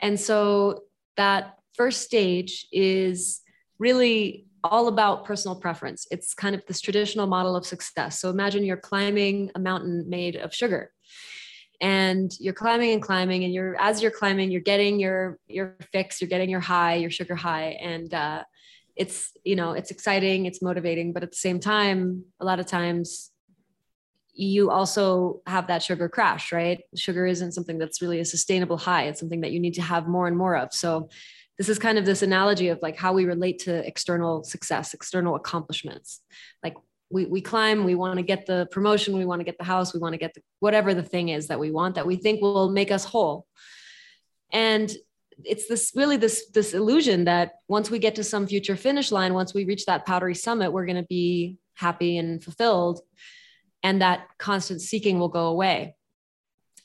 And 0.02 0.20
so 0.20 0.84
that 1.18 1.58
first 1.76 2.02
stage 2.02 2.68
is 2.72 3.42
really 3.80 4.46
all 4.64 4.88
about 4.88 5.26
personal 5.26 5.56
preference. 5.56 6.08
It's 6.12 6.34
kind 6.34 6.56
of 6.56 6.64
this 6.68 6.82
traditional 6.82 7.28
model 7.28 7.56
of 7.56 7.66
success. 7.66 8.20
So 8.20 8.30
imagine 8.30 8.64
you're 8.64 8.78
climbing 8.78 9.52
a 9.56 9.60
mountain 9.60 10.06
made 10.08 10.36
of 10.36 10.54
sugar. 10.54 10.92
And 11.82 12.32
you're 12.40 12.54
climbing 12.54 12.92
and 12.92 13.02
climbing, 13.02 13.44
and 13.44 13.52
you're 13.52 13.76
as 13.82 14.04
you're 14.04 14.12
climbing, 14.12 14.52
you're 14.52 14.62
getting 14.62 15.00
your 15.00 15.40
your 15.48 15.78
fix, 15.92 16.22
you're 16.22 16.30
getting 16.30 16.48
your 16.48 16.60
high, 16.60 16.94
your 16.96 17.10
sugar 17.10 17.34
high, 17.34 17.70
and 17.82 18.14
uh, 18.14 18.44
it's 18.96 19.32
you 19.44 19.56
know 19.56 19.72
it's 19.72 19.90
exciting, 19.90 20.46
it's 20.46 20.62
motivating, 20.62 21.12
but 21.12 21.24
at 21.24 21.32
the 21.32 21.38
same 21.38 21.60
time, 21.60 22.24
a 22.40 22.46
lot 22.46 22.60
of 22.60 22.68
times 22.68 23.32
you 24.34 24.72
also 24.72 25.42
have 25.46 25.68
that 25.68 25.84
sugar 25.84 26.08
crash, 26.08 26.52
right? 26.52 26.82
Sugar 26.96 27.26
isn't 27.26 27.52
something 27.52 27.78
that's 27.78 28.02
really 28.02 28.20
a 28.20 28.26
sustainable 28.26 28.78
high. 28.78 29.04
It's 29.04 29.20
something 29.20 29.42
that 29.42 29.52
you 29.52 29.60
need 29.60 29.74
to 29.76 29.82
have 29.82 30.08
more 30.08 30.28
and 30.28 30.38
more 30.38 30.56
of. 30.56 30.74
So 30.74 31.10
this 31.58 31.70
is 31.70 31.78
kind 31.78 31.98
of 31.98 32.06
this 32.06 32.22
analogy 32.22 32.70
of 32.70 32.80
like 32.82 32.98
how 32.98 33.14
we 33.14 33.26
relate 33.26 33.60
to 33.60 33.86
external 33.86 34.44
success, 34.44 34.94
external 34.94 35.36
accomplishments. 35.36 36.22
Like 36.64 36.76
we, 37.10 37.26
we 37.26 37.42
climb, 37.42 37.84
we 37.84 37.96
want 37.96 38.18
to 38.18 38.24
get 38.24 38.46
the 38.46 38.68
promotion, 38.72 39.18
we 39.18 39.26
want 39.26 39.42
to 39.42 39.46
get 39.46 39.58
the 39.58 39.66
house, 39.66 39.94
we 39.94 40.00
want 40.00 40.14
to 40.14 40.18
get 40.18 40.34
the, 40.34 40.42
whatever 40.60 40.94
the 40.94 41.04
thing 41.04 41.30
is 41.30 41.48
that 41.48 41.60
we 41.60 41.70
want 41.70 41.96
that 41.96 42.08
we 42.08 42.16
think 42.16 42.42
will 42.42 42.70
make 42.70 42.90
us 42.90 43.04
whole. 43.04 43.46
And 44.52 44.92
it's 45.44 45.68
this 45.68 45.92
really 45.96 46.18
this 46.18 46.50
this 46.54 46.74
illusion 46.74 47.26
that 47.26 47.54
once 47.68 47.90
we 47.90 48.00
get 48.00 48.16
to 48.16 48.24
some 48.24 48.48
future 48.48 48.76
finish 48.76 49.12
line, 49.12 49.34
once 49.34 49.54
we 49.54 49.66
reach 49.66 49.86
that 49.86 50.06
powdery 50.06 50.36
summit, 50.36 50.72
we're 50.72 50.86
going 50.86 50.98
to 51.02 51.08
be 51.08 51.58
happy 51.74 52.18
and 52.18 52.44
fulfilled, 52.44 53.02
and 53.84 54.02
that 54.02 54.28
constant 54.38 54.82
seeking 54.82 55.20
will 55.20 55.30
go 55.30 55.48
away. 55.48 55.96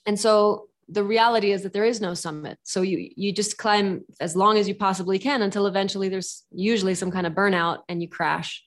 And 0.06 0.18
so 0.18 0.68
the 0.88 1.02
reality 1.02 1.50
is 1.50 1.62
that 1.62 1.72
there 1.72 1.85
is 1.85 2.00
no 2.00 2.14
summit. 2.14 2.59
So 2.62 2.82
you 2.82 3.11
you 3.16 3.32
just 3.32 3.59
climb 3.59 4.04
as 4.20 4.37
long 4.37 4.56
as 4.56 4.68
you 4.68 4.74
possibly 4.74 5.18
can 5.18 5.42
until 5.42 5.66
eventually 5.66 6.09
there's 6.09 6.44
usually 6.52 6.94
some 6.94 7.11
kind 7.11 7.26
of 7.26 7.32
burnout 7.32 7.80
and 7.88 8.00
you 8.00 8.09
crash. 8.09 8.62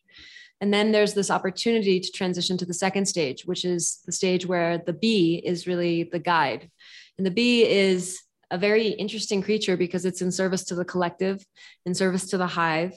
And 0.62 0.74
then 0.74 0.92
there's 0.92 1.14
this 1.14 1.32
opportunity 1.32 2.02
to 2.02 2.12
transition 2.12 2.58
to 2.58 2.66
the 2.66 2.74
second 2.74 3.06
stage 3.06 3.46
which 3.46 3.64
is 3.64 4.02
the 4.06 4.12
stage 4.12 4.46
where 4.46 4.78
the 4.78 4.94
bee 4.94 5.42
is 5.44 5.68
really 5.68 6.04
the 6.04 6.20
guide. 6.20 6.70
And 7.18 7.26
the 7.26 7.32
bee 7.32 7.66
is 7.66 8.20
a 8.52 8.58
very 8.58 8.88
interesting 8.88 9.42
creature 9.42 9.78
because 9.78 10.06
it's 10.06 10.22
in 10.22 10.32
service 10.32 10.66
to 10.66 10.76
the 10.76 10.86
collective 10.86 11.46
in 11.86 11.94
service 11.94 12.30
to 12.32 12.38
the 12.38 12.48
hive. 12.48 12.94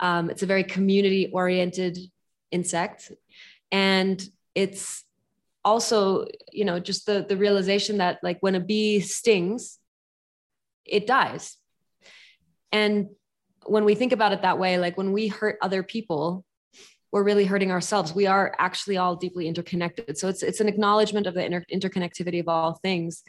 Um, 0.00 0.28
it's 0.30 0.42
a 0.42 0.46
very 0.46 0.64
community 0.64 1.30
oriented 1.32 1.98
insect. 2.50 3.12
And 3.70 4.22
it's 4.56 5.04
also 5.64 6.26
you 6.52 6.64
know 6.64 6.80
just 6.80 7.06
the 7.06 7.26
the 7.28 7.36
realization 7.36 7.98
that 7.98 8.18
like 8.22 8.38
when 8.40 8.54
a 8.54 8.60
bee 8.60 9.00
stings 9.00 9.78
it 10.84 11.06
dies. 11.06 11.56
And 12.70 13.08
when 13.64 13.84
we 13.84 13.96
think 13.96 14.12
about 14.12 14.32
it 14.32 14.42
that 14.42 14.58
way 14.58 14.78
like 14.78 14.96
when 14.96 15.12
we 15.12 15.28
hurt 15.28 15.58
other 15.60 15.82
people 15.82 16.44
we're 17.12 17.22
really 17.22 17.44
hurting 17.44 17.70
ourselves. 17.70 18.14
We 18.14 18.26
are 18.26 18.54
actually 18.58 18.96
all 18.96 19.16
deeply 19.16 19.46
interconnected. 19.48 20.18
So 20.18 20.28
it's 20.28 20.42
it's 20.42 20.60
an 20.60 20.68
acknowledgement 20.68 21.26
of 21.26 21.34
the 21.34 21.44
inter- 21.44 21.64
interconnectivity 21.72 22.40
of 22.40 22.48
all 22.48 22.74
things. 22.82 23.22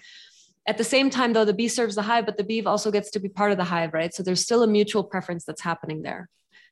At 0.67 0.77
the 0.77 0.83
same 0.83 1.09
time 1.09 1.33
though 1.33 1.45
the 1.45 1.53
bee 1.53 1.67
serves 1.67 1.95
the 1.95 2.01
hive 2.03 2.25
but 2.25 2.37
the 2.37 2.43
bee 2.43 2.63
also 2.63 2.91
gets 2.91 3.11
to 3.11 3.19
be 3.19 3.29
part 3.29 3.51
of 3.51 3.57
the 3.57 3.63
hive 3.65 3.93
right? 3.93 4.13
So 4.13 4.23
there's 4.23 4.41
still 4.41 4.63
a 4.63 4.67
mutual 4.67 5.03
preference 5.03 5.43
that's 5.43 5.61
happening 5.61 6.03
there. 6.03 6.29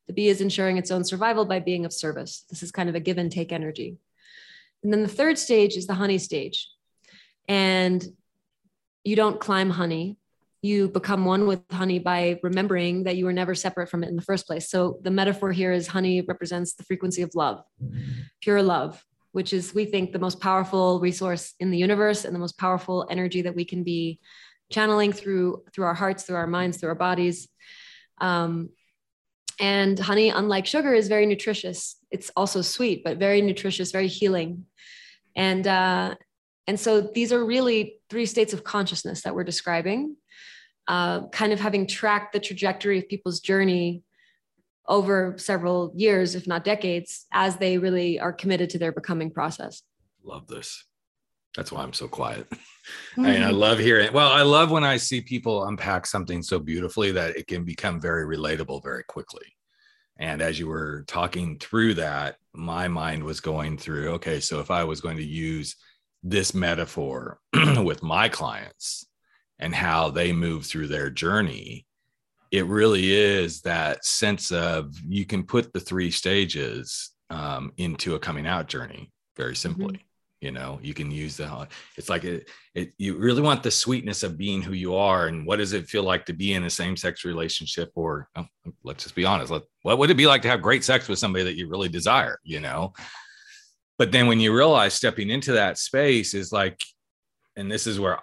The 0.08 0.14
bee 0.14 0.28
is 0.28 0.42
ensuring 0.42 0.78
its 0.78 0.92
own 0.92 1.04
survival 1.04 1.46
by 1.46 1.60
being 1.60 1.84
of 1.86 1.92
service. 1.92 2.46
This 2.50 2.62
is 2.62 2.72
kind 2.72 2.90
of 2.90 2.96
a 2.96 3.00
give 3.00 3.18
and 3.18 3.32
take 3.32 3.52
energy 3.52 3.98
and 4.86 4.94
then 4.94 5.02
the 5.02 5.10
third 5.10 5.40
stage 5.40 5.78
is 5.78 5.88
the 5.88 5.96
honey 5.96 6.20
stage. 6.20 6.70
And 7.48 8.06
you 9.04 9.16
don't 9.16 9.40
climb 9.40 9.72
honey. 9.72 10.20
You 10.62 10.90
become 10.90 11.26
one 11.26 11.48
with 11.48 11.62
honey 11.72 11.98
by 11.98 12.40
remembering 12.44 13.06
that 13.06 13.18
you 13.18 13.26
were 13.26 13.34
never 13.34 13.56
separate 13.56 13.90
from 13.90 14.04
it 14.04 14.10
in 14.10 14.16
the 14.16 14.22
first 14.22 14.46
place. 14.46 14.70
So 14.70 15.00
the 15.02 15.10
metaphor 15.10 15.52
here 15.52 15.72
is 15.72 15.88
honey 15.88 16.22
represents 16.22 16.76
the 16.76 16.84
frequency 16.84 17.24
of 17.24 17.34
love, 17.34 17.64
pure 18.42 18.62
love, 18.62 19.04
which 19.32 19.54
is, 19.54 19.74
we 19.74 19.86
think, 19.86 20.12
the 20.12 20.20
most 20.20 20.40
powerful 20.40 21.00
resource 21.00 21.56
in 21.60 21.72
the 21.72 21.80
universe 21.80 22.24
and 22.24 22.36
the 22.36 22.40
most 22.40 22.60
powerful 22.60 23.08
energy 23.10 23.42
that 23.42 23.56
we 23.56 23.66
can 23.66 23.84
be 23.84 24.20
channeling 24.72 25.12
through 25.12 25.64
through 25.74 25.86
our 25.86 25.96
hearts, 25.96 26.24
through 26.26 26.36
our 26.36 26.46
minds, 26.46 26.78
through 26.78 26.90
our 26.90 26.96
bodies. 26.96 27.48
Um, 28.22 28.70
and 29.60 29.98
honey, 29.98 30.30
unlike 30.30 30.66
sugar, 30.66 30.94
is 30.94 31.08
very 31.08 31.26
nutritious. 31.26 31.98
It's 32.12 32.32
also 32.36 32.62
sweet, 32.62 33.04
but 33.04 33.18
very 33.18 33.42
nutritious, 33.42 33.92
very 33.92 34.08
healing. 34.08 34.66
And 35.36 35.66
uh, 35.68 36.16
and 36.68 36.80
so 36.80 37.02
these 37.02 37.32
are 37.32 37.46
really 37.46 38.00
three 38.10 38.26
states 38.26 38.54
of 38.54 38.64
consciousness 38.64 39.22
that 39.22 39.36
we're 39.36 39.44
describing, 39.44 40.16
uh, 40.88 41.28
kind 41.28 41.54
of 41.54 41.60
having 41.60 41.86
tracked 41.88 42.34
the 42.34 42.40
trajectory 42.40 42.98
of 42.98 43.08
people's 43.08 43.40
journey 43.40 44.04
over 44.88 45.36
several 45.38 45.92
years, 45.96 46.36
if 46.36 46.48
not 46.48 46.64
decades, 46.64 47.26
as 47.32 47.58
they 47.58 47.78
really 47.78 48.20
are 48.20 48.34
committed 48.34 48.70
to 48.72 48.80
their 48.80 48.92
becoming 48.92 49.32
process. 49.32 49.82
Love 50.24 50.48
this. 50.48 50.84
That's 51.56 51.72
why 51.72 51.82
I'm 51.84 51.94
so 51.94 52.08
quiet. 52.08 52.48
Mm-hmm. 53.14 53.26
I 53.26 53.32
mean, 53.32 53.42
I 53.42 53.50
love 53.50 53.80
hearing. 53.80 54.14
Well, 54.14 54.32
I 54.32 54.44
love 54.44 54.70
when 54.70 54.84
I 54.84 54.98
see 54.98 55.20
people 55.20 55.66
unpack 55.66 56.06
something 56.06 56.44
so 56.44 56.60
beautifully 56.60 57.12
that 57.14 57.36
it 57.36 57.48
can 57.48 57.64
become 57.64 58.00
very 58.00 58.28
relatable 58.28 58.84
very 58.84 59.04
quickly. 59.06 59.56
And 60.18 60.40
as 60.40 60.60
you 60.60 60.68
were 60.68 61.04
talking 61.08 61.58
through 61.58 61.96
that, 61.96 62.36
my 62.54 62.88
mind 62.88 63.24
was 63.24 63.40
going 63.40 63.80
through 63.80 64.10
okay, 64.12 64.40
so 64.40 64.60
if 64.60 64.70
I 64.70 64.84
was 64.84 65.02
going 65.02 65.18
to 65.18 65.26
use 65.26 65.76
this 66.22 66.54
metaphor 66.54 67.40
with 67.84 68.04
my 68.04 68.30
clients 68.30 69.08
and 69.58 69.74
how 69.74 70.12
they 70.12 70.32
move 70.32 70.66
through 70.66 70.88
their 70.88 71.10
journey, 71.10 71.86
it 72.52 72.66
really 72.68 73.14
is 73.14 73.62
that 73.62 74.06
sense 74.06 74.52
of 74.52 74.96
you 75.08 75.26
can 75.26 75.44
put 75.44 75.74
the 75.74 75.80
three 75.80 76.12
stages 76.12 77.12
um, 77.30 77.74
into 77.78 78.16
a 78.16 78.20
coming 78.20 78.48
out 78.48 78.68
journey 78.68 79.12
very 79.36 79.56
simply. 79.56 79.96
Mm-hmm. 79.96 80.05
You 80.42 80.52
know 80.52 80.80
you 80.82 80.94
can 80.94 81.10
use 81.10 81.38
the 81.38 81.68
it's 81.98 82.10
like 82.10 82.24
it, 82.24 82.50
it 82.74 82.92
you 82.98 83.18
really 83.18 83.42
want 83.42 83.64
the 83.64 83.72
sweetness 83.72 84.22
of 84.24 84.38
being 84.38 84.62
who 84.62 84.74
you 84.74 84.96
are 84.96 85.28
and 85.28 85.46
what 85.46 85.58
does 85.58 85.74
it 85.74 85.88
feel 85.88 86.04
like 86.04 86.26
to 86.26 86.34
be 86.34 86.54
in 86.54 86.64
a 86.66 86.70
same-sex 86.70 87.24
relationship 87.24 87.92
or 87.96 88.28
oh, 88.36 88.46
let's 88.84 89.04
just 89.04 89.16
be 89.16 89.26
honest 89.26 89.52
let, 89.52 89.64
what 89.84 89.98
would 89.98 90.10
it 90.10 90.18
be 90.18 90.28
like 90.28 90.42
to 90.42 90.50
have 90.50 90.62
great 90.62 90.84
sex 90.84 91.08
with 91.08 91.20
somebody 91.20 91.44
that 91.44 91.58
you 91.58 91.70
really 91.70 91.90
desire 91.90 92.40
you 92.44 92.60
know? 92.60 92.94
But 93.98 94.12
then 94.12 94.28
when 94.28 94.42
you 94.42 94.54
realize 94.54 94.94
stepping 94.94 95.30
into 95.30 95.54
that 95.54 95.78
space 95.78 96.34
is 96.34 96.52
like 96.52 96.82
and 97.56 97.72
this 97.72 97.88
is 97.88 98.00
where 98.00 98.20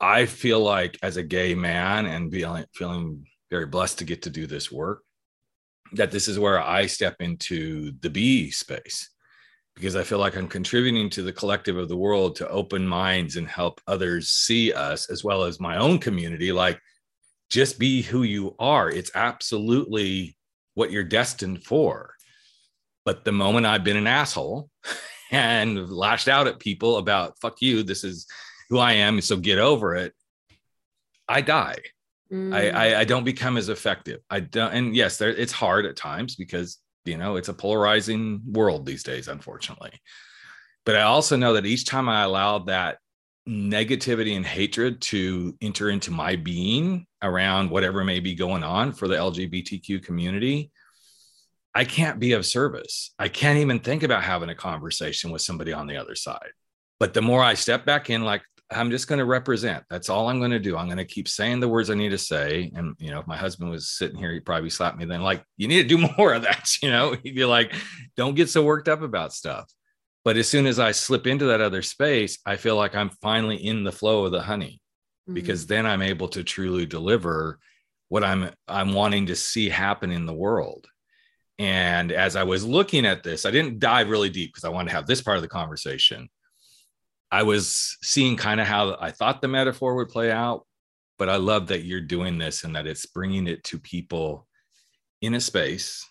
i 0.00 0.26
feel 0.26 0.60
like 0.60 0.98
as 1.02 1.16
a 1.16 1.22
gay 1.22 1.54
man 1.54 2.06
and 2.06 2.32
feeling 2.32 2.64
feeling 2.74 3.26
very 3.50 3.66
blessed 3.66 3.98
to 3.98 4.04
get 4.04 4.22
to 4.22 4.30
do 4.30 4.46
this 4.46 4.70
work 4.70 5.02
that 5.92 6.10
this 6.10 6.28
is 6.28 6.38
where 6.38 6.60
i 6.60 6.86
step 6.86 7.16
into 7.20 7.92
the 8.00 8.10
b 8.10 8.50
space 8.50 9.10
because 9.76 9.94
I 9.94 10.02
feel 10.02 10.18
like 10.18 10.36
I'm 10.36 10.48
contributing 10.48 11.10
to 11.10 11.22
the 11.22 11.32
collective 11.32 11.76
of 11.76 11.88
the 11.88 11.96
world 11.96 12.36
to 12.36 12.48
open 12.48 12.88
minds 12.88 13.36
and 13.36 13.46
help 13.46 13.80
others 13.86 14.30
see 14.30 14.72
us 14.72 15.10
as 15.10 15.22
well 15.22 15.44
as 15.44 15.60
my 15.60 15.76
own 15.76 15.98
community. 15.98 16.50
Like, 16.50 16.80
just 17.50 17.78
be 17.78 18.00
who 18.02 18.22
you 18.22 18.56
are. 18.58 18.90
It's 18.90 19.10
absolutely 19.14 20.36
what 20.74 20.90
you're 20.90 21.04
destined 21.04 21.62
for. 21.62 22.14
But 23.04 23.24
the 23.24 23.32
moment 23.32 23.66
I've 23.66 23.84
been 23.84 23.98
an 23.98 24.06
asshole 24.06 24.70
and 25.30 25.90
lashed 25.90 26.28
out 26.28 26.46
at 26.46 26.58
people 26.58 26.96
about, 26.96 27.38
fuck 27.40 27.60
you, 27.60 27.82
this 27.82 28.02
is 28.02 28.26
who 28.70 28.78
I 28.78 28.94
am, 28.94 29.20
so 29.20 29.36
get 29.36 29.58
over 29.58 29.94
it, 29.94 30.14
I 31.28 31.42
die. 31.42 31.76
Mm. 32.32 32.54
I, 32.54 32.70
I, 32.70 33.00
I 33.00 33.04
don't 33.04 33.24
become 33.24 33.58
as 33.58 33.68
effective. 33.68 34.20
I 34.30 34.40
don't, 34.40 34.72
and 34.72 34.96
yes, 34.96 35.18
there, 35.18 35.28
it's 35.28 35.52
hard 35.52 35.84
at 35.84 35.96
times 35.96 36.34
because 36.34 36.78
you 37.08 37.16
know 37.16 37.36
it's 37.36 37.48
a 37.48 37.54
polarizing 37.54 38.42
world 38.46 38.86
these 38.86 39.02
days 39.02 39.28
unfortunately. 39.28 39.92
But 40.84 40.96
i 40.96 41.02
also 41.02 41.36
know 41.36 41.54
that 41.54 41.66
each 41.66 41.84
time 41.84 42.08
i 42.08 42.22
allow 42.22 42.60
that 42.60 42.98
negativity 43.48 44.36
and 44.36 44.46
hatred 44.46 45.00
to 45.00 45.56
enter 45.60 45.90
into 45.90 46.10
my 46.10 46.36
being 46.36 47.06
around 47.22 47.70
whatever 47.70 48.04
may 48.04 48.18
be 48.18 48.34
going 48.34 48.64
on 48.64 48.92
for 48.92 49.06
the 49.06 49.14
lgbtq 49.14 50.02
community 50.02 50.70
i 51.76 51.84
can't 51.84 52.18
be 52.18 52.32
of 52.32 52.46
service. 52.46 53.12
I 53.18 53.28
can't 53.28 53.58
even 53.58 53.80
think 53.80 54.02
about 54.02 54.22
having 54.22 54.48
a 54.48 54.54
conversation 54.54 55.30
with 55.30 55.42
somebody 55.42 55.74
on 55.74 55.86
the 55.86 55.98
other 55.98 56.14
side. 56.14 56.52
But 56.98 57.12
the 57.12 57.20
more 57.20 57.42
i 57.42 57.52
step 57.52 57.84
back 57.84 58.08
in 58.08 58.24
like 58.24 58.42
I'm 58.70 58.90
just 58.90 59.06
going 59.06 59.20
to 59.20 59.24
represent. 59.24 59.84
That's 59.88 60.08
all 60.08 60.28
I'm 60.28 60.38
going 60.38 60.50
to 60.50 60.58
do. 60.58 60.76
I'm 60.76 60.86
going 60.86 60.98
to 60.98 61.04
keep 61.04 61.28
saying 61.28 61.60
the 61.60 61.68
words 61.68 61.88
I 61.88 61.94
need 61.94 62.08
to 62.08 62.18
say. 62.18 62.72
And, 62.74 62.94
you 62.98 63.10
know, 63.10 63.20
if 63.20 63.26
my 63.26 63.36
husband 63.36 63.70
was 63.70 63.90
sitting 63.90 64.18
here, 64.18 64.32
he'd 64.32 64.44
probably 64.44 64.70
slap 64.70 64.96
me 64.96 65.04
then, 65.04 65.22
like, 65.22 65.44
you 65.56 65.68
need 65.68 65.88
to 65.88 65.96
do 65.96 66.08
more 66.18 66.34
of 66.34 66.42
that. 66.42 66.68
You 66.82 66.90
know, 66.90 67.16
he'd 67.22 67.36
be 67.36 67.44
like, 67.44 67.72
don't 68.16 68.34
get 68.34 68.50
so 68.50 68.64
worked 68.64 68.88
up 68.88 69.02
about 69.02 69.32
stuff. 69.32 69.72
But 70.24 70.36
as 70.36 70.48
soon 70.48 70.66
as 70.66 70.80
I 70.80 70.90
slip 70.90 71.28
into 71.28 71.44
that 71.46 71.60
other 71.60 71.82
space, 71.82 72.38
I 72.44 72.56
feel 72.56 72.74
like 72.74 72.96
I'm 72.96 73.10
finally 73.22 73.64
in 73.64 73.84
the 73.84 73.92
flow 73.92 74.24
of 74.24 74.32
the 74.32 74.42
honey 74.42 74.80
mm-hmm. 75.28 75.34
because 75.34 75.66
then 75.66 75.86
I'm 75.86 76.02
able 76.02 76.26
to 76.30 76.42
truly 76.42 76.84
deliver 76.84 77.60
what 78.08 78.24
I'm 78.24 78.50
I'm 78.66 78.92
wanting 78.92 79.26
to 79.26 79.36
see 79.36 79.68
happen 79.68 80.10
in 80.10 80.26
the 80.26 80.34
world. 80.34 80.88
And 81.58 82.12
as 82.12 82.36
I 82.36 82.42
was 82.42 82.64
looking 82.64 83.06
at 83.06 83.22
this, 83.22 83.46
I 83.46 83.50
didn't 83.50 83.78
dive 83.78 84.10
really 84.10 84.28
deep 84.28 84.52
because 84.52 84.64
I 84.64 84.68
wanted 84.68 84.90
to 84.90 84.96
have 84.96 85.06
this 85.06 85.22
part 85.22 85.36
of 85.36 85.42
the 85.42 85.48
conversation. 85.48 86.28
I 87.30 87.42
was 87.42 87.96
seeing 88.02 88.36
kind 88.36 88.60
of 88.60 88.66
how 88.66 88.96
I 89.00 89.10
thought 89.10 89.40
the 89.40 89.48
metaphor 89.48 89.96
would 89.96 90.08
play 90.08 90.30
out, 90.30 90.66
but 91.18 91.28
I 91.28 91.36
love 91.36 91.68
that 91.68 91.84
you're 91.84 92.00
doing 92.00 92.38
this 92.38 92.64
and 92.64 92.76
that 92.76 92.86
it's 92.86 93.06
bringing 93.06 93.46
it 93.48 93.64
to 93.64 93.78
people 93.78 94.46
in 95.20 95.34
a 95.34 95.40
space. 95.40 96.08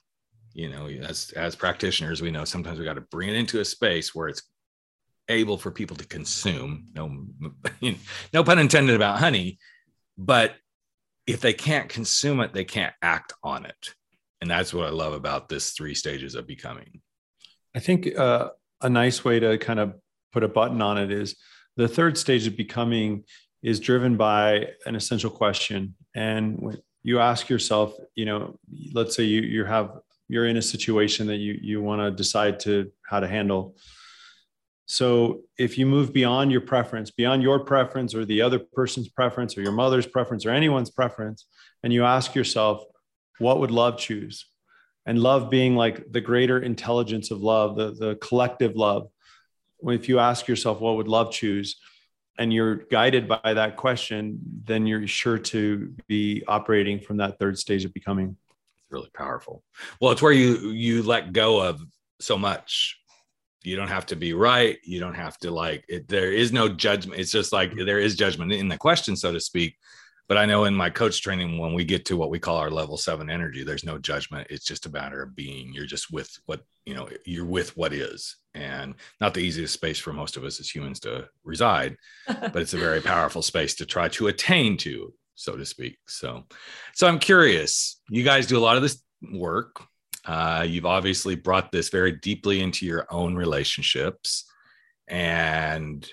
You 0.54 0.70
know, 0.70 0.88
as 0.88 1.32
as 1.36 1.56
practitioners, 1.56 2.22
we 2.22 2.32
know 2.32 2.46
sometimes 2.46 2.80
we 2.80 2.86
got 2.86 2.94
to 2.94 3.02
bring 3.02 3.30
it 3.30 3.36
into 3.36 3.60
a 3.60 3.66
space 3.66 4.16
where 4.16 4.30
it's 4.30 4.44
able 5.28 5.58
for 5.58 5.72
people 5.72 5.98
to 5.98 6.08
consume. 6.08 6.88
No, 6.94 7.26
no 8.34 8.44
pun 8.44 8.60
intended 8.60 8.96
about 8.96 9.20
honey, 9.20 9.60
but 10.18 10.56
if 11.28 11.42
they 11.42 11.54
can't 11.54 11.90
consume 11.90 12.40
it, 12.40 12.54
they 12.54 12.64
can't 12.64 12.94
act 13.02 13.34
on 13.44 13.66
it, 13.66 13.96
and 14.42 14.50
that's 14.50 14.74
what 14.74 14.88
I 14.88 14.92
love 14.92 15.14
about 15.14 15.50
this 15.50 15.72
three 15.72 15.96
stages 15.96 16.36
of 16.36 16.48
becoming. 16.48 17.02
I 17.76 17.80
think 17.80 18.18
uh, 18.18 18.50
a 18.82 18.90
nice 18.90 19.26
way 19.26 19.40
to 19.42 19.58
kind 19.58 19.80
of 19.80 19.96
put 20.36 20.44
a 20.44 20.50
button 20.50 20.82
on 20.82 20.98
it 20.98 21.12
is 21.12 21.38
the 21.78 21.88
third 21.88 22.18
stage 22.18 22.46
of 22.46 22.58
becoming 22.58 23.24
is 23.64 23.80
driven 23.80 24.18
by 24.18 24.68
an 24.86 24.96
essential 24.96 25.30
question. 25.30 25.96
And 26.14 26.60
when 26.60 26.78
you 27.04 27.20
ask 27.20 27.50
yourself 27.50 27.94
you 28.16 28.26
know 28.30 28.42
let's 28.98 29.16
say 29.16 29.24
you 29.24 29.42
you 29.56 29.64
have 29.64 29.88
you're 30.28 30.48
in 30.48 30.58
a 30.58 30.62
situation 30.74 31.28
that 31.28 31.38
you 31.46 31.54
you 31.70 31.82
want 31.82 32.02
to 32.02 32.12
decide 32.12 32.60
to 32.66 32.92
how 33.10 33.20
to 33.22 33.30
handle. 33.38 33.78
So 34.88 35.42
if 35.58 35.78
you 35.78 35.86
move 35.96 36.12
beyond 36.22 36.52
your 36.52 36.66
preference 36.74 37.12
beyond 37.12 37.42
your 37.42 37.60
preference 37.74 38.12
or 38.18 38.24
the 38.26 38.42
other 38.42 38.60
person's 38.80 39.10
preference 39.20 39.58
or 39.58 39.62
your 39.62 39.78
mother's 39.84 40.10
preference 40.16 40.46
or 40.46 40.52
anyone's 40.52 40.92
preference 41.00 41.46
and 41.82 41.94
you 41.94 42.04
ask 42.04 42.36
yourself 42.36 42.84
what 43.46 43.60
would 43.60 43.72
love 43.72 43.98
choose? 43.98 44.36
And 45.08 45.22
love 45.30 45.52
being 45.58 45.76
like 45.84 46.12
the 46.12 46.26
greater 46.30 46.58
intelligence 46.72 47.28
of 47.32 47.40
love 47.54 47.70
the 47.80 47.88
the 48.04 48.16
collective 48.28 48.76
love 48.88 49.04
if 49.94 50.10
you 50.10 50.20
ask 50.20 50.48
yourself 50.48 50.80
what 50.80 50.98
would 50.98 51.08
love 51.08 51.32
choose 51.32 51.78
and 52.38 52.52
you're 52.52 52.76
guided 52.76 53.28
by 53.28 53.54
that 53.54 53.78
question 53.78 54.40
then 54.64 54.86
you're 54.86 55.08
sure 55.08 55.38
to 55.38 55.94
be 56.08 56.44
operating 56.48 57.00
from 57.00 57.18
that 57.18 57.40
third 57.40 57.58
stage 57.58 57.86
of 57.86 57.94
becoming. 57.94 58.36
It's 58.78 58.92
really 58.92 59.12
powerful. 59.14 59.64
Well 60.02 60.12
it's 60.12 60.22
where 60.22 60.32
you 60.32 60.70
you 60.72 61.04
let 61.04 61.34
go 61.34 61.62
of 61.62 61.82
so 62.20 62.38
much. 62.38 63.00
You 63.64 63.76
don't 63.76 63.88
have 63.88 64.06
to 64.08 64.16
be 64.16 64.34
right. 64.34 64.78
You 64.84 65.00
don't 65.00 65.16
have 65.16 65.38
to 65.40 65.52
like 65.52 65.86
it, 65.88 66.08
there 66.08 66.32
is 66.32 66.52
no 66.52 66.70
judgment. 66.70 67.20
It's 67.20 67.32
just 67.32 67.52
like 67.54 67.74
there 67.76 68.00
is 68.00 68.16
judgment 68.16 68.52
in 68.52 68.68
the 68.68 68.78
question 68.78 69.16
so 69.16 69.32
to 69.32 69.40
speak. 69.40 69.78
But 70.28 70.38
I 70.38 70.46
know 70.46 70.64
in 70.66 70.74
my 70.74 70.90
coach 70.90 71.22
training, 71.22 71.60
when 71.60 71.74
we 71.74 71.86
get 71.86 72.06
to 72.06 72.18
what 72.18 72.32
we 72.32 72.40
call 72.40 72.58
our 72.58 72.72
level 72.72 72.98
seven 72.98 73.30
energy, 73.30 73.64
there's 73.64 73.84
no 73.84 74.00
judgment. 74.00 74.48
It's 74.50 74.66
just 74.66 74.88
a 74.88 74.92
matter 74.92 75.22
of 75.22 75.36
being. 75.36 75.72
You're 75.72 75.86
just 75.86 76.12
with 76.12 76.40
what, 76.48 76.62
you 76.86 76.94
know, 76.94 77.10
you're 77.26 77.46
with 77.46 77.76
what 77.76 77.94
is. 77.94 78.38
And 78.54 78.96
not 79.20 79.34
the 79.34 79.42
easiest 79.42 79.74
space 79.74 80.00
for 80.00 80.14
most 80.14 80.38
of 80.38 80.44
us 80.44 80.60
as 80.60 80.74
humans 80.74 81.00
to 81.02 81.28
reside, 81.44 81.98
but 82.28 82.56
it's 82.58 82.74
a 82.74 82.78
very 82.78 83.02
powerful 83.02 83.42
space 83.42 83.76
to 83.76 83.86
try 83.86 84.08
to 84.10 84.28
attain 84.28 84.78
to, 84.78 85.14
so 85.36 85.58
to 85.58 85.66
speak. 85.66 85.98
So, 86.08 86.44
so 86.94 87.08
I'm 87.08 87.20
curious, 87.20 88.00
you 88.10 88.24
guys 88.24 88.48
do 88.48 88.58
a 88.58 88.60
lot 88.60 88.78
of 88.78 88.82
this 88.82 89.02
work. 89.34 89.84
Uh, 90.24 90.66
you've 90.68 90.86
obviously 90.86 91.36
brought 91.36 91.72
this 91.72 91.90
very 91.90 92.14
deeply 92.14 92.62
into 92.62 92.86
your 92.86 93.06
own 93.12 93.36
relationships. 93.36 94.46
And 95.08 96.10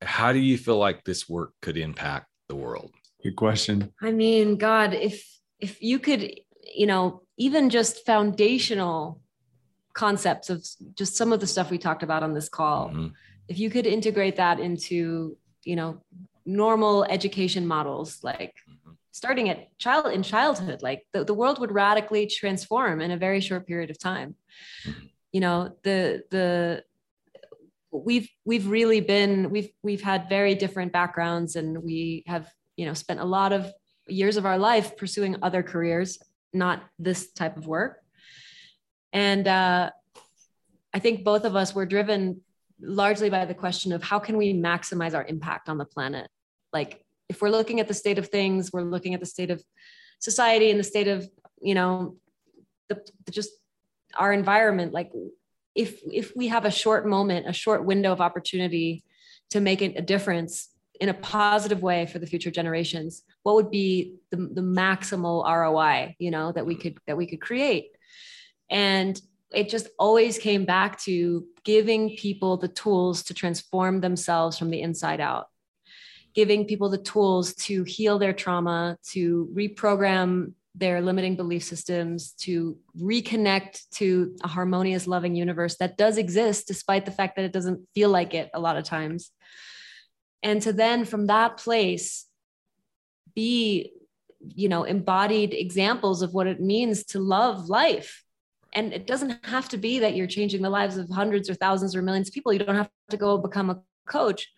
how 0.00 0.32
do 0.32 0.38
you 0.38 0.56
feel 0.58 0.78
like 0.78 1.04
this 1.04 1.28
work 1.28 1.52
could 1.62 1.76
impact 1.76 2.26
the 2.48 2.56
world? 2.56 2.92
Good 3.22 3.36
question. 3.36 3.92
I 4.00 4.10
mean, 4.12 4.56
God, 4.56 4.94
if 4.94 5.24
if 5.60 5.80
you 5.80 5.98
could, 5.98 6.40
you 6.74 6.86
know, 6.86 7.22
even 7.38 7.70
just 7.70 8.04
foundational 8.04 9.20
concepts 9.94 10.50
of 10.50 10.66
just 10.94 11.16
some 11.16 11.32
of 11.32 11.40
the 11.40 11.46
stuff 11.46 11.70
we 11.70 11.78
talked 11.78 12.02
about 12.02 12.22
on 12.22 12.34
this 12.34 12.48
call, 12.48 12.88
mm-hmm. 12.88 13.08
if 13.48 13.58
you 13.58 13.70
could 13.70 13.86
integrate 13.86 14.36
that 14.36 14.60
into, 14.60 15.36
you 15.62 15.76
know, 15.76 16.02
normal 16.44 17.04
education 17.04 17.66
models, 17.66 18.22
like 18.22 18.54
mm-hmm. 18.68 18.92
starting 19.12 19.48
at 19.48 19.76
child 19.78 20.12
in 20.12 20.22
childhood, 20.22 20.82
like 20.82 21.06
the, 21.12 21.24
the 21.24 21.34
world 21.34 21.58
would 21.60 21.72
radically 21.72 22.26
transform 22.26 23.00
in 23.00 23.10
a 23.10 23.16
very 23.16 23.40
short 23.40 23.66
period 23.66 23.90
of 23.90 23.98
time. 23.98 24.34
Mm-hmm. 24.86 25.06
You 25.32 25.40
know, 25.40 25.76
the 25.82 26.22
the 26.30 26.84
we've 27.90 28.28
we've 28.44 28.68
really 28.68 29.00
been 29.00 29.50
we've 29.50 29.70
we've 29.82 30.02
had 30.02 30.28
very 30.28 30.54
different 30.54 30.92
backgrounds 30.92 31.56
and 31.56 31.82
we 31.82 32.24
have 32.26 32.50
you 32.76 32.86
know 32.86 32.94
spent 32.94 33.20
a 33.20 33.24
lot 33.24 33.52
of 33.52 33.72
years 34.08 34.36
of 34.36 34.44
our 34.46 34.58
life 34.58 34.96
pursuing 34.96 35.36
other 35.42 35.62
careers 35.62 36.18
not 36.52 36.82
this 36.98 37.32
type 37.32 37.56
of 37.56 37.66
work 37.66 38.03
and 39.14 39.48
uh, 39.48 39.90
i 40.92 40.98
think 40.98 41.24
both 41.24 41.44
of 41.44 41.56
us 41.56 41.74
were 41.74 41.86
driven 41.86 42.42
largely 42.80 43.30
by 43.30 43.46
the 43.46 43.54
question 43.54 43.92
of 43.92 44.02
how 44.02 44.18
can 44.18 44.36
we 44.36 44.52
maximize 44.52 45.14
our 45.14 45.24
impact 45.24 45.68
on 45.68 45.78
the 45.78 45.84
planet? 45.84 46.28
Like 46.72 47.04
if 47.28 47.40
we're 47.40 47.50
looking 47.50 47.80
at 47.80 47.88
the 47.88 47.94
state 47.94 48.18
of 48.18 48.28
things 48.28 48.70
we're 48.72 48.82
looking 48.82 49.14
at 49.14 49.20
the 49.20 49.26
state 49.26 49.50
of 49.50 49.62
society 50.18 50.70
and 50.70 50.78
the 50.78 50.84
state 50.84 51.08
of 51.08 51.28
you 51.60 51.74
know 51.74 52.16
the, 52.88 53.00
the 53.24 53.32
just 53.32 53.50
our 54.16 54.32
environment 54.32 54.92
like 54.92 55.10
if 55.74 56.00
if 56.12 56.32
we 56.36 56.48
have 56.48 56.64
a 56.64 56.70
short 56.70 57.06
moment 57.06 57.48
a 57.48 57.52
short 57.52 57.84
window 57.84 58.12
of 58.12 58.20
opportunity 58.20 59.04
to 59.50 59.60
make 59.60 59.82
it 59.82 59.94
a 59.96 60.02
difference 60.02 60.68
in 61.00 61.08
a 61.08 61.14
positive 61.14 61.82
way 61.82 62.06
for 62.06 62.18
the 62.18 62.26
future 62.26 62.50
generations 62.50 63.22
what 63.42 63.54
would 63.54 63.70
be 63.70 64.16
the, 64.30 64.36
the 64.36 64.60
maximal 64.60 65.44
roi 65.44 66.14
you 66.18 66.30
know 66.30 66.52
that 66.52 66.66
we 66.66 66.74
could 66.74 66.98
that 67.06 67.16
we 67.16 67.26
could 67.26 67.40
create 67.40 67.96
and 68.70 69.20
it 69.52 69.68
just 69.68 69.88
always 69.98 70.38
came 70.38 70.64
back 70.64 70.98
to 71.00 71.46
giving 71.64 72.16
people 72.16 72.56
the 72.56 72.68
tools 72.68 73.22
to 73.24 73.34
transform 73.34 74.00
themselves 74.00 74.58
from 74.58 74.70
the 74.70 74.80
inside 74.80 75.20
out 75.20 75.46
giving 76.34 76.66
people 76.66 76.90
the 76.90 76.98
tools 76.98 77.54
to 77.54 77.84
heal 77.84 78.18
their 78.18 78.32
trauma 78.32 78.98
to 79.04 79.48
reprogram 79.54 80.52
their 80.74 81.00
limiting 81.00 81.36
belief 81.36 81.62
systems, 81.62 82.32
to 82.32 82.76
reconnect 83.00 83.88
to 83.90 84.34
a 84.42 84.48
harmonious, 84.48 85.06
loving 85.06 85.36
universe 85.36 85.76
that 85.76 85.96
does 85.96 86.18
exist, 86.18 86.66
despite 86.66 87.04
the 87.04 87.12
fact 87.12 87.36
that 87.36 87.44
it 87.44 87.52
doesn't 87.52 87.86
feel 87.94 88.10
like 88.10 88.34
it 88.34 88.50
a 88.52 88.60
lot 88.60 88.76
of 88.76 88.82
times. 88.82 89.30
And 90.42 90.60
to 90.62 90.72
then, 90.72 91.04
from 91.04 91.28
that 91.28 91.58
place, 91.58 92.26
be 93.34 93.92
you 94.40 94.68
know 94.68 94.84
embodied 94.84 95.54
examples 95.54 96.22
of 96.22 96.34
what 96.34 96.46
it 96.46 96.60
means 96.60 97.04
to 97.04 97.18
love 97.18 97.68
life 97.68 98.23
and 98.74 98.92
it 98.92 99.06
doesn't 99.06 99.44
have 99.46 99.68
to 99.70 99.76
be 99.76 100.00
that 100.00 100.16
you're 100.16 100.26
changing 100.26 100.62
the 100.62 100.70
lives 100.70 100.96
of 100.96 101.08
hundreds 101.08 101.48
or 101.48 101.54
thousands 101.54 101.94
or 101.94 102.02
millions 102.02 102.28
of 102.28 102.34
people. 102.34 102.52
You 102.52 102.58
don't 102.58 102.74
have 102.74 102.90
to 103.10 103.16
go 103.16 103.38
become 103.38 103.70
a 103.70 103.80
coach. 104.06 104.48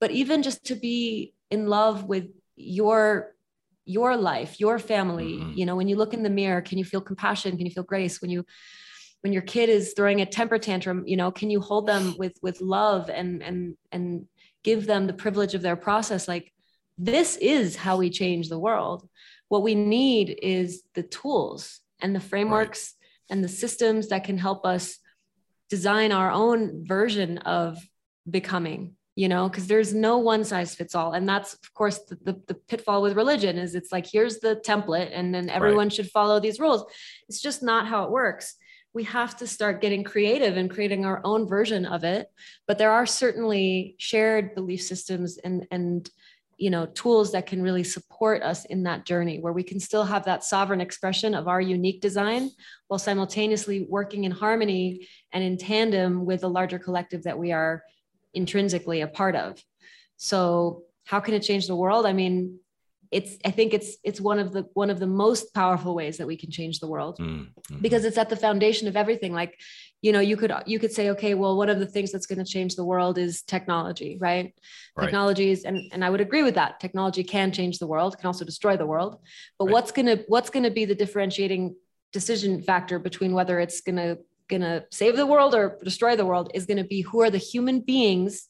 But 0.00 0.10
even 0.10 0.42
just 0.42 0.64
to 0.66 0.74
be 0.74 1.34
in 1.50 1.66
love 1.66 2.04
with 2.04 2.28
your 2.56 3.34
your 3.84 4.16
life 4.16 4.60
your 4.60 4.78
family 4.78 5.38
mm-hmm. 5.38 5.52
you 5.56 5.66
know 5.66 5.74
when 5.74 5.88
you 5.88 5.96
look 5.96 6.14
in 6.14 6.22
the 6.22 6.30
mirror 6.30 6.60
can 6.60 6.78
you 6.78 6.84
feel 6.84 7.00
compassion? 7.00 7.56
Can 7.56 7.66
you 7.66 7.72
feel 7.72 7.82
grace? 7.82 8.22
When 8.22 8.30
you 8.30 8.44
when 9.22 9.32
your 9.32 9.42
kid 9.42 9.68
is 9.68 9.94
throwing 9.94 10.20
a 10.20 10.26
temper 10.26 10.58
tantrum 10.58 11.04
you 11.06 11.16
know 11.16 11.30
can 11.30 11.50
you 11.50 11.60
hold 11.60 11.86
them 11.86 12.14
with 12.18 12.34
with 12.42 12.60
love 12.60 13.10
and 13.10 13.42
and 13.42 13.76
and 13.90 14.26
give 14.62 14.86
them 14.86 15.06
the 15.06 15.12
privilege 15.12 15.54
of 15.54 15.62
their 15.62 15.76
process? 15.76 16.28
Like 16.28 16.52
this 16.96 17.36
is 17.36 17.74
how 17.74 17.96
we 17.96 18.10
change 18.10 18.48
the 18.48 18.58
world. 18.58 19.08
What 19.48 19.62
we 19.62 19.74
need 19.74 20.38
is 20.42 20.82
the 20.94 21.02
tools 21.02 21.80
and 22.00 22.14
the 22.14 22.20
frameworks. 22.20 22.94
And 23.32 23.42
the 23.42 23.48
systems 23.48 24.08
that 24.08 24.24
can 24.24 24.38
help 24.38 24.64
us 24.64 24.98
design 25.70 26.12
our 26.12 26.30
own 26.30 26.86
version 26.86 27.38
of 27.38 27.78
becoming 28.28 28.94
you 29.16 29.28
know 29.28 29.48
because 29.48 29.66
there's 29.66 29.92
no 29.92 30.18
one 30.18 30.44
size 30.44 30.74
fits 30.74 30.94
all. 30.94 31.12
And 31.12 31.28
that's 31.28 31.54
of 31.54 31.74
course 31.74 31.98
the, 32.08 32.16
the, 32.22 32.42
the, 32.46 32.54
pitfall 32.54 33.02
with 33.02 33.16
religion 33.16 33.58
is 33.58 33.74
it's 33.74 33.92
like 33.92 34.06
here's 34.06 34.38
the 34.38 34.56
template 34.56 35.10
and 35.12 35.34
then 35.34 35.50
everyone 35.50 35.86
right. 35.86 35.92
should 35.92 36.10
follow 36.10 36.40
these 36.40 36.60
rules. 36.60 36.84
It's 37.28 37.40
just 37.40 37.62
not 37.62 37.86
how 37.86 38.04
it 38.04 38.10
works. 38.10 38.54
We 38.94 39.04
have 39.04 39.36
to 39.38 39.46
start 39.46 39.80
getting 39.80 40.04
creative 40.04 40.56
and 40.58 40.70
creating 40.70 41.06
our 41.06 41.20
own 41.24 41.48
version 41.48 41.86
of 41.86 42.04
it. 42.04 42.26
But 42.66 42.76
there 42.78 42.92
are 42.92 43.06
certainly 43.06 43.96
shared 43.98 44.54
belief 44.54 44.82
systems 44.82 45.38
and 45.38 45.66
and 45.70 46.08
you 46.62 46.70
know 46.70 46.86
tools 46.86 47.32
that 47.32 47.44
can 47.44 47.60
really 47.60 47.82
support 47.82 48.40
us 48.44 48.64
in 48.66 48.84
that 48.84 49.04
journey 49.04 49.40
where 49.40 49.52
we 49.52 49.64
can 49.64 49.80
still 49.80 50.04
have 50.04 50.24
that 50.26 50.44
sovereign 50.44 50.80
expression 50.80 51.34
of 51.34 51.48
our 51.48 51.60
unique 51.60 52.00
design 52.00 52.50
while 52.86 53.00
simultaneously 53.00 53.84
working 53.90 54.22
in 54.22 54.30
harmony 54.30 55.08
and 55.32 55.42
in 55.42 55.56
tandem 55.56 56.24
with 56.24 56.42
the 56.42 56.48
larger 56.48 56.78
collective 56.78 57.24
that 57.24 57.36
we 57.36 57.50
are 57.50 57.82
intrinsically 58.32 59.00
a 59.00 59.08
part 59.08 59.34
of. 59.34 59.60
So 60.18 60.84
how 61.04 61.18
can 61.18 61.34
it 61.34 61.40
change 61.40 61.66
the 61.66 61.74
world? 61.74 62.06
I 62.06 62.12
mean 62.12 62.60
it's 63.10 63.36
i 63.44 63.50
think 63.50 63.74
it's 63.74 63.90
it's 64.04 64.22
one 64.22 64.38
of 64.38 64.52
the 64.54 64.62
one 64.72 64.88
of 64.88 64.98
the 64.98 65.12
most 65.24 65.52
powerful 65.52 65.94
ways 65.94 66.16
that 66.16 66.26
we 66.26 66.36
can 66.42 66.50
change 66.50 66.78
the 66.78 66.86
world. 66.94 67.18
Mm-hmm. 67.18 67.78
because 67.80 68.04
it's 68.06 68.16
at 68.16 68.30
the 68.30 68.42
foundation 68.46 68.86
of 68.88 68.96
everything. 68.96 69.32
Like 69.32 69.58
you 70.02 70.10
know 70.12 70.20
you 70.20 70.36
could 70.36 70.52
you 70.66 70.78
could 70.78 70.92
say 70.92 71.10
okay 71.10 71.34
well 71.34 71.56
one 71.56 71.70
of 71.70 71.78
the 71.78 71.86
things 71.86 72.12
that's 72.12 72.26
going 72.26 72.44
to 72.44 72.44
change 72.44 72.74
the 72.74 72.84
world 72.84 73.16
is 73.16 73.42
technology 73.42 74.18
right, 74.20 74.52
right. 74.96 75.04
technologies 75.04 75.64
and 75.64 75.78
and 75.92 76.04
i 76.04 76.10
would 76.10 76.20
agree 76.20 76.42
with 76.42 76.56
that 76.56 76.80
technology 76.80 77.24
can 77.24 77.52
change 77.52 77.78
the 77.78 77.86
world 77.86 78.18
can 78.18 78.26
also 78.26 78.44
destroy 78.44 78.76
the 78.76 78.86
world 78.86 79.20
but 79.58 79.66
right. 79.66 79.72
what's 79.72 79.92
going 79.92 80.06
to 80.06 80.22
what's 80.26 80.50
going 80.50 80.64
to 80.64 80.70
be 80.70 80.84
the 80.84 80.94
differentiating 80.94 81.74
decision 82.12 82.60
factor 82.60 82.98
between 82.98 83.32
whether 83.32 83.58
it's 83.58 83.80
going 83.80 83.96
to 83.96 84.18
going 84.48 84.60
to 84.60 84.84
save 84.90 85.16
the 85.16 85.26
world 85.26 85.54
or 85.54 85.78
destroy 85.82 86.14
the 86.14 86.26
world 86.26 86.50
is 86.52 86.66
going 86.66 86.76
to 86.76 86.84
be 86.84 87.00
who 87.00 87.22
are 87.22 87.30
the 87.30 87.38
human 87.38 87.80
beings 87.80 88.48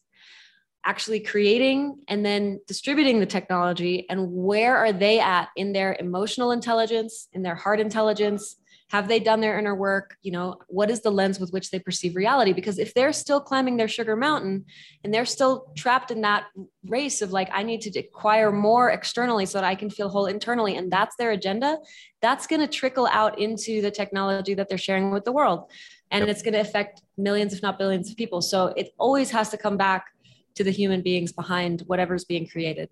actually 0.84 1.20
creating 1.20 1.96
and 2.08 2.26
then 2.26 2.58
distributing 2.66 3.20
the 3.20 3.26
technology 3.26 4.04
and 4.10 4.32
where 4.32 4.76
are 4.76 4.92
they 4.92 5.20
at 5.20 5.48
in 5.54 5.72
their 5.72 5.96
emotional 6.00 6.50
intelligence 6.50 7.28
in 7.34 7.42
their 7.42 7.54
heart 7.54 7.78
intelligence 7.78 8.56
have 8.92 9.08
they 9.08 9.18
done 9.18 9.40
their 9.40 9.58
inner 9.58 9.74
work 9.74 10.16
you 10.22 10.30
know 10.30 10.56
what 10.68 10.90
is 10.90 11.00
the 11.00 11.10
lens 11.10 11.40
with 11.40 11.50
which 11.50 11.70
they 11.70 11.78
perceive 11.78 12.14
reality 12.14 12.52
because 12.52 12.78
if 12.78 12.94
they're 12.94 13.12
still 13.12 13.40
climbing 13.40 13.76
their 13.76 13.88
sugar 13.88 14.14
mountain 14.14 14.64
and 15.02 15.12
they're 15.12 15.24
still 15.24 15.72
trapped 15.76 16.10
in 16.10 16.20
that 16.20 16.44
race 16.86 17.22
of 17.22 17.32
like 17.32 17.48
i 17.52 17.62
need 17.62 17.80
to 17.80 17.98
acquire 17.98 18.52
more 18.52 18.90
externally 18.90 19.46
so 19.46 19.58
that 19.58 19.66
i 19.66 19.74
can 19.74 19.90
feel 19.90 20.08
whole 20.08 20.26
internally 20.26 20.76
and 20.76 20.92
that's 20.92 21.16
their 21.16 21.32
agenda 21.32 21.78
that's 22.20 22.46
going 22.46 22.60
to 22.60 22.68
trickle 22.68 23.08
out 23.08 23.38
into 23.38 23.80
the 23.82 23.90
technology 23.90 24.54
that 24.54 24.68
they're 24.68 24.78
sharing 24.78 25.10
with 25.10 25.24
the 25.24 25.32
world 25.32 25.70
and 26.10 26.26
yep. 26.26 26.28
it's 26.28 26.42
going 26.42 26.54
to 26.54 26.60
affect 26.60 27.02
millions 27.16 27.52
if 27.52 27.62
not 27.62 27.78
billions 27.78 28.10
of 28.10 28.16
people 28.16 28.40
so 28.40 28.66
it 28.76 28.90
always 28.98 29.30
has 29.30 29.48
to 29.48 29.56
come 29.56 29.76
back 29.76 30.12
to 30.54 30.64
the 30.64 30.70
human 30.70 31.02
beings 31.02 31.32
behind 31.32 31.82
whatever's 31.86 32.24
being 32.24 32.46
created. 32.46 32.88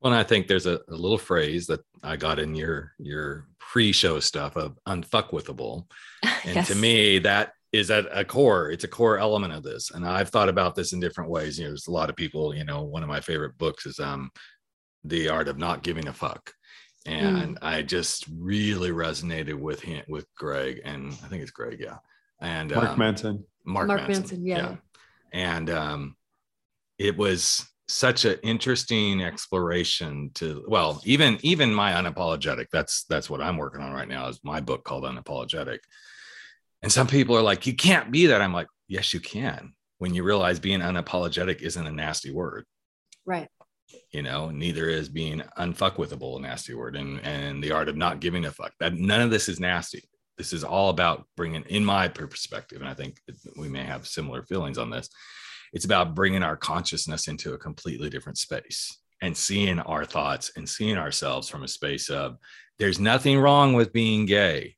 Well, 0.00 0.14
I 0.14 0.22
think 0.22 0.46
there's 0.46 0.66
a, 0.66 0.80
a, 0.88 0.94
little 0.94 1.18
phrase 1.18 1.66
that 1.66 1.80
I 2.02 2.16
got 2.16 2.38
in 2.38 2.54
your 2.54 2.92
your 2.98 3.46
pre-show 3.58 4.18
stuff 4.20 4.56
of 4.56 4.78
unfuckwithable, 4.88 5.84
and 6.22 6.56
yes. 6.56 6.68
to 6.68 6.74
me 6.74 7.18
that 7.20 7.52
is 7.72 7.90
at 7.90 8.06
a 8.10 8.24
core. 8.24 8.70
It's 8.70 8.84
a 8.84 8.88
core 8.88 9.18
element 9.18 9.52
of 9.52 9.62
this, 9.62 9.90
and 9.90 10.06
I've 10.06 10.30
thought 10.30 10.48
about 10.48 10.74
this 10.74 10.92
in 10.92 11.00
different 11.00 11.30
ways. 11.30 11.58
You 11.58 11.64
know, 11.64 11.70
there's 11.70 11.86
a 11.86 11.92
lot 11.92 12.10
of 12.10 12.16
people. 12.16 12.54
You 12.54 12.64
know, 12.64 12.82
one 12.82 13.02
of 13.02 13.08
my 13.08 13.20
favorite 13.20 13.58
books 13.58 13.84
is 13.84 13.98
um, 14.00 14.30
"The 15.04 15.28
Art 15.28 15.48
of 15.48 15.58
Not 15.58 15.82
Giving 15.82 16.08
a 16.08 16.12
Fuck," 16.12 16.52
and 17.04 17.56
mm. 17.56 17.58
I 17.60 17.82
just 17.82 18.26
really 18.34 18.90
resonated 18.90 19.54
with 19.54 19.82
him 19.82 20.02
with 20.08 20.26
Greg, 20.34 20.80
and 20.84 21.12
I 21.24 21.28
think 21.28 21.42
it's 21.42 21.50
Greg, 21.50 21.78
yeah, 21.78 21.98
and 22.40 22.74
Mark 22.74 22.90
um, 22.90 22.98
Manson. 22.98 23.44
Mark, 23.64 23.88
Mark 23.88 24.00
Manson, 24.08 24.22
Manson 24.22 24.46
yeah. 24.46 24.56
yeah. 24.56 24.76
and 25.32 25.68
um, 25.68 26.16
it 26.98 27.16
was 27.16 27.66
such 27.92 28.24
an 28.24 28.38
interesting 28.42 29.22
exploration 29.22 30.30
to 30.34 30.64
well 30.68 31.00
even 31.04 31.38
even 31.42 31.74
my 31.74 31.92
unapologetic 31.92 32.66
that's 32.72 33.04
that's 33.04 33.28
what 33.28 33.40
i'm 33.40 33.56
working 33.56 33.80
on 33.80 33.92
right 33.92 34.08
now 34.08 34.28
is 34.28 34.40
my 34.44 34.60
book 34.60 34.84
called 34.84 35.04
unapologetic. 35.04 35.78
And 36.82 36.90
some 36.90 37.06
people 37.06 37.36
are 37.36 37.42
like 37.42 37.66
you 37.66 37.74
can't 37.74 38.10
be 38.10 38.26
that. 38.26 38.40
I'm 38.40 38.52
like 38.52 38.68
yes 38.88 39.12
you 39.12 39.20
can. 39.20 39.74
When 39.98 40.14
you 40.14 40.22
realize 40.22 40.58
being 40.58 40.80
unapologetic 40.80 41.60
isn't 41.60 41.86
a 41.86 41.92
nasty 41.92 42.30
word. 42.30 42.64
Right. 43.26 43.48
You 44.12 44.22
know 44.22 44.50
neither 44.50 44.88
is 44.88 45.08
being 45.08 45.42
unfuckwithable 45.58 46.38
a 46.38 46.42
nasty 46.42 46.74
word 46.74 46.96
and 46.96 47.20
and 47.20 47.62
the 47.62 47.72
art 47.72 47.88
of 47.88 47.96
not 47.96 48.20
giving 48.20 48.44
a 48.44 48.50
fuck. 48.50 48.72
That 48.80 48.94
none 48.94 49.20
of 49.20 49.30
this 49.30 49.48
is 49.48 49.60
nasty. 49.60 50.04
This 50.38 50.52
is 50.52 50.64
all 50.64 50.88
about 50.88 51.26
bringing 51.36 51.64
in 51.64 51.84
my 51.84 52.08
perspective 52.08 52.80
and 52.80 52.88
i 52.88 52.94
think 52.94 53.20
we 53.58 53.68
may 53.68 53.84
have 53.84 54.06
similar 54.06 54.42
feelings 54.42 54.78
on 54.78 54.88
this 54.88 55.10
it's 55.72 55.84
about 55.84 56.14
bringing 56.14 56.42
our 56.42 56.56
consciousness 56.56 57.28
into 57.28 57.54
a 57.54 57.58
completely 57.58 58.10
different 58.10 58.38
space 58.38 58.98
and 59.22 59.36
seeing 59.36 59.78
our 59.80 60.04
thoughts 60.04 60.52
and 60.56 60.68
seeing 60.68 60.96
ourselves 60.96 61.48
from 61.48 61.62
a 61.62 61.68
space 61.68 62.08
of 62.08 62.38
there's 62.78 62.98
nothing 62.98 63.38
wrong 63.38 63.74
with 63.74 63.92
being 63.92 64.26
gay. 64.26 64.76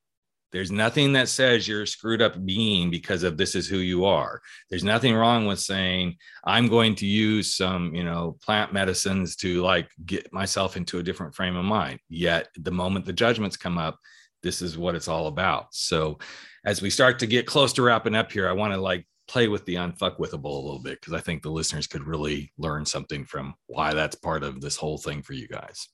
There's 0.50 0.70
nothing 0.70 1.14
that 1.14 1.30
says 1.30 1.66
you're 1.66 1.86
screwed 1.86 2.20
up 2.20 2.44
being 2.44 2.90
because 2.90 3.22
of 3.22 3.38
this 3.38 3.54
is 3.54 3.66
who 3.66 3.78
you 3.78 4.04
are. 4.04 4.42
There's 4.68 4.84
nothing 4.84 5.14
wrong 5.14 5.46
with 5.46 5.60
saying 5.60 6.16
I'm 6.44 6.68
going 6.68 6.94
to 6.96 7.06
use 7.06 7.54
some, 7.54 7.94
you 7.94 8.04
know, 8.04 8.36
plant 8.42 8.70
medicines 8.72 9.34
to 9.36 9.62
like 9.62 9.88
get 10.04 10.30
myself 10.30 10.76
into 10.76 10.98
a 10.98 11.02
different 11.02 11.34
frame 11.34 11.56
of 11.56 11.64
mind. 11.64 12.00
Yet 12.10 12.48
the 12.58 12.70
moment 12.70 13.06
the 13.06 13.14
judgments 13.14 13.56
come 13.56 13.78
up, 13.78 13.98
this 14.42 14.60
is 14.60 14.76
what 14.76 14.94
it's 14.94 15.08
all 15.08 15.28
about. 15.28 15.68
So 15.74 16.18
as 16.66 16.82
we 16.82 16.90
start 16.90 17.18
to 17.20 17.26
get 17.26 17.46
close 17.46 17.72
to 17.74 17.82
wrapping 17.82 18.14
up 18.14 18.30
here, 18.30 18.46
I 18.46 18.52
want 18.52 18.74
to 18.74 18.80
like 18.80 19.06
play 19.32 19.48
with 19.48 19.64
the 19.64 19.76
unfuckwithable 19.76 20.44
a 20.44 20.64
little 20.66 20.78
bit 20.78 21.00
because 21.00 21.14
I 21.14 21.20
think 21.20 21.42
the 21.42 21.50
listeners 21.50 21.86
could 21.86 22.06
really 22.06 22.52
learn 22.58 22.84
something 22.84 23.24
from 23.24 23.54
why 23.66 23.94
that's 23.94 24.14
part 24.14 24.42
of 24.42 24.60
this 24.60 24.76
whole 24.76 24.98
thing 24.98 25.22
for 25.22 25.32
you 25.32 25.48
guys. 25.48 25.88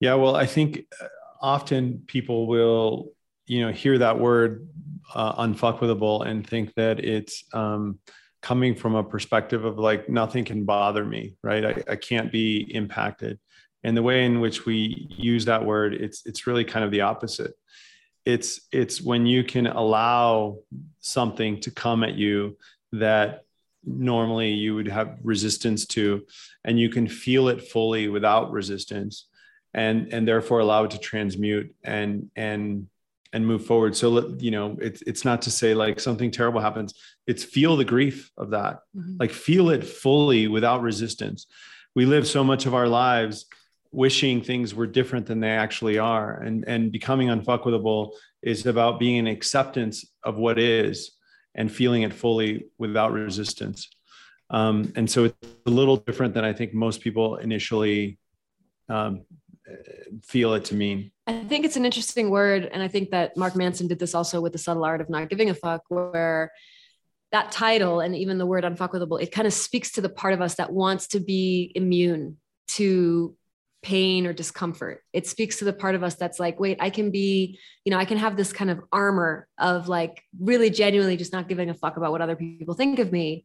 Yeah, 0.00 0.14
well, 0.14 0.34
I 0.34 0.46
think 0.46 0.86
uh, 0.98 1.08
often 1.42 2.04
people 2.06 2.46
will, 2.46 3.12
you 3.44 3.60
know, 3.60 3.70
hear 3.70 3.98
that 3.98 4.18
word 4.18 4.66
uh, 5.14 5.44
unfuckwithable 5.44 6.26
and 6.26 6.46
think 6.46 6.72
that 6.76 7.04
it's 7.04 7.44
um, 7.52 7.98
coming 8.40 8.74
from 8.74 8.94
a 8.94 9.04
perspective 9.04 9.66
of 9.66 9.78
like 9.78 10.08
nothing 10.08 10.46
can 10.46 10.64
bother 10.64 11.04
me, 11.04 11.36
right? 11.42 11.66
I, 11.66 11.82
I 11.86 11.96
can't 11.96 12.32
be 12.32 12.62
impacted. 12.74 13.38
And 13.82 13.94
the 13.94 14.02
way 14.02 14.24
in 14.24 14.40
which 14.40 14.64
we 14.64 15.06
use 15.10 15.44
that 15.44 15.62
word, 15.62 15.92
it's 15.92 16.22
it's 16.24 16.46
really 16.46 16.64
kind 16.64 16.82
of 16.86 16.90
the 16.90 17.02
opposite 17.02 17.52
it's 18.24 18.60
it's 18.72 19.02
when 19.02 19.26
you 19.26 19.44
can 19.44 19.66
allow 19.66 20.58
something 21.00 21.60
to 21.60 21.70
come 21.70 22.02
at 22.02 22.14
you 22.14 22.56
that 22.92 23.44
normally 23.84 24.50
you 24.50 24.74
would 24.74 24.88
have 24.88 25.18
resistance 25.22 25.86
to 25.86 26.24
and 26.64 26.80
you 26.80 26.88
can 26.88 27.06
feel 27.06 27.48
it 27.48 27.68
fully 27.68 28.08
without 28.08 28.50
resistance 28.50 29.26
and 29.74 30.12
and 30.12 30.26
therefore 30.26 30.60
allow 30.60 30.84
it 30.84 30.90
to 30.92 30.98
transmute 30.98 31.74
and 31.84 32.30
and 32.36 32.86
and 33.34 33.44
move 33.44 33.66
forward. 33.66 33.96
So 33.96 34.36
you 34.38 34.52
know 34.52 34.76
it's 34.80 35.02
it's 35.02 35.24
not 35.24 35.42
to 35.42 35.50
say 35.50 35.74
like 35.74 36.00
something 36.00 36.30
terrible 36.30 36.60
happens. 36.60 36.94
It's 37.26 37.44
feel 37.44 37.76
the 37.76 37.84
grief 37.84 38.30
of 38.38 38.50
that. 38.50 38.78
Mm-hmm. 38.96 39.16
like 39.18 39.32
feel 39.32 39.70
it 39.70 39.84
fully 39.84 40.46
without 40.46 40.82
resistance. 40.82 41.46
We 41.94 42.06
live 42.06 42.26
so 42.26 42.42
much 42.42 42.64
of 42.66 42.74
our 42.74 42.88
lives 42.88 43.46
wishing 43.94 44.42
things 44.42 44.74
were 44.74 44.86
different 44.86 45.26
than 45.26 45.40
they 45.40 45.50
actually 45.50 45.98
are. 45.98 46.40
And, 46.40 46.64
and 46.66 46.92
becoming 46.92 47.28
unfuckable 47.28 48.12
is 48.42 48.66
about 48.66 48.98
being 48.98 49.18
an 49.18 49.26
acceptance 49.26 50.04
of 50.22 50.36
what 50.36 50.58
is 50.58 51.12
and 51.54 51.70
feeling 51.70 52.02
it 52.02 52.12
fully 52.12 52.66
without 52.78 53.12
resistance. 53.12 53.88
Um, 54.50 54.92
and 54.96 55.10
so 55.10 55.24
it's 55.24 55.36
a 55.66 55.70
little 55.70 55.96
different 55.96 56.34
than 56.34 56.44
I 56.44 56.52
think 56.52 56.74
most 56.74 57.00
people 57.00 57.36
initially 57.36 58.18
um, 58.88 59.24
feel 60.22 60.54
it 60.54 60.64
to 60.66 60.74
mean? 60.74 61.10
I 61.26 61.44
think 61.44 61.64
it's 61.64 61.76
an 61.76 61.84
interesting 61.84 62.30
word. 62.30 62.68
And 62.72 62.82
I 62.82 62.88
think 62.88 63.10
that 63.10 63.36
Mark 63.36 63.56
Manson 63.56 63.88
did 63.88 63.98
this 63.98 64.14
also 64.14 64.40
with 64.40 64.52
the 64.52 64.58
subtle 64.58 64.84
art 64.84 65.00
of 65.00 65.08
not 65.08 65.28
giving 65.28 65.50
a 65.50 65.54
fuck, 65.54 65.82
where 65.88 66.52
that 67.32 67.50
title 67.50 68.00
and 68.00 68.14
even 68.14 68.38
the 68.38 68.46
word 68.46 68.64
unfuckable, 68.64 69.20
it 69.20 69.32
kind 69.32 69.46
of 69.46 69.52
speaks 69.52 69.92
to 69.92 70.00
the 70.00 70.08
part 70.08 70.34
of 70.34 70.40
us 70.40 70.56
that 70.56 70.72
wants 70.72 71.08
to 71.08 71.20
be 71.20 71.72
immune 71.74 72.36
to 72.68 73.34
pain 73.84 74.26
or 74.26 74.32
discomfort. 74.32 75.04
It 75.12 75.26
speaks 75.26 75.58
to 75.58 75.66
the 75.66 75.72
part 75.74 75.94
of 75.94 76.02
us 76.02 76.14
that's 76.14 76.40
like, 76.40 76.58
wait, 76.58 76.78
I 76.80 76.88
can 76.88 77.10
be, 77.10 77.58
you 77.84 77.90
know, 77.90 77.98
I 77.98 78.06
can 78.06 78.16
have 78.16 78.34
this 78.34 78.50
kind 78.50 78.70
of 78.70 78.80
armor 78.90 79.46
of 79.58 79.88
like 79.88 80.22
really 80.40 80.70
genuinely 80.70 81.18
just 81.18 81.34
not 81.34 81.48
giving 81.48 81.68
a 81.68 81.74
fuck 81.74 81.98
about 81.98 82.10
what 82.10 82.22
other 82.22 82.34
people 82.34 82.74
think 82.74 82.98
of 82.98 83.12
me. 83.12 83.44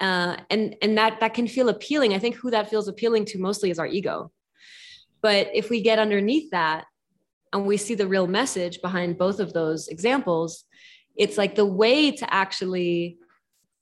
Uh, 0.00 0.36
and 0.48 0.74
and 0.80 0.96
that 0.96 1.20
that 1.20 1.34
can 1.34 1.46
feel 1.46 1.68
appealing. 1.68 2.14
I 2.14 2.18
think 2.18 2.36
who 2.36 2.50
that 2.50 2.70
feels 2.70 2.88
appealing 2.88 3.26
to 3.26 3.38
mostly 3.38 3.70
is 3.70 3.78
our 3.78 3.86
ego. 3.86 4.32
But 5.20 5.50
if 5.52 5.68
we 5.68 5.82
get 5.82 5.98
underneath 5.98 6.50
that 6.52 6.86
and 7.52 7.66
we 7.66 7.76
see 7.76 7.94
the 7.94 8.06
real 8.06 8.26
message 8.26 8.80
behind 8.80 9.18
both 9.18 9.38
of 9.38 9.52
those 9.52 9.88
examples, 9.88 10.64
it's 11.14 11.36
like 11.36 11.56
the 11.56 11.66
way 11.66 12.12
to 12.12 12.32
actually 12.32 13.17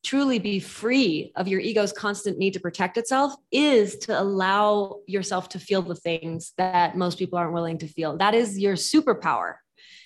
truly 0.07 0.38
be 0.38 0.61
free 0.61 1.32
of 1.34 1.48
your 1.48 1.59
ego's 1.59 1.92
constant 1.92 2.38
need 2.38 2.52
to 2.52 2.61
protect 2.61 2.96
itself 2.96 3.34
is 3.50 3.96
to 3.96 4.18
allow 4.18 5.00
yourself 5.09 5.48
to 5.48 5.59
feel 5.59 5.82
the 5.82 5.96
things 5.96 6.52
that 6.57 6.96
most 6.96 7.18
people 7.18 7.36
aren't 7.36 7.52
willing 7.52 7.76
to 7.76 7.88
feel. 7.88 8.16
That 8.16 8.32
is 8.32 8.57
your 8.57 8.74
superpower. 8.74 9.54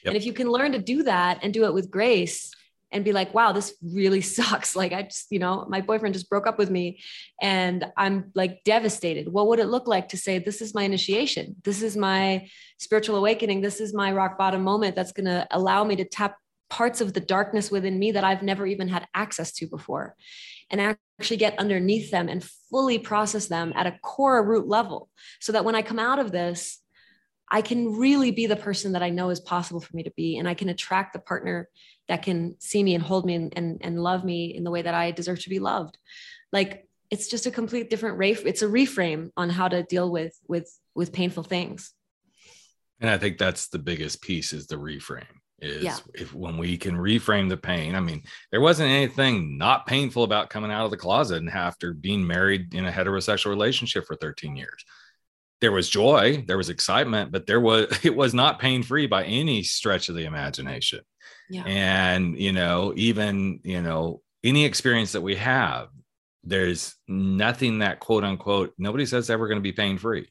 Yep. 0.03 0.07
And 0.07 0.17
if 0.17 0.25
you 0.25 0.33
can 0.33 0.51
learn 0.51 0.73
to 0.73 0.79
do 0.79 1.03
that 1.03 1.41
and 1.43 1.53
do 1.53 1.67
it 1.67 1.75
with 1.75 1.91
grace 1.91 2.51
and 2.93 3.05
be 3.05 3.13
like, 3.13 3.35
wow, 3.35 3.53
this 3.53 3.75
really 3.83 4.21
sucks. 4.37 4.75
Like, 4.75 4.95
I 4.95 5.03
just, 5.03 5.27
you 5.31 5.39
know, 5.39 5.67
my 5.69 5.83
boyfriend 5.83 6.15
just 6.15 6.31
broke 6.31 6.47
up 6.47 6.59
with 6.59 6.71
me 6.71 7.01
and 7.41 7.85
I'm 7.95 8.33
like 8.35 8.65
devastated. 8.65 9.29
What 9.29 9.49
would 9.49 9.59
it 9.59 9.67
look 9.67 9.87
like 9.87 10.09
to 10.09 10.17
say, 10.17 10.39
this 10.39 10.63
is 10.63 10.75
my 10.75 10.85
initiation? 10.85 11.57
This 11.63 11.83
is 11.83 11.95
my 11.95 12.49
spiritual 12.79 13.17
awakening. 13.17 13.61
This 13.61 13.81
is 13.81 13.93
my 13.93 14.13
rock 14.13 14.39
bottom 14.39 14.63
moment 14.63 14.97
that's 14.97 15.13
going 15.13 15.27
to 15.27 15.47
allow 15.51 15.85
me 15.85 15.97
to 15.97 16.07
tap 16.07 16.37
parts 16.71 17.01
of 17.01 17.13
the 17.13 17.21
darkness 17.21 17.71
within 17.71 17.99
me 17.99 18.13
that 18.13 18.25
I've 18.25 18.43
never 18.43 18.65
even 18.65 18.89
had 18.89 19.07
access 19.13 19.53
to 19.55 19.67
before 19.67 20.17
and 20.71 20.81
actually 21.19 21.37
get 21.37 21.59
underneath 21.59 22.11
them 22.11 22.29
and 22.29 22.49
fully 22.71 22.99
process 22.99 23.49
them 23.49 23.73
at 23.75 23.89
a 23.89 23.99
core 24.03 24.43
root 24.43 24.69
level 24.69 25.11
so 25.41 25.53
that 25.53 25.65
when 25.65 25.75
I 25.75 25.83
come 25.83 25.99
out 25.99 26.21
of 26.21 26.31
this, 26.31 26.79
I 27.51 27.63
can 27.63 27.99
really 27.99 28.31
be 28.31 28.47
the 28.47 28.55
person 28.55 28.93
that 28.93 29.03
I 29.03 29.11
know 29.11 29.31
is 29.31 29.41
possible 29.41 29.81
for 29.81 29.95
me 29.97 30.05
to 30.05 30.13
be. 30.17 30.39
And 30.39 30.49
I 30.49 30.55
can 30.55 30.69
attract 30.69 31.13
the 31.13 31.19
partner 31.19 31.69
that 32.07 32.23
can 32.23 32.55
see 32.61 32.83
me 32.83 32.95
and 32.95 33.03
hold 33.03 33.27
me 33.27 33.35
and, 33.35 33.53
and, 33.57 33.79
and 33.81 34.01
love 34.01 34.25
me 34.25 34.55
in 34.55 34.63
the 34.63 34.71
way 34.71 34.83
that 34.83 34.95
I 34.95 35.11
deserve 35.11 35.41
to 35.41 35.51
be 35.51 35.59
loved. 35.59 35.99
Like 36.53 36.89
it's 37.11 37.27
just 37.27 37.47
a 37.47 37.51
complete 37.51 37.91
different 37.91 38.19
rate. 38.19 38.43
It's 38.47 38.63
a 38.63 38.69
reframe 38.69 39.31
on 39.37 39.51
how 39.51 39.67
to 39.67 39.83
deal 39.83 40.09
with, 40.09 40.39
with, 40.47 40.73
with 40.95 41.13
painful 41.13 41.43
things. 41.43 41.93
And 43.01 43.11
I 43.11 43.19
think 43.19 43.39
that's 43.39 43.69
the 43.69 43.79
biggest 43.81 44.23
piece 44.23 44.53
is 44.53 44.69
the 44.69 44.77
reframe 44.77 45.40
is 45.61 45.83
yeah. 45.83 45.97
if 46.15 46.35
when 46.35 46.57
we 46.57 46.77
can 46.77 46.97
reframe 46.97 47.49
the 47.49 47.57
pain 47.57 47.95
i 47.95 48.01
mean 48.01 48.23
there 48.51 48.61
wasn't 48.61 48.89
anything 48.89 49.59
not 49.59 49.87
painful 49.87 50.25
about 50.25 50.51
coming 50.51 50.71
out 50.71 50.85
of 50.85 50.91
the 50.91 50.97
closet 50.97 51.39
and 51.39 51.51
after 51.51 51.93
being 51.93 52.27
married 52.27 52.75
in 52.75 52.87
a 52.87 52.93
heterosexual 52.93 53.51
relationship 53.51 54.07
for 54.07 54.17
13 54.17 54.57
years 54.57 54.85
there 55.61 55.73
was 55.73 55.89
joy 55.89 56.43
there 56.47 56.57
was 56.57 56.71
excitement 56.71 57.31
but 57.31 57.47
there 57.47 57.61
was 57.61 57.87
it 58.03 58.15
was 58.15 58.35
not 58.35 58.59
pain 58.59 58.83
free 58.83 59.07
by 59.07 59.25
any 59.25 59.63
stretch 59.63 60.09
of 60.09 60.15
the 60.15 60.25
imagination 60.25 61.01
yeah. 61.49 61.63
and 61.65 62.39
you 62.39 62.53
know 62.53 62.93
even 62.97 63.61
you 63.63 63.83
know 63.83 64.21
any 64.43 64.65
experience 64.65 65.13
that 65.13 65.21
we 65.21 65.37
have 65.37 65.89
there's 66.43 66.95
nothing 67.07 67.81
that 67.81 68.01
quote 68.01 68.25
unquote 68.25 68.73
nobody 68.79 69.05
says 69.05 69.29
ever 69.29 69.47
going 69.47 69.59
to 69.59 69.63
be 69.63 69.73
pain 69.73 69.99
free 69.99 70.29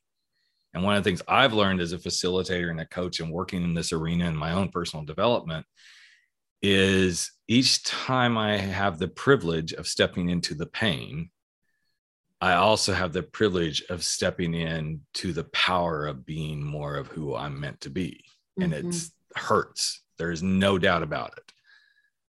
and 0.73 0.83
one 0.83 0.95
of 0.95 1.03
the 1.03 1.09
things 1.09 1.21
I've 1.27 1.53
learned 1.53 1.81
as 1.81 1.93
a 1.93 1.97
facilitator 1.97 2.69
and 2.69 2.79
a 2.79 2.85
coach 2.85 3.19
and 3.19 3.31
working 3.31 3.63
in 3.63 3.73
this 3.73 3.91
arena 3.91 4.27
in 4.27 4.35
my 4.35 4.51
own 4.51 4.69
personal 4.69 5.05
development 5.05 5.65
is 6.61 7.31
each 7.47 7.83
time 7.83 8.37
I 8.37 8.57
have 8.57 8.99
the 8.99 9.07
privilege 9.07 9.73
of 9.73 9.87
stepping 9.87 10.29
into 10.29 10.53
the 10.53 10.67
pain, 10.67 11.31
I 12.41 12.53
also 12.53 12.93
have 12.93 13.11
the 13.11 13.23
privilege 13.23 13.83
of 13.89 14.03
stepping 14.03 14.53
in 14.53 15.01
to 15.15 15.33
the 15.33 15.45
power 15.45 16.05
of 16.05 16.25
being 16.25 16.63
more 16.63 16.95
of 16.95 17.07
who 17.07 17.35
I'm 17.35 17.59
meant 17.59 17.81
to 17.81 17.89
be. 17.89 18.23
And 18.59 18.73
mm-hmm. 18.73 18.89
it 18.89 18.95
hurts. 19.35 20.03
There's 20.17 20.43
no 20.43 20.77
doubt 20.77 21.03
about 21.03 21.33
it. 21.37 21.51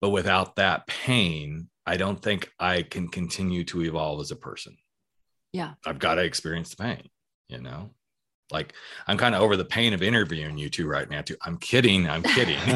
But 0.01 0.09
without 0.09 0.57
that 0.57 0.85
pain, 0.87 1.69
I 1.85 1.97
don't 1.97 2.21
think 2.21 2.51
I 2.59 2.81
can 2.81 3.07
continue 3.07 3.63
to 3.65 3.83
evolve 3.83 4.19
as 4.21 4.31
a 4.31 4.35
person. 4.35 4.77
Yeah. 5.53 5.73
I've 5.85 5.99
got 5.99 6.15
to 6.15 6.23
experience 6.23 6.71
the 6.71 6.83
pain, 6.83 7.09
you 7.47 7.61
know? 7.61 7.91
Like 8.51 8.73
i'm 9.07 9.17
kind 9.17 9.35
of 9.35 9.41
over 9.41 9.57
the 9.57 9.65
pain 9.65 9.93
of 9.93 10.03
interviewing 10.03 10.57
you 10.57 10.69
two 10.69 10.87
right 10.87 11.09
now 11.09 11.21
too. 11.21 11.35
I'm 11.43 11.57
kidding 11.57 12.09
i'm 12.09 12.23
kidding. 12.23 12.59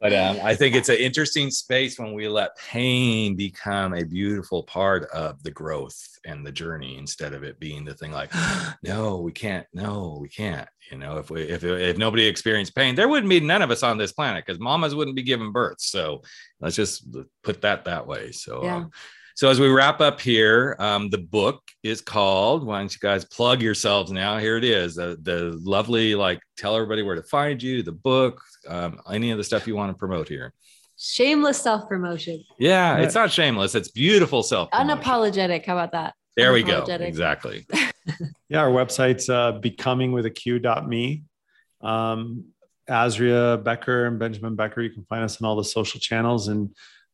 But 0.00 0.12
um, 0.14 0.38
i 0.42 0.54
think 0.56 0.74
it's 0.74 0.88
an 0.88 0.96
interesting 0.96 1.50
space 1.50 1.96
when 1.98 2.12
we 2.12 2.26
let 2.26 2.56
pain 2.56 3.36
become 3.36 3.94
a 3.94 4.04
beautiful 4.04 4.64
part 4.64 5.04
of 5.10 5.40
the 5.44 5.50
growth 5.52 5.96
and 6.24 6.44
the 6.44 6.52
journey 6.52 6.98
instead 6.98 7.34
of 7.34 7.42
it 7.44 7.60
being 7.60 7.84
the 7.84 7.94
thing 7.94 8.10
like 8.10 8.32
no 8.82 9.18
we 9.18 9.32
can't 9.32 9.66
no 9.72 10.18
we 10.20 10.28
can't. 10.28 10.68
You 10.90 10.98
know 10.98 11.18
if 11.18 11.30
we 11.30 11.42
if, 11.42 11.64
if 11.64 11.96
nobody 11.96 12.26
experienced 12.26 12.74
pain 12.74 12.94
there 12.94 13.08
wouldn't 13.08 13.30
be 13.30 13.40
none 13.40 13.62
of 13.62 13.70
us 13.70 13.82
on 13.82 13.98
this 13.98 14.12
planet 14.12 14.44
because 14.44 14.60
mamas 14.60 14.94
wouldn't 14.94 15.16
be 15.16 15.22
giving 15.22 15.52
birth. 15.52 15.80
So 15.80 16.22
let's 16.60 16.76
just 16.76 17.06
put 17.42 17.62
that 17.62 17.84
that 17.84 18.06
way. 18.06 18.32
So 18.32 18.64
yeah. 18.64 18.76
um, 18.76 18.90
so 19.34 19.48
as 19.48 19.58
we 19.58 19.68
wrap 19.68 20.00
up 20.00 20.20
here, 20.20 20.76
um, 20.78 21.10
the 21.10 21.18
book 21.18 21.62
is 21.82 22.00
called. 22.00 22.64
Why 22.64 22.78
don't 22.78 22.92
you 22.92 23.00
guys 23.00 23.24
plug 23.24 23.62
yourselves 23.62 24.12
now? 24.12 24.38
Here 24.38 24.56
it 24.56 24.64
is. 24.64 24.94
The, 24.94 25.18
the 25.22 25.58
lovely, 25.62 26.14
like, 26.14 26.40
tell 26.56 26.74
everybody 26.74 27.02
where 27.02 27.14
to 27.14 27.22
find 27.22 27.62
you. 27.62 27.82
The 27.82 27.92
book, 27.92 28.40
um, 28.68 29.00
any 29.10 29.30
of 29.30 29.38
the 29.38 29.44
stuff 29.44 29.66
you 29.66 29.76
want 29.76 29.90
to 29.90 29.98
promote 29.98 30.28
here. 30.28 30.52
Shameless 30.98 31.60
self 31.60 31.88
promotion. 31.88 32.44
Yeah, 32.58 32.98
it's 32.98 33.14
not 33.14 33.32
shameless. 33.32 33.74
It's 33.74 33.90
beautiful 33.90 34.42
self. 34.42 34.70
Unapologetic. 34.70 35.66
How 35.66 35.74
about 35.74 35.92
that? 35.92 36.14
There 36.36 36.52
we 36.52 36.62
go. 36.62 36.84
Exactly. 36.84 37.66
yeah, 38.48 38.60
our 38.60 38.70
website's 38.70 39.28
uh, 39.28 39.52
becoming 39.52 40.12
with 40.12 40.26
a 40.26 40.30
q.me. 40.30 41.24
Um, 41.80 42.44
Azria 42.88 43.62
Becker 43.62 44.06
and 44.06 44.18
Benjamin 44.18 44.54
Becker. 44.54 44.80
You 44.80 44.90
can 44.90 45.04
find 45.04 45.24
us 45.24 45.40
on 45.40 45.46
all 45.46 45.56
the 45.56 45.64
social 45.64 46.00
channels 46.00 46.48
and 46.48 46.70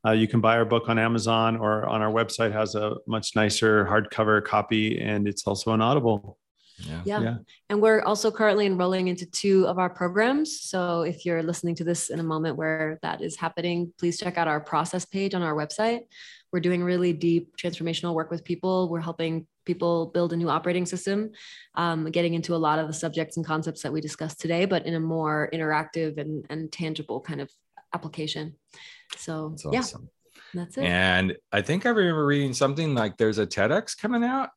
uh, 0.07 0.13
you 0.13 0.29
can 0.29 0.41
buy 0.41 0.57
our 0.57 0.65
book 0.65 0.89
on 0.89 0.99
Amazon 0.99 1.57
or 1.57 1.87
on 1.87 2.03
our 2.03 2.13
website 2.13 2.53
has 2.53 2.75
a 2.75 2.97
much 3.07 3.35
nicer 3.35 3.85
hardcover 3.85 4.45
copy, 4.45 5.01
and 5.01 5.27
it's 5.27 5.47
also 5.47 5.73
an 5.73 5.81
Audible. 5.81 6.39
Yeah. 6.79 7.03
yeah. 7.05 7.21
yeah. 7.21 7.37
And 7.69 7.83
we're 7.83 8.03
also 8.03 8.31
currently 8.31 8.67
enrolling 8.67 9.09
into 9.09 9.27
two 9.27 9.67
of 9.67 9.79
our 9.79 9.91
programs. 9.91 10.61
So 10.61 11.03
if 11.03 11.27
you're 11.27 11.43
listening 11.43 11.75
to 11.77 11.85
this 11.85 12.11
in 12.11 12.21
a 12.21 12.23
moment 12.23 12.57
where 12.57 12.99
that 13.03 13.21
is 13.21 13.37
happening, 13.37 13.93
please 13.99 14.19
check 14.19 14.39
out 14.39 14.47
our 14.47 14.61
process 14.61 15.05
page 15.05 15.35
on 15.35 15.43
our 15.43 15.55
website. 15.55 16.03
We're 16.53 16.61
doing 16.61 16.83
really 16.83 17.13
deep 17.13 17.57
transformational 17.57 18.15
work 18.15 18.31
with 18.31 18.45
people. 18.45 18.89
We're 18.89 19.01
helping 19.01 19.47
people 19.67 20.07
build 20.07 20.33
a 20.33 20.37
new 20.37 20.49
operating 20.49 20.87
system, 20.87 21.33
um, 21.75 22.11
getting 22.11 22.35
into 22.35 22.55
a 22.55 22.57
lot 22.57 22.79
of 22.79 22.87
the 22.87 22.95
subjects 22.95 23.37
and 23.37 23.45
concepts 23.45 23.83
that 23.83 23.93
we 23.93 24.01
discussed 24.01 24.41
today, 24.41 24.65
but 24.65 24.87
in 24.87 24.95
a 24.95 25.01
more 25.01 25.51
interactive 25.53 26.17
and, 26.17 26.47
and 26.49 26.73
tangible 26.73 27.21
kind 27.21 27.41
of 27.41 27.51
application. 27.95 28.55
So 29.17 29.51
that's 29.51 29.65
awesome. 29.67 30.09
yeah, 30.55 30.63
that's 30.63 30.79
it. 30.79 30.85
And 30.85 31.37
I 31.53 31.63
think 31.63 31.87
I 31.87 31.91
remember 31.91 32.27
reading 32.27 32.53
something 32.53 32.95
like 32.95 33.17
there's 33.17 33.39
a 33.39 33.47
TEDx 33.47 33.97
coming 33.97 34.25
out 34.25 34.51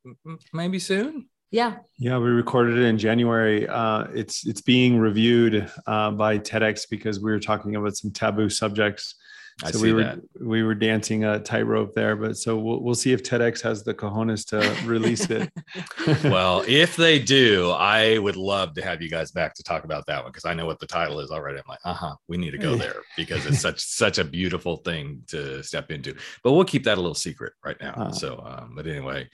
maybe 0.54 0.80
soon. 0.80 1.28
Yeah. 1.52 1.78
Yeah, 1.98 2.18
we 2.18 2.30
recorded 2.30 2.78
it 2.78 2.86
in 2.86 2.98
January. 2.98 3.68
Uh, 3.68 4.06
it's 4.14 4.48
it's 4.48 4.62
being 4.62 4.98
reviewed 4.98 5.70
uh, 5.86 6.12
by 6.12 6.40
TEDx 6.40 6.90
because 6.90 7.20
we 7.20 7.32
were 7.32 7.42
talking 7.42 7.76
about 7.76 7.98
some 7.98 8.12
taboo 8.12 8.50
subjects 8.50 9.16
I 9.64 9.72
so 9.72 9.80
we 9.80 9.93
were 9.93 10.03
that. 10.03 10.20
we 10.39 10.64
were 10.64 10.74
dancing 10.74 11.24
a 11.24 11.39
tightrope 11.39 11.93
there, 11.93 12.16
but 12.16 12.38
so 12.38 12.57
we'll 12.57 12.82
we'll 12.82 12.95
see 12.95 13.14
if 13.14 13.24
TEDx 13.24 13.62
has 13.62 13.84
the 13.84 13.93
cojones 13.93 14.45
to 14.47 14.88
release 14.88 15.30
it. 15.30 15.51
well, 16.24 16.64
if 16.68 16.95
they 16.95 17.20
do, 17.20 17.72
I 17.72 18.18
would 18.18 18.36
love 18.36 18.74
to 18.76 18.82
have 18.82 19.01
you 19.01 19.09
guys 19.09 19.32
back 19.32 19.53
to 19.55 19.64
talk 19.64 19.84
about 19.84 20.05
that 20.07 20.24
one 20.24 20.32
because 20.32 20.45
I 20.45 20.53
know 20.53 20.66
what 20.66 20.80
the 20.80 20.88
title 20.88 21.20
is 21.20 21.32
already. 21.32 21.59
I'm 21.59 21.64
like, 21.68 21.80
uh 21.86 21.93
huh, 21.93 22.16
we 22.28 22.38
need 22.38 22.51
to 22.51 22.57
go 22.57 22.76
there 22.76 23.01
because 23.18 23.45
it's 23.45 23.62
such 23.62 23.80
such 23.82 24.18
a 24.18 24.24
beautiful 24.24 24.78
thing 24.78 25.24
to 25.28 25.64
step 25.64 25.91
into. 25.91 26.16
But 26.43 26.53
we'll 26.53 26.66
keep 26.66 26.84
that 26.86 26.97
a 26.97 27.01
little 27.01 27.14
secret 27.14 27.53
right 27.64 27.78
now. 27.80 27.93
Uh-huh. 27.93 28.12
So, 28.12 28.43
um, 28.45 28.74
but 28.76 28.88
anyway, 28.88 29.30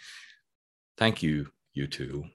thank 0.98 1.24
you, 1.24 1.48
you 1.74 1.88
two, 1.88 2.26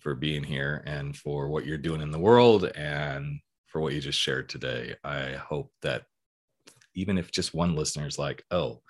for 0.00 0.14
being 0.14 0.44
here 0.44 0.82
and 0.86 1.16
for 1.16 1.48
what 1.48 1.66
you're 1.66 1.78
doing 1.78 2.00
in 2.00 2.10
the 2.10 2.18
world 2.18 2.64
and 2.76 3.40
for 3.66 3.80
what 3.80 3.92
you 3.92 4.00
just 4.00 4.20
shared 4.20 4.48
today. 4.48 4.94
I 5.02 5.32
hope 5.32 5.72
that 5.82 6.04
even 6.94 7.18
if 7.18 7.30
just 7.30 7.54
one 7.54 7.74
listener 7.74 8.06
is 8.06 8.18
like, 8.18 8.44
oh, 8.50 8.80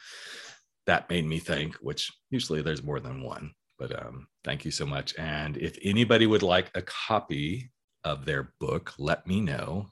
that 0.86 1.09
made 1.09 1.26
me 1.26 1.38
think, 1.38 1.76
which 1.76 2.12
usually 2.30 2.62
there's 2.62 2.82
more 2.82 3.00
than 3.00 3.22
one. 3.22 3.52
But 3.78 3.98
um, 4.05 4.28
thank 4.44 4.64
you 4.64 4.70
so 4.70 4.86
much. 4.86 5.14
And 5.18 5.57
if 5.57 5.78
anybody 5.82 6.26
would 6.26 6.42
like 6.42 6.70
a 6.74 6.82
copy 6.82 7.70
of 8.05 8.24
their 8.24 8.52
book, 8.61 8.92
let 8.98 9.26
me 9.26 9.40
know 9.40 9.88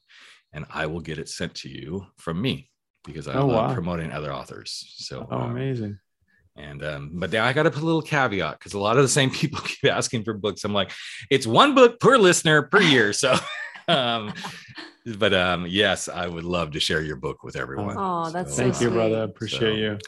and 0.52 0.66
I 0.70 0.86
will 0.86 1.00
get 1.00 1.18
it 1.18 1.28
sent 1.28 1.54
to 1.56 1.68
you 1.68 2.06
from 2.18 2.40
me 2.40 2.70
because 3.04 3.26
I 3.26 3.34
oh, 3.34 3.46
love 3.46 3.68
wow. 3.68 3.74
promoting 3.74 4.12
other 4.12 4.32
authors. 4.32 4.84
So, 4.98 5.26
oh, 5.30 5.36
um, 5.36 5.50
amazing. 5.50 5.98
And 6.56 6.84
um, 6.84 7.10
but 7.14 7.32
now 7.32 7.46
I 7.46 7.54
got 7.54 7.62
to 7.62 7.70
put 7.70 7.82
a 7.82 7.86
little 7.86 8.02
caveat 8.02 8.58
because 8.58 8.74
a 8.74 8.78
lot 8.78 8.98
of 8.98 9.02
the 9.02 9.08
same 9.08 9.30
people 9.32 9.60
keep 9.60 9.90
asking 9.90 10.24
for 10.24 10.34
books. 10.34 10.64
I'm 10.64 10.74
like, 10.74 10.92
it's 11.30 11.46
one 11.46 11.74
book 11.74 11.98
per 11.98 12.18
listener 12.18 12.62
per 12.62 12.80
year. 12.80 13.12
So, 13.12 13.34
um, 13.88 14.32
but 15.18 15.34
um, 15.34 15.66
yes, 15.68 16.08
I 16.08 16.26
would 16.26 16.44
love 16.44 16.70
to 16.72 16.80
share 16.80 17.02
your 17.02 17.16
book 17.16 17.42
with 17.42 17.56
everyone. 17.56 17.96
Oh, 17.98 18.30
that's 18.30 18.54
so 18.54 18.62
Thank 18.62 18.74
you, 18.80 18.88
sweet. 18.88 18.94
brother. 18.94 19.22
Appreciate 19.22 19.60
So- 19.60 19.72
you. 19.76 19.98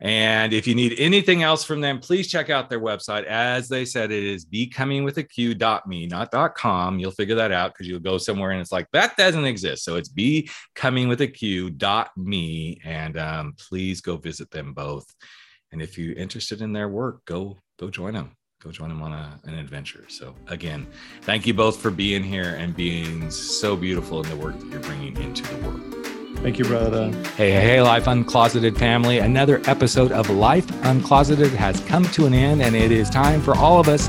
And 0.00 0.52
if 0.52 0.66
you 0.66 0.74
need 0.74 0.96
anything 0.98 1.44
else 1.44 1.62
from 1.64 1.80
them, 1.80 2.00
please 2.00 2.26
check 2.28 2.50
out 2.50 2.68
their 2.68 2.80
website. 2.80 3.22
As 3.24 3.68
they 3.68 3.84
said, 3.84 4.10
it 4.10 4.24
is 4.24 4.44
becomingwithaq.me, 4.44 6.06
not 6.08 6.32
.com. 6.56 6.98
You'll 6.98 7.12
figure 7.12 7.36
that 7.36 7.52
out 7.52 7.72
because 7.72 7.86
you'll 7.86 8.00
go 8.00 8.18
somewhere 8.18 8.50
and 8.50 8.60
it's 8.60 8.72
like 8.72 8.88
that 8.92 9.16
doesn't 9.16 9.44
exist. 9.44 9.84
So 9.84 9.94
it's 9.96 10.08
becomingwithaq.me, 10.10 12.80
and 12.84 13.18
um, 13.18 13.54
please 13.56 14.00
go 14.00 14.16
visit 14.16 14.50
them 14.50 14.74
both. 14.74 15.06
And 15.72 15.80
if 15.80 15.96
you're 15.96 16.16
interested 16.16 16.60
in 16.60 16.72
their 16.72 16.88
work, 16.88 17.24
go 17.24 17.60
go 17.78 17.88
join 17.88 18.14
them. 18.14 18.36
Go 18.64 18.70
join 18.70 18.88
them 18.88 19.02
on 19.02 19.12
a, 19.12 19.38
an 19.44 19.58
adventure. 19.58 20.06
So 20.08 20.34
again, 20.48 20.86
thank 21.20 21.46
you 21.46 21.52
both 21.52 21.82
for 21.82 21.90
being 21.90 22.22
here 22.22 22.56
and 22.58 22.74
being 22.74 23.30
so 23.30 23.76
beautiful 23.76 24.22
in 24.22 24.30
the 24.30 24.36
work 24.36 24.58
that 24.58 24.66
you're 24.70 24.80
bringing 24.80 25.14
into 25.18 25.42
the 25.42 25.68
world. 25.68 25.82
Thank 26.38 26.58
you, 26.58 26.64
brother. 26.64 27.12
Hey, 27.36 27.50
hey, 27.50 27.60
hey, 27.60 27.82
Life 27.82 28.06
Uncloseted 28.06 28.78
family. 28.78 29.18
Another 29.18 29.60
episode 29.66 30.12
of 30.12 30.30
Life 30.30 30.66
Uncloseted 30.82 31.50
has 31.50 31.78
come 31.80 32.04
to 32.06 32.24
an 32.24 32.32
end, 32.32 32.62
and 32.62 32.74
it 32.74 32.90
is 32.90 33.10
time 33.10 33.42
for 33.42 33.54
all 33.54 33.78
of 33.78 33.86
us 33.86 34.08